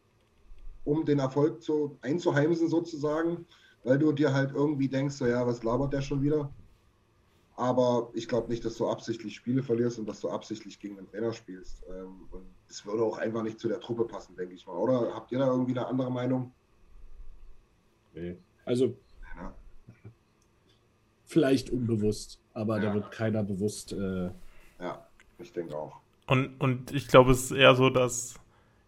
um 0.85 1.05
den 1.05 1.19
Erfolg 1.19 1.63
zu, 1.63 1.99
einzuheimsen 2.03 2.69
sozusagen, 2.69 3.47
weil 3.85 3.99
du 3.99 4.13
dir 4.13 4.33
halt 4.35 4.53
irgendwie 4.55 4.89
denkst, 4.89 5.15
so 5.17 5.27
ja, 5.27 5.47
was 5.47 5.63
labert 5.63 5.93
der 5.93 6.03
schon 6.03 6.23
wieder? 6.23 6.53
Aber 7.57 8.11
ich 8.15 8.29
glaube 8.29 8.49
nicht, 8.49 8.65
dass 8.65 8.77
du 8.77 8.89
absichtlich 8.89 9.35
Spiele 9.37 9.63
verlierst 9.63 9.99
und 9.99 10.09
dass 10.09 10.21
du 10.21 10.29
absichtlich 10.29 10.81
gegen 10.81 10.97
den 10.97 11.07
Trainer 11.07 11.33
spielst. 11.33 11.85
Ähm, 11.89 12.27
und 12.31 12.47
es 12.69 12.85
würde 12.85 13.03
auch 13.05 13.19
einfach 13.19 13.43
nicht 13.43 13.61
zu 13.61 13.69
der 13.69 13.81
Truppe 13.81 14.05
passen, 14.07 14.37
denke 14.37 14.55
ich 14.55 14.67
mal. 14.67 14.77
Oder 14.77 15.15
habt 15.15 15.31
ihr 15.33 15.39
da 15.39 15.47
irgendwie 15.47 15.73
eine 15.73 15.87
andere 15.87 16.11
Meinung? 16.11 16.53
Nee. 18.15 18.37
Also 18.65 18.97
ja. 19.37 19.55
vielleicht 21.25 21.71
unbewusst, 21.71 22.41
aber 22.53 22.77
ja. 22.79 22.85
da 22.85 22.95
wird 22.95 23.11
keiner 23.11 23.43
bewusst. 23.43 23.93
Äh... 23.93 24.31
ja, 24.81 25.07
ich 25.39 25.53
denke 25.53 25.77
auch. 25.77 26.01
Und, 26.27 26.59
und 26.61 26.93
ich 26.93 27.09
glaube, 27.09 27.33
es 27.33 27.51
ist 27.51 27.57
eher 27.57 27.75
so, 27.75 27.91
dass 27.91 28.41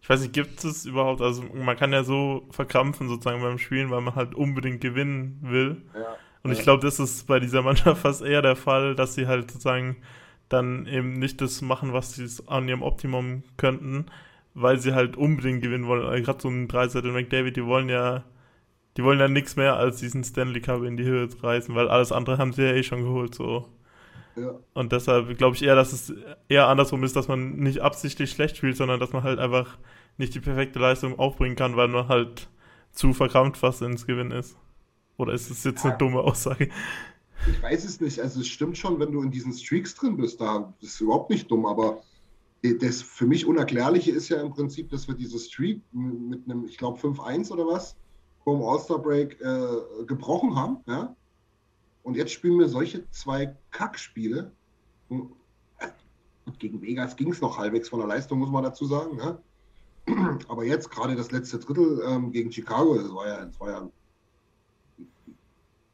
ich 0.07 0.09
weiß 0.09 0.21
nicht, 0.21 0.33
gibt 0.33 0.63
es 0.63 0.85
überhaupt, 0.85 1.21
also 1.21 1.43
man 1.53 1.75
kann 1.75 1.91
ja 1.91 2.01
so 2.01 2.47
verkrampfen 2.51 3.09
sozusagen 3.09 3.41
beim 3.41 3.57
Spielen, 3.57 3.91
weil 3.91 3.99
man 3.99 4.15
halt 4.15 4.35
unbedingt 4.35 4.79
gewinnen 4.79 5.37
will. 5.41 5.81
Ja. 5.93 6.15
Und 6.43 6.53
ich 6.53 6.61
glaube, 6.61 6.81
das 6.81 6.97
ist 6.97 7.27
bei 7.27 7.41
dieser 7.41 7.61
Mannschaft 7.61 8.03
fast 8.03 8.21
eher 8.21 8.41
der 8.41 8.55
Fall, 8.55 8.95
dass 8.95 9.15
sie 9.15 9.27
halt 9.27 9.51
sozusagen 9.51 9.97
dann 10.47 10.85
eben 10.85 11.19
nicht 11.19 11.41
das 11.41 11.61
machen, 11.61 11.91
was 11.91 12.13
sie 12.13 12.25
an 12.47 12.69
ihrem 12.69 12.83
Optimum 12.83 13.43
könnten, 13.57 14.05
weil 14.53 14.79
sie 14.79 14.93
halt 14.93 15.17
unbedingt 15.17 15.61
gewinnen 15.61 15.87
wollen. 15.87 16.05
Also 16.05 16.23
Gerade 16.23 16.41
so 16.41 16.47
ein 16.47 16.69
Dreisettel 16.69 17.11
McDavid, 17.11 17.57
die 17.57 17.65
wollen 17.65 17.89
ja, 17.89 18.23
die 18.97 19.03
wollen 19.03 19.19
ja 19.19 19.27
nichts 19.27 19.55
mehr 19.55 19.75
als 19.75 19.97
diesen 19.97 20.23
Stanley 20.23 20.59
Cup 20.59 20.83
in 20.83 20.97
die 20.97 21.03
Höhe 21.03 21.29
reißen, 21.41 21.73
weil 21.75 21.87
alles 21.87 22.11
andere 22.11 22.39
haben 22.39 22.51
sie 22.51 22.63
ja 22.63 22.73
eh 22.73 22.83
schon 22.83 23.03
geholt, 23.03 23.35
so. 23.35 23.69
Ja. 24.35 24.59
Und 24.73 24.91
deshalb 24.91 25.35
glaube 25.37 25.55
ich 25.55 25.63
eher, 25.63 25.75
dass 25.75 25.93
es 25.93 26.13
eher 26.47 26.67
andersrum 26.67 27.03
ist, 27.03 27.15
dass 27.15 27.27
man 27.27 27.55
nicht 27.57 27.81
absichtlich 27.81 28.31
schlecht 28.31 28.57
spielt, 28.57 28.77
sondern 28.77 28.99
dass 28.99 29.13
man 29.13 29.23
halt 29.23 29.39
einfach 29.39 29.77
nicht 30.17 30.35
die 30.35 30.39
perfekte 30.39 30.79
Leistung 30.79 31.17
aufbringen 31.17 31.55
kann, 31.55 31.75
weil 31.75 31.87
man 31.87 32.07
halt 32.07 32.49
zu 32.91 33.13
verkrampft 33.13 33.59
fast 33.59 33.81
ins 33.81 34.05
Gewinn 34.05 34.31
ist. 34.31 34.57
Oder 35.17 35.33
ist 35.33 35.49
es 35.49 35.63
jetzt 35.63 35.83
ja. 35.83 35.89
eine 35.89 35.97
dumme 35.97 36.19
Aussage? 36.21 36.69
Ich 37.49 37.61
weiß 37.61 37.85
es 37.85 38.01
nicht. 38.01 38.19
Also 38.19 38.41
es 38.41 38.47
stimmt 38.47 38.77
schon, 38.77 38.99
wenn 38.99 39.11
du 39.11 39.21
in 39.21 39.31
diesen 39.31 39.53
Streaks 39.53 39.95
drin 39.95 40.17
bist, 40.17 40.41
da 40.41 40.73
das 40.81 40.89
ist 40.89 41.01
überhaupt 41.01 41.29
nicht 41.29 41.49
dumm, 41.49 41.65
aber 41.65 42.01
das 42.63 43.01
für 43.01 43.25
mich 43.25 43.45
Unerklärliche 43.45 44.11
ist 44.11 44.29
ja 44.29 44.41
im 44.41 44.51
Prinzip, 44.51 44.89
dass 44.89 45.07
wir 45.07 45.15
diese 45.15 45.37
Streak 45.39 45.81
mit 45.93 46.45
einem, 46.45 46.65
ich 46.65 46.77
glaube, 46.77 46.99
5-1 46.99 47.51
oder 47.51 47.67
was, 47.67 47.95
vom 48.47 48.63
All-Star-Break 48.63 49.41
äh, 49.41 50.05
gebrochen 50.05 50.55
haben. 50.55 50.77
Ja? 50.87 51.13
Und 52.03 52.15
jetzt 52.15 52.31
spielen 52.31 52.57
wir 52.57 52.69
solche 52.69 53.05
zwei 53.11 53.53
Kackspiele. 53.71 54.53
Hm, 55.09 55.33
gegen 56.57 56.81
Vegas 56.81 57.17
ging 57.17 57.29
es 57.29 57.41
noch 57.41 57.57
halbwegs 57.57 57.89
von 57.89 57.99
der 57.99 58.07
Leistung, 58.07 58.39
muss 58.39 58.49
man 58.49 58.63
dazu 58.63 58.85
sagen. 58.85 59.17
Ja? 59.17 59.37
Aber 60.47 60.63
jetzt 60.63 60.89
gerade 60.89 61.17
das 61.17 61.33
letzte 61.33 61.59
Drittel 61.59 62.01
ähm, 62.07 62.31
gegen 62.31 62.49
Chicago, 62.49 62.95
das 62.95 63.13
war 63.13 63.27
ja, 63.27 63.43
das 63.43 63.59
war 63.59 63.69
ja 63.69 63.89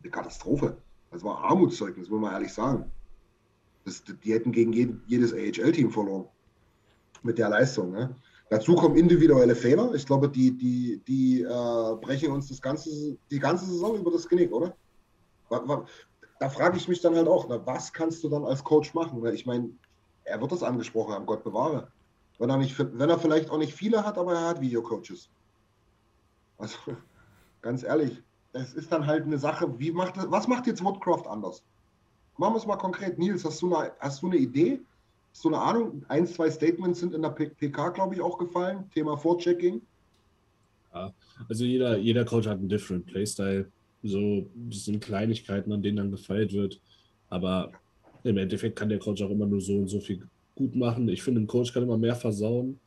eine 0.04 0.12
Katastrophe. 0.12 0.78
Das 1.10 1.24
war 1.24 1.40
Armutszeugnis, 1.40 2.08
muss 2.08 2.22
man 2.22 2.34
ehrlich 2.34 2.54
sagen. 2.54 2.92
Das, 3.86 4.04
die 4.04 4.32
hätten 4.32 4.52
gegen 4.52 4.74
jeden, 4.74 5.02
jedes 5.08 5.34
AHL-Team 5.34 5.90
verloren. 5.90 6.28
Mit 7.24 7.40
der 7.40 7.50
Leistung. 7.50 7.94
Ne? 7.94 8.16
Dazu 8.54 8.76
kommen 8.76 8.96
individuelle 8.96 9.56
Fehler. 9.56 9.96
Ich 9.96 10.06
glaube, 10.06 10.30
die, 10.30 10.56
die, 10.56 11.02
die 11.08 11.42
äh, 11.42 11.96
brechen 11.96 12.32
uns 12.32 12.50
das 12.50 12.62
ganze, 12.62 13.18
die 13.32 13.40
ganze 13.40 13.66
Saison 13.66 13.98
über 13.98 14.12
das 14.12 14.30
Genick, 14.30 14.52
oder? 14.52 14.76
Da 15.50 16.50
frage 16.50 16.78
ich 16.78 16.88
mich 16.88 17.02
dann 17.02 17.16
halt 17.16 17.28
auch, 17.28 17.48
na, 17.50 17.66
was 17.66 17.92
kannst 17.92 18.24
du 18.24 18.30
dann 18.30 18.46
als 18.46 18.64
Coach 18.64 18.94
machen? 18.94 19.26
Ich 19.34 19.48
meine, 19.48 19.72
er 20.24 20.40
wird 20.40 20.52
das 20.52 20.62
angesprochen 20.62 21.16
haben, 21.16 21.26
Gott 21.26 21.44
bewahre. 21.44 21.88
Wenn 22.38 22.52
er, 22.52 22.58
nicht, 22.58 22.78
wenn 22.78 23.10
er 23.10 23.18
vielleicht 23.18 23.50
auch 23.50 23.58
nicht 23.58 23.74
viele 23.74 24.06
hat, 24.06 24.20
aber 24.20 24.36
er 24.36 24.50
hat 24.50 24.62
Videocoaches. 24.62 25.30
Also, 26.60 26.78
ganz 27.64 27.82
ehrlich, 27.82 28.22
es 28.52 28.76
ist 28.76 28.92
dann 28.92 29.08
halt 29.08 29.24
eine 29.24 29.40
Sache, 29.40 29.80
wie 29.80 29.92
macht, 29.92 30.14
was 30.30 30.48
macht 30.48 30.68
jetzt 30.68 30.84
Woodcroft 30.84 31.26
anders? 31.26 31.64
Machen 32.38 32.54
wir 32.54 32.60
es 32.60 32.68
mal 32.68 32.78
konkret. 32.78 33.18
Nils, 33.18 33.44
hast 33.46 33.64
du 33.64 33.76
eine, 33.76 33.94
hast 34.00 34.22
du 34.22 34.28
eine 34.28 34.38
Idee? 34.38 34.80
Du 35.42 35.50
eine 35.50 35.60
Ahnung? 35.60 36.06
Ein, 36.08 36.26
zwei 36.26 36.50
Statements 36.50 37.00
sind 37.00 37.14
in 37.14 37.22
der 37.22 37.30
PK, 37.30 37.90
glaube 37.90 38.16
ich, 38.16 38.22
auch 38.22 38.38
gefallen. 38.38 38.90
Thema 38.94 39.18
Vorchecking. 39.18 39.82
Ja, 40.94 41.12
also 41.50 41.66
jeder, 41.66 41.98
jeder 41.98 42.24
Coach 42.24 42.48
hat 42.48 42.60
einen 42.60 42.70
different 42.70 43.06
Playstyle. 43.06 43.70
So 44.04 44.48
das 44.56 44.86
sind 44.86 45.04
Kleinigkeiten, 45.04 45.72
an 45.72 45.82
denen 45.82 45.98
dann 45.98 46.12
gefeilt 46.12 46.54
wird. 46.54 46.80
Aber 47.30 47.72
im 48.24 48.38
Endeffekt 48.38 48.78
kann 48.78 48.90
der 48.90 49.00
Coach 49.00 49.22
auch 49.22 49.30
immer 49.30 49.46
nur 49.46 49.60
so 49.60 49.74
und 49.78 49.88
so 49.88 50.00
viel 50.00 50.26
gut 50.56 50.76
machen. 50.76 51.10
Ich 51.10 51.24
finde, 51.24 51.42
ein 51.42 51.48
Coach 51.48 51.74
kann 51.74 51.84
immer 51.84 51.98
mehr 51.98 52.16
versauen, 52.16 52.80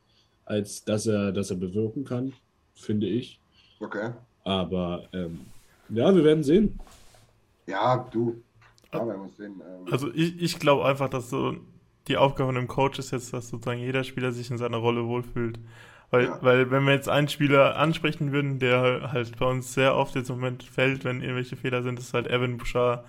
als 0.45 0.83
dass 0.83 1.05
er, 1.05 1.31
dass 1.31 1.51
er 1.51 1.57
bewirken 1.57 2.05
kann, 2.05 2.33
finde 2.75 3.07
ich. 3.07 3.39
Okay. 3.79 4.11
Aber 4.43 5.03
ähm, 5.13 5.41
ja, 5.89 6.15
wir 6.15 6.23
werden 6.23 6.43
sehen. 6.43 6.79
Ja, 7.67 8.07
du. 8.11 8.41
Ja, 8.93 9.05
wir 9.05 9.13
werden 9.13 9.29
sehen. 9.37 9.61
Ähm. 9.61 9.91
Also 9.91 10.11
ich, 10.13 10.41
ich 10.41 10.59
glaube 10.59 10.85
einfach, 10.85 11.09
dass 11.09 11.29
so 11.29 11.55
die 12.07 12.17
Aufgabe 12.17 12.49
von 12.49 12.57
einem 12.57 12.67
Coach 12.67 12.99
ist 12.99 13.11
jetzt, 13.11 13.33
dass 13.33 13.49
sozusagen 13.49 13.79
jeder 13.79 14.03
Spieler 14.03 14.31
sich 14.31 14.49
in 14.49 14.57
seiner 14.57 14.77
Rolle 14.77 15.05
wohlfühlt. 15.05 15.59
Weil, 16.09 16.25
ja. 16.25 16.39
weil 16.41 16.71
wenn 16.71 16.85
wir 16.85 16.93
jetzt 16.93 17.09
einen 17.09 17.27
Spieler 17.27 17.75
ansprechen 17.75 18.31
würden, 18.31 18.59
der 18.59 19.11
halt 19.11 19.37
bei 19.37 19.45
uns 19.45 19.73
sehr 19.73 19.95
oft 19.95 20.15
jetzt 20.15 20.29
im 20.29 20.37
Moment 20.37 20.63
fällt, 20.63 21.03
wenn 21.03 21.21
irgendwelche 21.21 21.57
Fehler 21.57 21.83
sind, 21.83 21.99
ist 21.99 22.13
halt 22.13 22.27
Evan 22.27 22.57
Bouchard. 22.57 23.05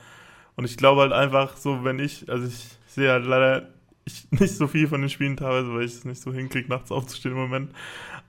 Und 0.56 0.64
ich 0.64 0.76
glaube 0.76 1.02
halt 1.02 1.12
einfach 1.12 1.56
so, 1.56 1.84
wenn 1.84 2.00
ich, 2.00 2.28
also 2.28 2.46
ich 2.46 2.66
sehe 2.86 3.10
halt 3.10 3.24
leider 3.24 3.68
ich, 4.08 4.26
nicht 4.40 4.56
so 4.56 4.66
viel 4.66 4.88
von 4.88 5.00
den 5.00 5.10
Spielen 5.10 5.36
teilweise, 5.36 5.72
weil 5.72 5.84
ich 5.84 5.94
es 5.94 6.04
nicht 6.04 6.20
so 6.20 6.32
hinkriege, 6.32 6.68
nachts 6.68 6.90
aufzustehen 6.90 7.34
im 7.34 7.40
Moment. 7.40 7.72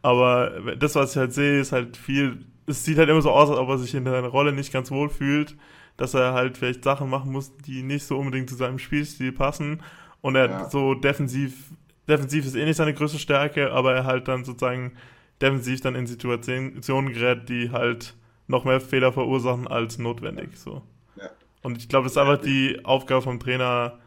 Aber 0.02 0.76
das, 0.78 0.96
was 0.96 1.12
ich 1.12 1.18
halt 1.18 1.34
sehe, 1.34 1.60
ist 1.60 1.72
halt 1.72 1.98
viel, 1.98 2.46
es 2.68 2.86
sieht 2.86 2.98
halt 2.98 3.10
immer 3.10 3.22
so 3.22 3.32
aus, 3.32 3.50
als 3.50 3.60
ob 3.60 3.70
er 3.70 3.78
sich 3.80 3.96
in 3.96 4.06
seiner 4.06 4.28
Rolle 4.28 4.54
nicht 4.54 4.72
ganz 4.72 4.92
wohl 4.92 5.10
fühlt, 5.10 5.56
dass 5.98 6.14
er 6.14 6.34
halt 6.34 6.58
vielleicht 6.58 6.84
Sachen 6.84 7.10
machen 7.10 7.32
muss, 7.32 7.58
die 7.58 7.84
nicht 7.84 8.06
so 8.06 8.18
unbedingt 8.18 8.50
zu 8.50 8.56
seinem 8.56 8.80
Spielstil 8.80 9.32
passen. 9.32 9.82
Und 10.22 10.36
er 10.36 10.50
ja. 10.50 10.70
so 10.70 10.94
defensiv 10.96 11.72
defensiv 12.10 12.46
ist 12.46 12.56
eh 12.56 12.66
nicht 12.66 12.76
seine 12.76 12.94
größte 12.94 13.20
Stärke, 13.20 13.72
aber 13.72 13.94
er 13.94 14.06
halt 14.06 14.28
dann 14.28 14.44
sozusagen 14.44 14.94
defensiv 15.42 15.82
dann 15.82 15.96
in 15.96 16.08
Situationen 16.08 17.14
gerät, 17.14 17.48
die 17.48 17.72
halt 17.72 18.16
noch 18.48 18.66
mehr 18.66 18.82
Fehler 18.82 19.14
verursachen 19.14 19.68
als 19.68 20.00
notwendig. 20.00 20.58
So. 20.58 20.82
Ja. 21.16 21.30
Und 21.62 21.78
ich 21.78 21.88
glaube, 21.88 22.06
das 22.06 22.14
ist 22.14 22.18
einfach 22.18 22.42
die 22.42 22.84
Aufgabe 22.84 23.22
vom 23.22 23.40
Trainer, 23.40 24.00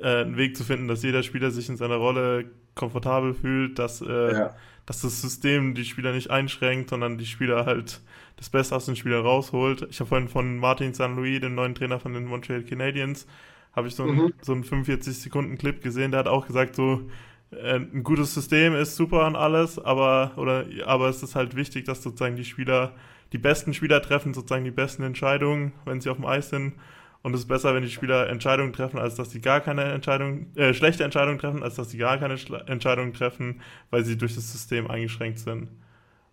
äh, 0.00 0.22
einen 0.22 0.36
Weg 0.36 0.56
zu 0.56 0.64
finden, 0.64 0.88
dass 0.88 1.02
jeder 1.02 1.22
Spieler 1.22 1.50
sich 1.50 1.68
in 1.68 1.76
seiner 1.76 1.96
Rolle 1.96 2.46
komfortabel 2.74 3.34
fühlt, 3.34 3.78
dass, 3.78 4.00
äh, 4.00 4.32
ja. 4.32 4.56
dass 4.86 5.02
das 5.02 5.20
System 5.20 5.74
die 5.74 5.84
Spieler 5.84 6.12
nicht 6.12 6.30
einschränkt, 6.30 6.90
sondern 6.90 7.18
die 7.18 7.26
Spieler 7.26 7.66
halt 7.66 8.00
das 8.36 8.50
Beste 8.50 8.74
aus 8.74 8.86
den 8.86 8.96
Spielern 8.96 9.24
rausholt. 9.24 9.86
Ich 9.90 10.00
habe 10.00 10.08
vorhin 10.08 10.28
von 10.28 10.58
Martin 10.58 10.92
St. 10.92 11.10
Louis, 11.14 11.40
dem 11.40 11.54
neuen 11.54 11.76
Trainer 11.76 12.00
von 12.00 12.14
den 12.14 12.24
Montreal 12.24 12.64
Canadiens, 12.64 13.28
habe 13.74 13.88
ich 13.88 13.94
so, 13.94 14.04
mhm. 14.04 14.32
so 14.40 14.52
einen 14.52 14.64
45 14.64 15.18
Sekunden 15.18 15.58
Clip 15.58 15.82
gesehen, 15.82 16.10
der 16.10 16.20
hat 16.20 16.28
auch 16.28 16.46
gesagt 16.46 16.76
so, 16.76 17.08
äh, 17.50 17.76
ein 17.76 18.02
gutes 18.02 18.34
System 18.34 18.74
ist 18.74 18.96
super 18.96 19.26
und 19.26 19.36
alles, 19.36 19.78
aber, 19.78 20.32
oder, 20.36 20.64
aber 20.86 21.08
es 21.08 21.22
ist 21.22 21.34
halt 21.34 21.56
wichtig, 21.56 21.84
dass 21.84 22.02
sozusagen 22.02 22.36
die 22.36 22.44
Spieler, 22.44 22.94
die 23.32 23.38
besten 23.38 23.74
Spieler 23.74 24.00
treffen 24.02 24.34
sozusagen 24.34 24.64
die 24.64 24.70
besten 24.70 25.02
Entscheidungen, 25.02 25.72
wenn 25.84 26.00
sie 26.00 26.10
auf 26.10 26.16
dem 26.16 26.26
Eis 26.26 26.50
sind. 26.50 26.74
Und 27.22 27.32
es 27.32 27.40
ist 27.40 27.46
besser, 27.46 27.74
wenn 27.74 27.82
die 27.82 27.90
Spieler 27.90 28.28
Entscheidungen 28.28 28.74
treffen, 28.74 28.98
als 28.98 29.14
dass 29.14 29.30
sie 29.30 29.40
gar 29.40 29.60
keine 29.60 29.84
Entscheidung, 29.84 30.54
äh, 30.56 30.74
schlechte 30.74 31.04
Entscheidungen 31.04 31.38
treffen, 31.38 31.62
als 31.62 31.74
dass 31.74 31.90
sie 31.90 31.96
gar 31.96 32.18
keine 32.18 32.36
Schle 32.36 32.64
Entscheidungen 32.66 33.14
treffen, 33.14 33.62
weil 33.88 34.04
sie 34.04 34.18
durch 34.18 34.34
das 34.34 34.52
System 34.52 34.90
eingeschränkt 34.90 35.38
sind. 35.38 35.70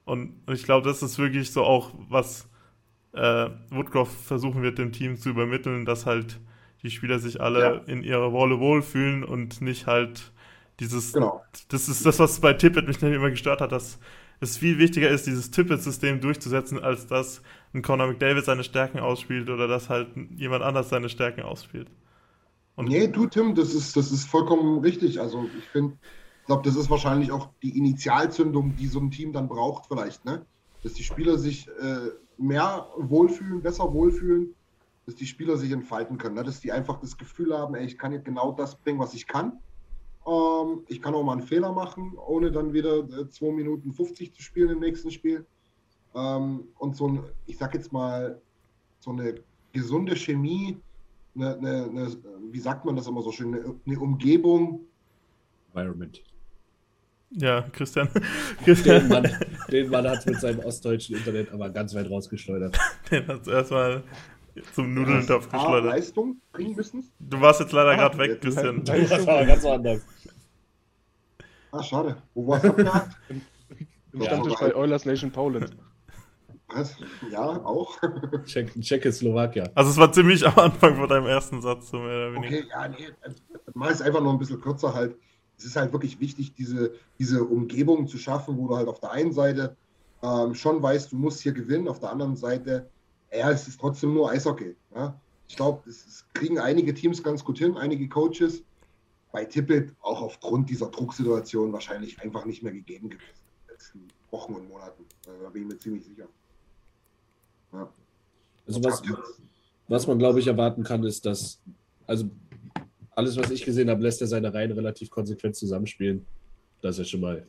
Und, 0.03 0.33
und 0.45 0.53
ich 0.53 0.63
glaube, 0.63 0.85
das 0.85 1.01
ist 1.01 1.17
wirklich 1.17 1.51
so 1.51 1.63
auch, 1.63 1.93
was 2.09 2.49
äh, 3.13 3.49
Woodcroft 3.69 4.13
versuchen 4.13 4.63
wird, 4.63 4.79
dem 4.79 4.91
Team 4.91 5.15
zu 5.15 5.29
übermitteln, 5.29 5.85
dass 5.85 6.05
halt 6.05 6.41
die 6.83 6.89
Spieler 6.89 7.19
sich 7.19 7.41
alle 7.41 7.59
ja. 7.59 7.71
in 7.85 8.03
ihrer 8.03 8.25
Rolle 8.25 8.59
wohlfühlen 8.59 9.23
und 9.23 9.61
nicht 9.61 9.87
halt 9.87 10.31
dieses, 10.79 11.13
genau. 11.13 11.43
das 11.69 11.87
ist 11.87 12.05
das, 12.05 12.19
was 12.19 12.39
bei 12.39 12.53
Tippet 12.53 12.87
mich 12.87 13.01
nämlich 13.01 13.19
immer 13.19 13.29
gestört 13.29 13.61
hat, 13.61 13.71
dass 13.71 13.99
es 14.39 14.57
viel 14.57 14.79
wichtiger 14.79 15.09
ist, 15.09 15.27
dieses 15.27 15.51
Tippet-System 15.51 16.19
durchzusetzen, 16.19 16.79
als 16.79 17.05
dass 17.05 17.43
ein 17.73 17.83
Conor 17.83 18.07
McDavid 18.07 18.43
seine 18.43 18.63
Stärken 18.63 18.99
ausspielt 18.99 19.49
oder 19.49 19.67
dass 19.67 19.89
halt 19.89 20.07
jemand 20.35 20.63
anders 20.63 20.89
seine 20.89 21.09
Stärken 21.09 21.43
ausspielt. 21.43 21.87
Und 22.75 22.87
nee, 22.87 23.07
du, 23.07 23.27
Tim, 23.27 23.53
das 23.53 23.75
ist, 23.75 23.95
das 23.95 24.11
ist 24.11 24.25
vollkommen 24.25 24.79
richtig. 24.79 25.21
Also 25.21 25.45
ich 25.57 25.65
finde, 25.65 25.97
ich 26.39 26.45
glaube, 26.47 26.63
das 26.63 26.75
ist 26.75 26.89
wahrscheinlich 26.89 27.31
auch 27.31 27.49
die 27.61 27.77
Initialzündung, 27.77 28.75
die 28.75 28.87
so 28.87 28.99
ein 28.99 29.11
Team 29.11 29.33
dann 29.33 29.47
braucht, 29.47 29.85
vielleicht, 29.87 30.25
ne? 30.25 30.43
Dass 30.81 30.93
die 30.93 31.03
Spieler 31.03 31.37
sich 31.37 31.67
äh, 31.67 32.09
mehr 32.37 32.87
wohlfühlen, 32.97 33.61
besser 33.61 33.93
wohlfühlen, 33.93 34.55
dass 35.11 35.19
die 35.19 35.27
Spieler 35.27 35.57
sich 35.57 35.71
entfalten 35.71 36.17
können, 36.17 36.35
ne? 36.35 36.43
dass 36.43 36.61
die 36.61 36.71
einfach 36.71 36.99
das 36.99 37.17
Gefühl 37.17 37.57
haben, 37.57 37.75
ey, 37.75 37.85
ich 37.85 37.97
kann 37.97 38.11
jetzt 38.11 38.25
genau 38.25 38.51
das 38.51 38.75
bringen, 38.75 38.99
was 38.99 39.13
ich 39.13 39.27
kann 39.27 39.59
ähm, 40.27 40.83
ich 40.87 41.01
kann 41.01 41.13
auch 41.15 41.23
mal 41.23 41.33
einen 41.33 41.41
Fehler 41.41 41.71
machen, 41.71 42.13
ohne 42.17 42.51
dann 42.51 42.73
wieder 42.73 43.29
2 43.29 43.45
äh, 43.45 43.51
Minuten 43.51 43.91
50 43.91 44.33
zu 44.33 44.41
spielen 44.41 44.69
im 44.69 44.79
nächsten 44.79 45.11
Spiel. 45.11 45.45
Ähm, 46.13 46.65
und 46.77 46.95
so 46.95 47.07
ein, 47.07 47.23
ich 47.47 47.57
sag 47.57 47.73
jetzt 47.73 47.91
mal, 47.91 48.39
so 48.99 49.11
eine 49.11 49.35
gesunde 49.73 50.15
Chemie, 50.15 50.77
eine, 51.35 51.57
eine, 51.57 51.83
eine, 51.85 52.17
wie 52.51 52.59
sagt 52.59 52.85
man 52.85 52.95
das 52.95 53.07
immer 53.07 53.21
so 53.21 53.31
schön, 53.31 53.55
eine, 53.55 53.75
eine 53.85 53.99
Umgebung. 53.99 54.81
Environment. 55.73 56.21
Ja, 57.31 57.61
Christian. 57.71 58.09
Den 58.67 59.07
Mann, 59.07 59.27
den 59.71 59.89
Mann 59.89 60.05
hat 60.05 60.25
mit 60.25 60.39
seinem 60.41 60.59
ostdeutschen 60.59 61.15
Internet 61.15 61.49
aber 61.51 61.69
ganz 61.69 61.95
weit 61.95 62.09
rausgeschleudert. 62.09 62.77
Den 63.09 63.25
hast 63.25 63.47
du 63.47 63.51
erstmal 63.51 64.03
zum 64.73 64.93
Nudelntopf 64.93 65.47
Ah, 65.51 65.57
geschleudert. 65.57 65.91
Leistung 65.93 66.37
bringen 66.51 66.75
müssen? 66.75 67.09
Du 67.19 67.39
warst 67.41 67.59
jetzt 67.59 67.71
leider 67.71 67.91
Ah, 67.91 67.95
gerade 67.95 68.17
weg, 68.17 68.41
Christian. 68.41 68.83
Das 68.85 69.25
war 69.25 69.45
ganz 69.45 69.65
anders. 69.65 70.01
Ah, 71.71 71.83
schade. 71.83 72.17
Wo 72.33 72.47
war's 72.47 72.65
abgehakt? 72.65 73.15
Im 74.13 74.21
Stammtisch 74.23 74.55
bei 74.59 74.75
Oilers 74.75 75.05
Nation 75.05 75.31
Poland. 75.31 75.75
Was? 76.67 76.95
Ja, 77.29 77.41
auch. 77.65 77.97
Czech, 78.45 78.71
Tschechoslowakien. 78.79 79.69
Also 79.75 79.91
es 79.91 79.97
war 79.97 80.11
ziemlich 80.11 80.45
am 80.45 80.57
Anfang 80.57 80.95
von 80.97 81.07
deinem 81.07 81.25
ersten 81.27 81.61
Satz, 81.61 81.89
so 81.89 81.97
mehr 81.99 82.07
oder 82.29 82.33
weniger. 82.33 82.57
Okay, 82.59 82.65
ja, 82.69 82.87
nee, 82.87 83.09
mach 83.73 83.89
es 83.89 84.01
einfach 84.01 84.21
noch 84.21 84.31
ein 84.33 84.39
bisschen 84.39 84.59
kürzer 84.61 84.93
halt. 84.93 85.15
Es 85.57 85.65
ist 85.65 85.75
halt 85.75 85.91
wirklich 85.93 86.19
wichtig, 86.19 86.53
diese, 86.55 86.91
diese 87.19 87.43
Umgebung 87.43 88.07
zu 88.07 88.17
schaffen, 88.17 88.57
wo 88.57 88.67
du 88.67 88.75
halt 88.77 88.87
auf 88.87 88.99
der 88.99 89.11
einen 89.11 89.31
Seite 89.31 89.75
ähm, 90.23 90.55
schon 90.55 90.81
weißt, 90.81 91.11
du 91.11 91.15
musst 91.17 91.41
hier 91.41 91.51
gewinnen, 91.51 91.87
auf 91.87 91.99
der 91.99 92.11
anderen 92.11 92.35
Seite, 92.35 92.89
ja, 93.33 93.51
es 93.51 93.67
ist 93.67 93.79
trotzdem 93.79 94.13
nur 94.13 94.29
Eishockey. 94.29 94.75
Ja? 94.93 95.19
Ich 95.47 95.55
glaube, 95.55 95.81
das, 95.85 96.05
das 96.05 96.25
kriegen 96.33 96.59
einige 96.59 96.93
Teams 96.93 97.21
ganz 97.21 97.43
gut 97.43 97.57
hin, 97.57 97.77
einige 97.77 98.07
Coaches. 98.07 98.63
Bei 99.31 99.45
Tippett 99.45 99.93
auch 100.01 100.21
aufgrund 100.21 100.69
dieser 100.69 100.89
Drucksituation 100.89 101.71
wahrscheinlich 101.71 102.21
einfach 102.21 102.45
nicht 102.45 102.63
mehr 102.63 102.73
gegeben 102.73 103.09
gewesen 103.09 103.29
in 103.31 103.67
den 103.67 103.73
letzten 103.73 104.07
Wochen 104.29 104.53
und 104.55 104.67
Monaten. 104.67 105.03
Äh, 105.25 105.43
Da 105.43 105.49
bin 105.49 105.63
ich 105.63 105.67
mir 105.69 105.77
ziemlich 105.77 106.05
sicher. 106.05 106.27
Ja. 107.71 107.91
Also 108.67 108.83
was, 108.83 109.01
was 109.87 110.07
man, 110.07 110.19
glaube 110.19 110.39
ich, 110.39 110.47
erwarten 110.47 110.83
kann, 110.83 111.03
ist, 111.03 111.25
dass, 111.25 111.61
also 112.07 112.29
alles, 113.11 113.37
was 113.37 113.51
ich 113.51 113.63
gesehen 113.63 113.89
habe, 113.89 114.01
lässt 114.03 114.21
er 114.21 114.27
seine 114.27 114.53
Reihen 114.53 114.71
relativ 114.71 115.09
konsequent 115.09 115.55
zusammenspielen. 115.55 116.25
Das 116.81 116.95
ist 116.95 116.99
ja 116.99 117.05
schon 117.05 117.21
mal 117.21 117.47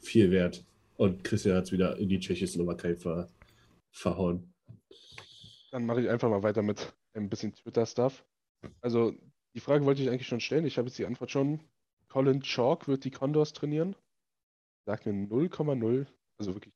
viel 0.00 0.30
wert. 0.30 0.64
Und 0.96 1.24
Christian 1.24 1.56
hat 1.56 1.64
es 1.64 1.72
wieder 1.72 1.96
in 1.96 2.08
die 2.08 2.20
Tschechoslowakei 2.20 2.96
ver, 2.96 3.28
verhauen. 3.90 4.52
Dann 5.74 5.86
mache 5.86 6.02
ich 6.02 6.08
einfach 6.08 6.30
mal 6.30 6.44
weiter 6.44 6.62
mit 6.62 6.94
ein 7.14 7.28
bisschen 7.28 7.52
Twitter-Stuff. 7.52 8.24
Also, 8.80 9.12
die 9.54 9.60
Frage 9.60 9.84
wollte 9.84 10.02
ich 10.02 10.08
eigentlich 10.08 10.28
schon 10.28 10.38
stellen. 10.38 10.66
Ich 10.66 10.78
habe 10.78 10.86
jetzt 10.86 10.96
die 11.00 11.04
Antwort 11.04 11.32
schon. 11.32 11.58
Colin 12.06 12.42
Chalk 12.42 12.86
wird 12.86 13.02
die 13.02 13.10
Condors 13.10 13.52
trainieren. 13.52 13.96
Sagt 14.86 15.04
mir 15.04 15.12
0,0, 15.12 16.06
also 16.38 16.54
wirklich 16.54 16.72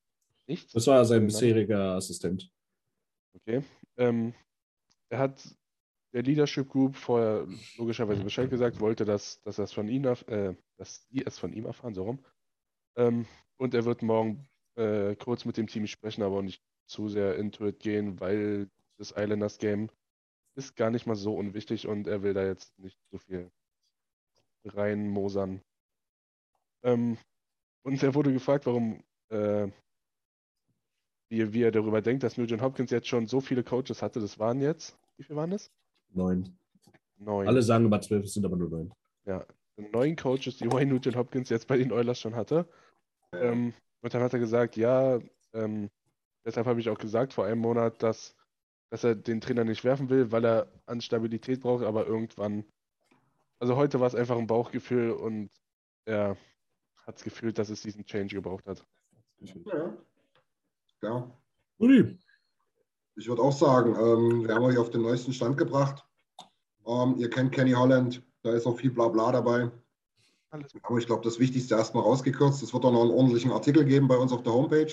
nichts. 0.49 0.73
Das 0.73 0.89
war 0.89 1.05
sein 1.05 1.27
bisheriger 1.27 1.95
Assistent. 1.95 2.51
Okay. 3.35 3.63
Ähm, 3.99 4.35
er 5.11 5.21
hat 5.21 5.45
der 6.13 6.25
Leadership 6.25 6.69
Group 6.69 6.97
vorher 6.97 7.47
logischerweise 7.77 8.25
Bescheid 8.25 8.51
gesagt, 8.51 8.81
wollte, 8.81 9.05
dass, 9.05 9.41
dass, 9.43 9.59
es 9.59 9.73
von 9.73 9.87
ihm, 9.87 10.07
äh, 10.07 10.57
dass 10.77 11.07
sie 11.09 11.25
es 11.25 11.39
von 11.39 11.53
ihm 11.53 11.67
erfahren, 11.67 11.95
so 11.95 12.03
rum. 12.03 12.19
Ähm, 12.97 13.27
und 13.59 13.75
er 13.75 13.85
wird 13.85 14.03
morgen 14.03 14.49
äh, 14.75 15.15
kurz 15.15 15.45
mit 15.45 15.57
dem 15.57 15.69
Team 15.69 15.87
sprechen, 15.87 16.25
aber 16.25 16.39
auch 16.39 16.43
nicht 16.43 16.65
zu 16.87 17.09
sehr 17.09 17.37
into 17.37 17.65
it 17.65 17.79
gehen, 17.79 18.19
weil 18.19 18.69
das 18.99 19.15
Islanders 19.17 19.59
Game 19.59 19.91
ist 20.55 20.77
gar 20.77 20.91
nicht 20.91 21.07
mal 21.07 21.15
so 21.15 21.35
unwichtig 21.35 21.87
und 21.87 22.07
er 22.07 22.23
will 22.23 22.35
da 22.35 22.45
jetzt 22.45 22.79
nicht 22.79 22.99
so 23.11 23.19
viel 23.19 23.51
reinmosern. 24.65 25.63
Ähm, 26.83 27.17
und 27.83 28.03
er 28.03 28.15
wurde 28.15 28.33
gefragt, 28.33 28.67
warum, 28.67 29.03
äh, 29.31 29.69
wie, 31.29 31.53
wie 31.53 31.63
er 31.63 31.71
darüber 31.71 32.03
denkt, 32.03 32.23
dass 32.23 32.37
Nugent 32.37 32.63
Hopkins 32.63 32.91
jetzt 32.91 33.09
schon 33.09 33.27
so 33.27 33.41
viele 33.41 33.63
Coaches 33.63 34.03
hatte. 34.03 34.21
Das 34.21 34.39
waren 34.39 34.61
jetzt, 34.61 34.99
wie 35.17 35.23
viel 35.23 35.37
waren 35.37 35.51
das? 35.51 35.71
Neun. 36.11 36.59
Neun. 37.19 37.49
Alle 37.49 37.63
sagen 37.63 37.87
immer 37.87 38.01
zwölf, 38.01 38.25
es 38.25 38.35
sind 38.35 38.45
aber 38.45 38.57
nur 38.57 38.71
neun. 38.71 38.93
Ja, 39.25 39.45
neun 39.77 40.17
Coaches, 40.17 40.57
die 40.59 40.71
Wayne 40.71 40.93
Nugent 40.93 41.17
Hopkins 41.17 41.49
jetzt 41.49 41.67
bei 41.67 41.77
den 41.77 41.93
Oilers 41.93 42.21
schon 42.21 42.35
hatte. 42.35 42.69
Ähm, 43.33 43.75
und 44.01 44.15
dann 44.15 44.23
hat 44.23 44.33
er 44.33 44.39
gesagt, 44.39 44.77
ja, 44.77 45.19
ähm, 45.53 45.91
deshalb 46.45 46.67
habe 46.67 46.81
ich 46.81 46.89
auch 46.89 46.99
gesagt 46.99 47.33
vor 47.33 47.45
einem 47.45 47.61
Monat, 47.61 48.03
dass, 48.03 48.37
dass 48.91 49.05
er 49.05 49.15
den 49.15 49.41
Trainer 49.41 49.65
nicht 49.65 49.85
werfen 49.85 50.09
will, 50.09 50.33
weil 50.33 50.45
er 50.45 50.73
an 50.87 51.01
Stabilität 51.01 51.61
braucht, 51.61 51.85
aber 51.85 52.07
irgendwann, 52.07 52.65
also 53.59 53.77
heute 53.77 54.01
war 54.01 54.07
es 54.07 54.15
einfach 54.15 54.39
ein 54.39 54.47
Bauchgefühl 54.47 55.11
und 55.11 55.51
er 56.05 56.37
hat 57.07 57.17
es 57.17 57.25
gefühlt, 57.25 57.59
dass 57.59 57.69
es 57.69 57.83
diesen 57.83 58.05
Change 58.05 58.35
gebraucht 58.35 58.67
hat. 58.67 58.85
Ja. 59.41 59.97
ja. 61.03 61.39
Uli. 61.79 62.19
Ich 63.17 63.29
würde 63.29 63.43
auch 63.43 63.53
sagen, 63.53 63.95
ähm, 63.95 64.47
wir 64.47 64.55
haben 64.55 64.65
euch 64.65 64.79
auf 64.79 64.91
den 64.91 65.03
neuesten 65.03 65.33
Stand 65.33 65.57
gebracht. 65.57 66.07
Ähm, 66.87 67.17
ihr 67.19 67.29
kennt 67.29 67.53
Kenny 67.53 67.73
Holland, 67.73 68.23
da 68.43 68.53
ist 68.53 68.67
auch 68.67 68.79
viel 68.79 68.91
Blabla 68.91 69.33
dabei. 69.33 69.71
Alles 70.51 70.73
Aber 70.83 70.99
ich 70.99 71.07
glaube, 71.07 71.25
das 71.25 71.39
Wichtigste 71.39 71.75
erstmal 71.75 72.05
rausgekürzt. 72.05 72.63
Es 72.63 72.73
wird 72.73 72.85
auch 72.85 72.93
noch 72.93 73.03
einen 73.03 73.11
ordentlichen 73.11 73.51
Artikel 73.51 73.85
geben 73.85 74.09
bei 74.09 74.17
uns 74.17 74.33
auf 74.33 74.43
der 74.43 74.53
Homepage. 74.53 74.93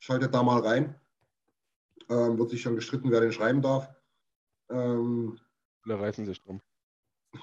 Schaltet 0.00 0.34
da 0.34 0.42
mal 0.42 0.60
rein. 0.60 0.94
Ähm, 2.08 2.38
wird 2.38 2.50
sich 2.50 2.62
schon 2.62 2.74
gestritten, 2.74 3.10
wer 3.10 3.20
den 3.20 3.32
schreiben 3.32 3.62
darf. 3.62 3.88
Ähm, 4.70 5.38
Alle 5.84 6.00
reißen 6.00 6.26
sich 6.26 6.40
drum. 6.42 6.60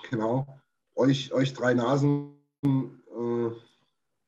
genau. 0.10 0.60
Euch, 0.96 1.32
euch 1.34 1.54
drei 1.54 1.74
Nasen, 1.74 2.34
äh, 2.66 3.50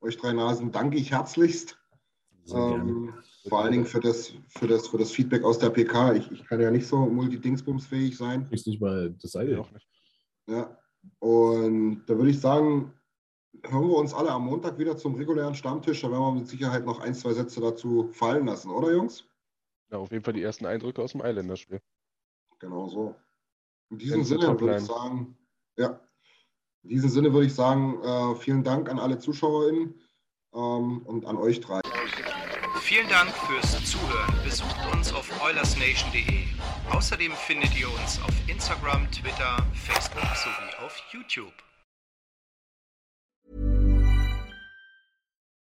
euch 0.01 0.17
drei 0.17 0.33
Nasen 0.33 0.71
danke 0.71 0.97
ich 0.97 1.11
herzlichst. 1.11 1.77
Ähm, 2.53 3.13
vor 3.47 3.61
allen 3.61 3.71
Dingen 3.71 3.85
für 3.85 3.99
das, 3.99 4.33
für, 4.47 4.67
das, 4.67 4.87
für 4.87 4.97
das 4.97 5.11
Feedback 5.11 5.43
aus 5.43 5.59
der 5.59 5.69
PK. 5.69 6.13
Ich, 6.13 6.31
ich 6.31 6.43
kann 6.45 6.59
ja 6.59 6.71
nicht 6.71 6.87
so 6.87 7.05
multidingsbumsfähig 7.05 8.17
sein. 8.17 8.47
Kriegst 8.47 8.67
nicht 8.67 8.81
mal 8.81 9.15
das 9.21 9.31
Seil. 9.31 9.57
auch 9.59 9.71
nicht. 9.71 9.87
Ja. 10.47 10.77
Und 11.19 12.03
da 12.05 12.17
würde 12.17 12.31
ich 12.31 12.39
sagen, 12.39 12.93
hören 13.63 13.89
wir 13.89 13.95
uns 13.97 14.13
alle 14.13 14.31
am 14.31 14.45
Montag 14.45 14.77
wieder 14.77 14.97
zum 14.97 15.15
regulären 15.15 15.55
Stammtisch. 15.55 16.01
Da 16.01 16.11
werden 16.11 16.21
wir 16.21 16.31
mit 16.33 16.47
Sicherheit 16.47 16.85
noch 16.85 16.99
ein, 16.99 17.13
zwei 17.13 17.33
Sätze 17.33 17.61
dazu 17.61 18.09
fallen 18.13 18.45
lassen, 18.45 18.71
oder 18.71 18.91
Jungs? 18.91 19.25
Ja, 19.91 19.97
auf 19.97 20.11
jeden 20.11 20.23
Fall 20.23 20.33
die 20.33 20.43
ersten 20.43 20.65
Eindrücke 20.65 21.01
aus 21.01 21.11
dem 21.11 21.21
Islanders-Spiel. 21.21 21.81
Genau 22.59 22.87
so. 22.87 23.15
In 23.89 23.97
diesem 23.97 24.23
Sinne 24.23 24.59
würde 24.59 24.77
ich 24.77 24.85
sagen, 24.85 25.37
ja, 25.77 25.99
in 26.83 26.89
diesem 26.89 27.09
Sinne 27.09 27.33
würde 27.33 27.47
ich 27.47 27.53
sagen, 27.53 28.01
äh, 28.01 28.35
vielen 28.35 28.63
Dank 28.63 28.89
an 28.89 28.99
alle 28.99 29.19
ZuschauerInnen 29.19 29.99
ähm, 30.53 31.01
und 31.05 31.25
an 31.25 31.37
euch 31.37 31.59
drei. 31.59 31.81
Vielen 32.79 33.07
Dank 33.09 33.29
fürs 33.31 33.83
Zuhören. 33.85 34.33
Besucht 34.43 34.75
uns 34.93 35.13
auf 35.13 35.29
oilersnation.de. 35.43 36.45
Außerdem 36.89 37.31
findet 37.33 37.77
ihr 37.79 37.87
uns 37.89 38.21
auf 38.21 38.33
Instagram, 38.47 39.09
Twitter, 39.11 39.57
Facebook 39.73 40.23
sowie 40.35 40.85
auf 40.85 40.97
YouTube. 41.11 41.53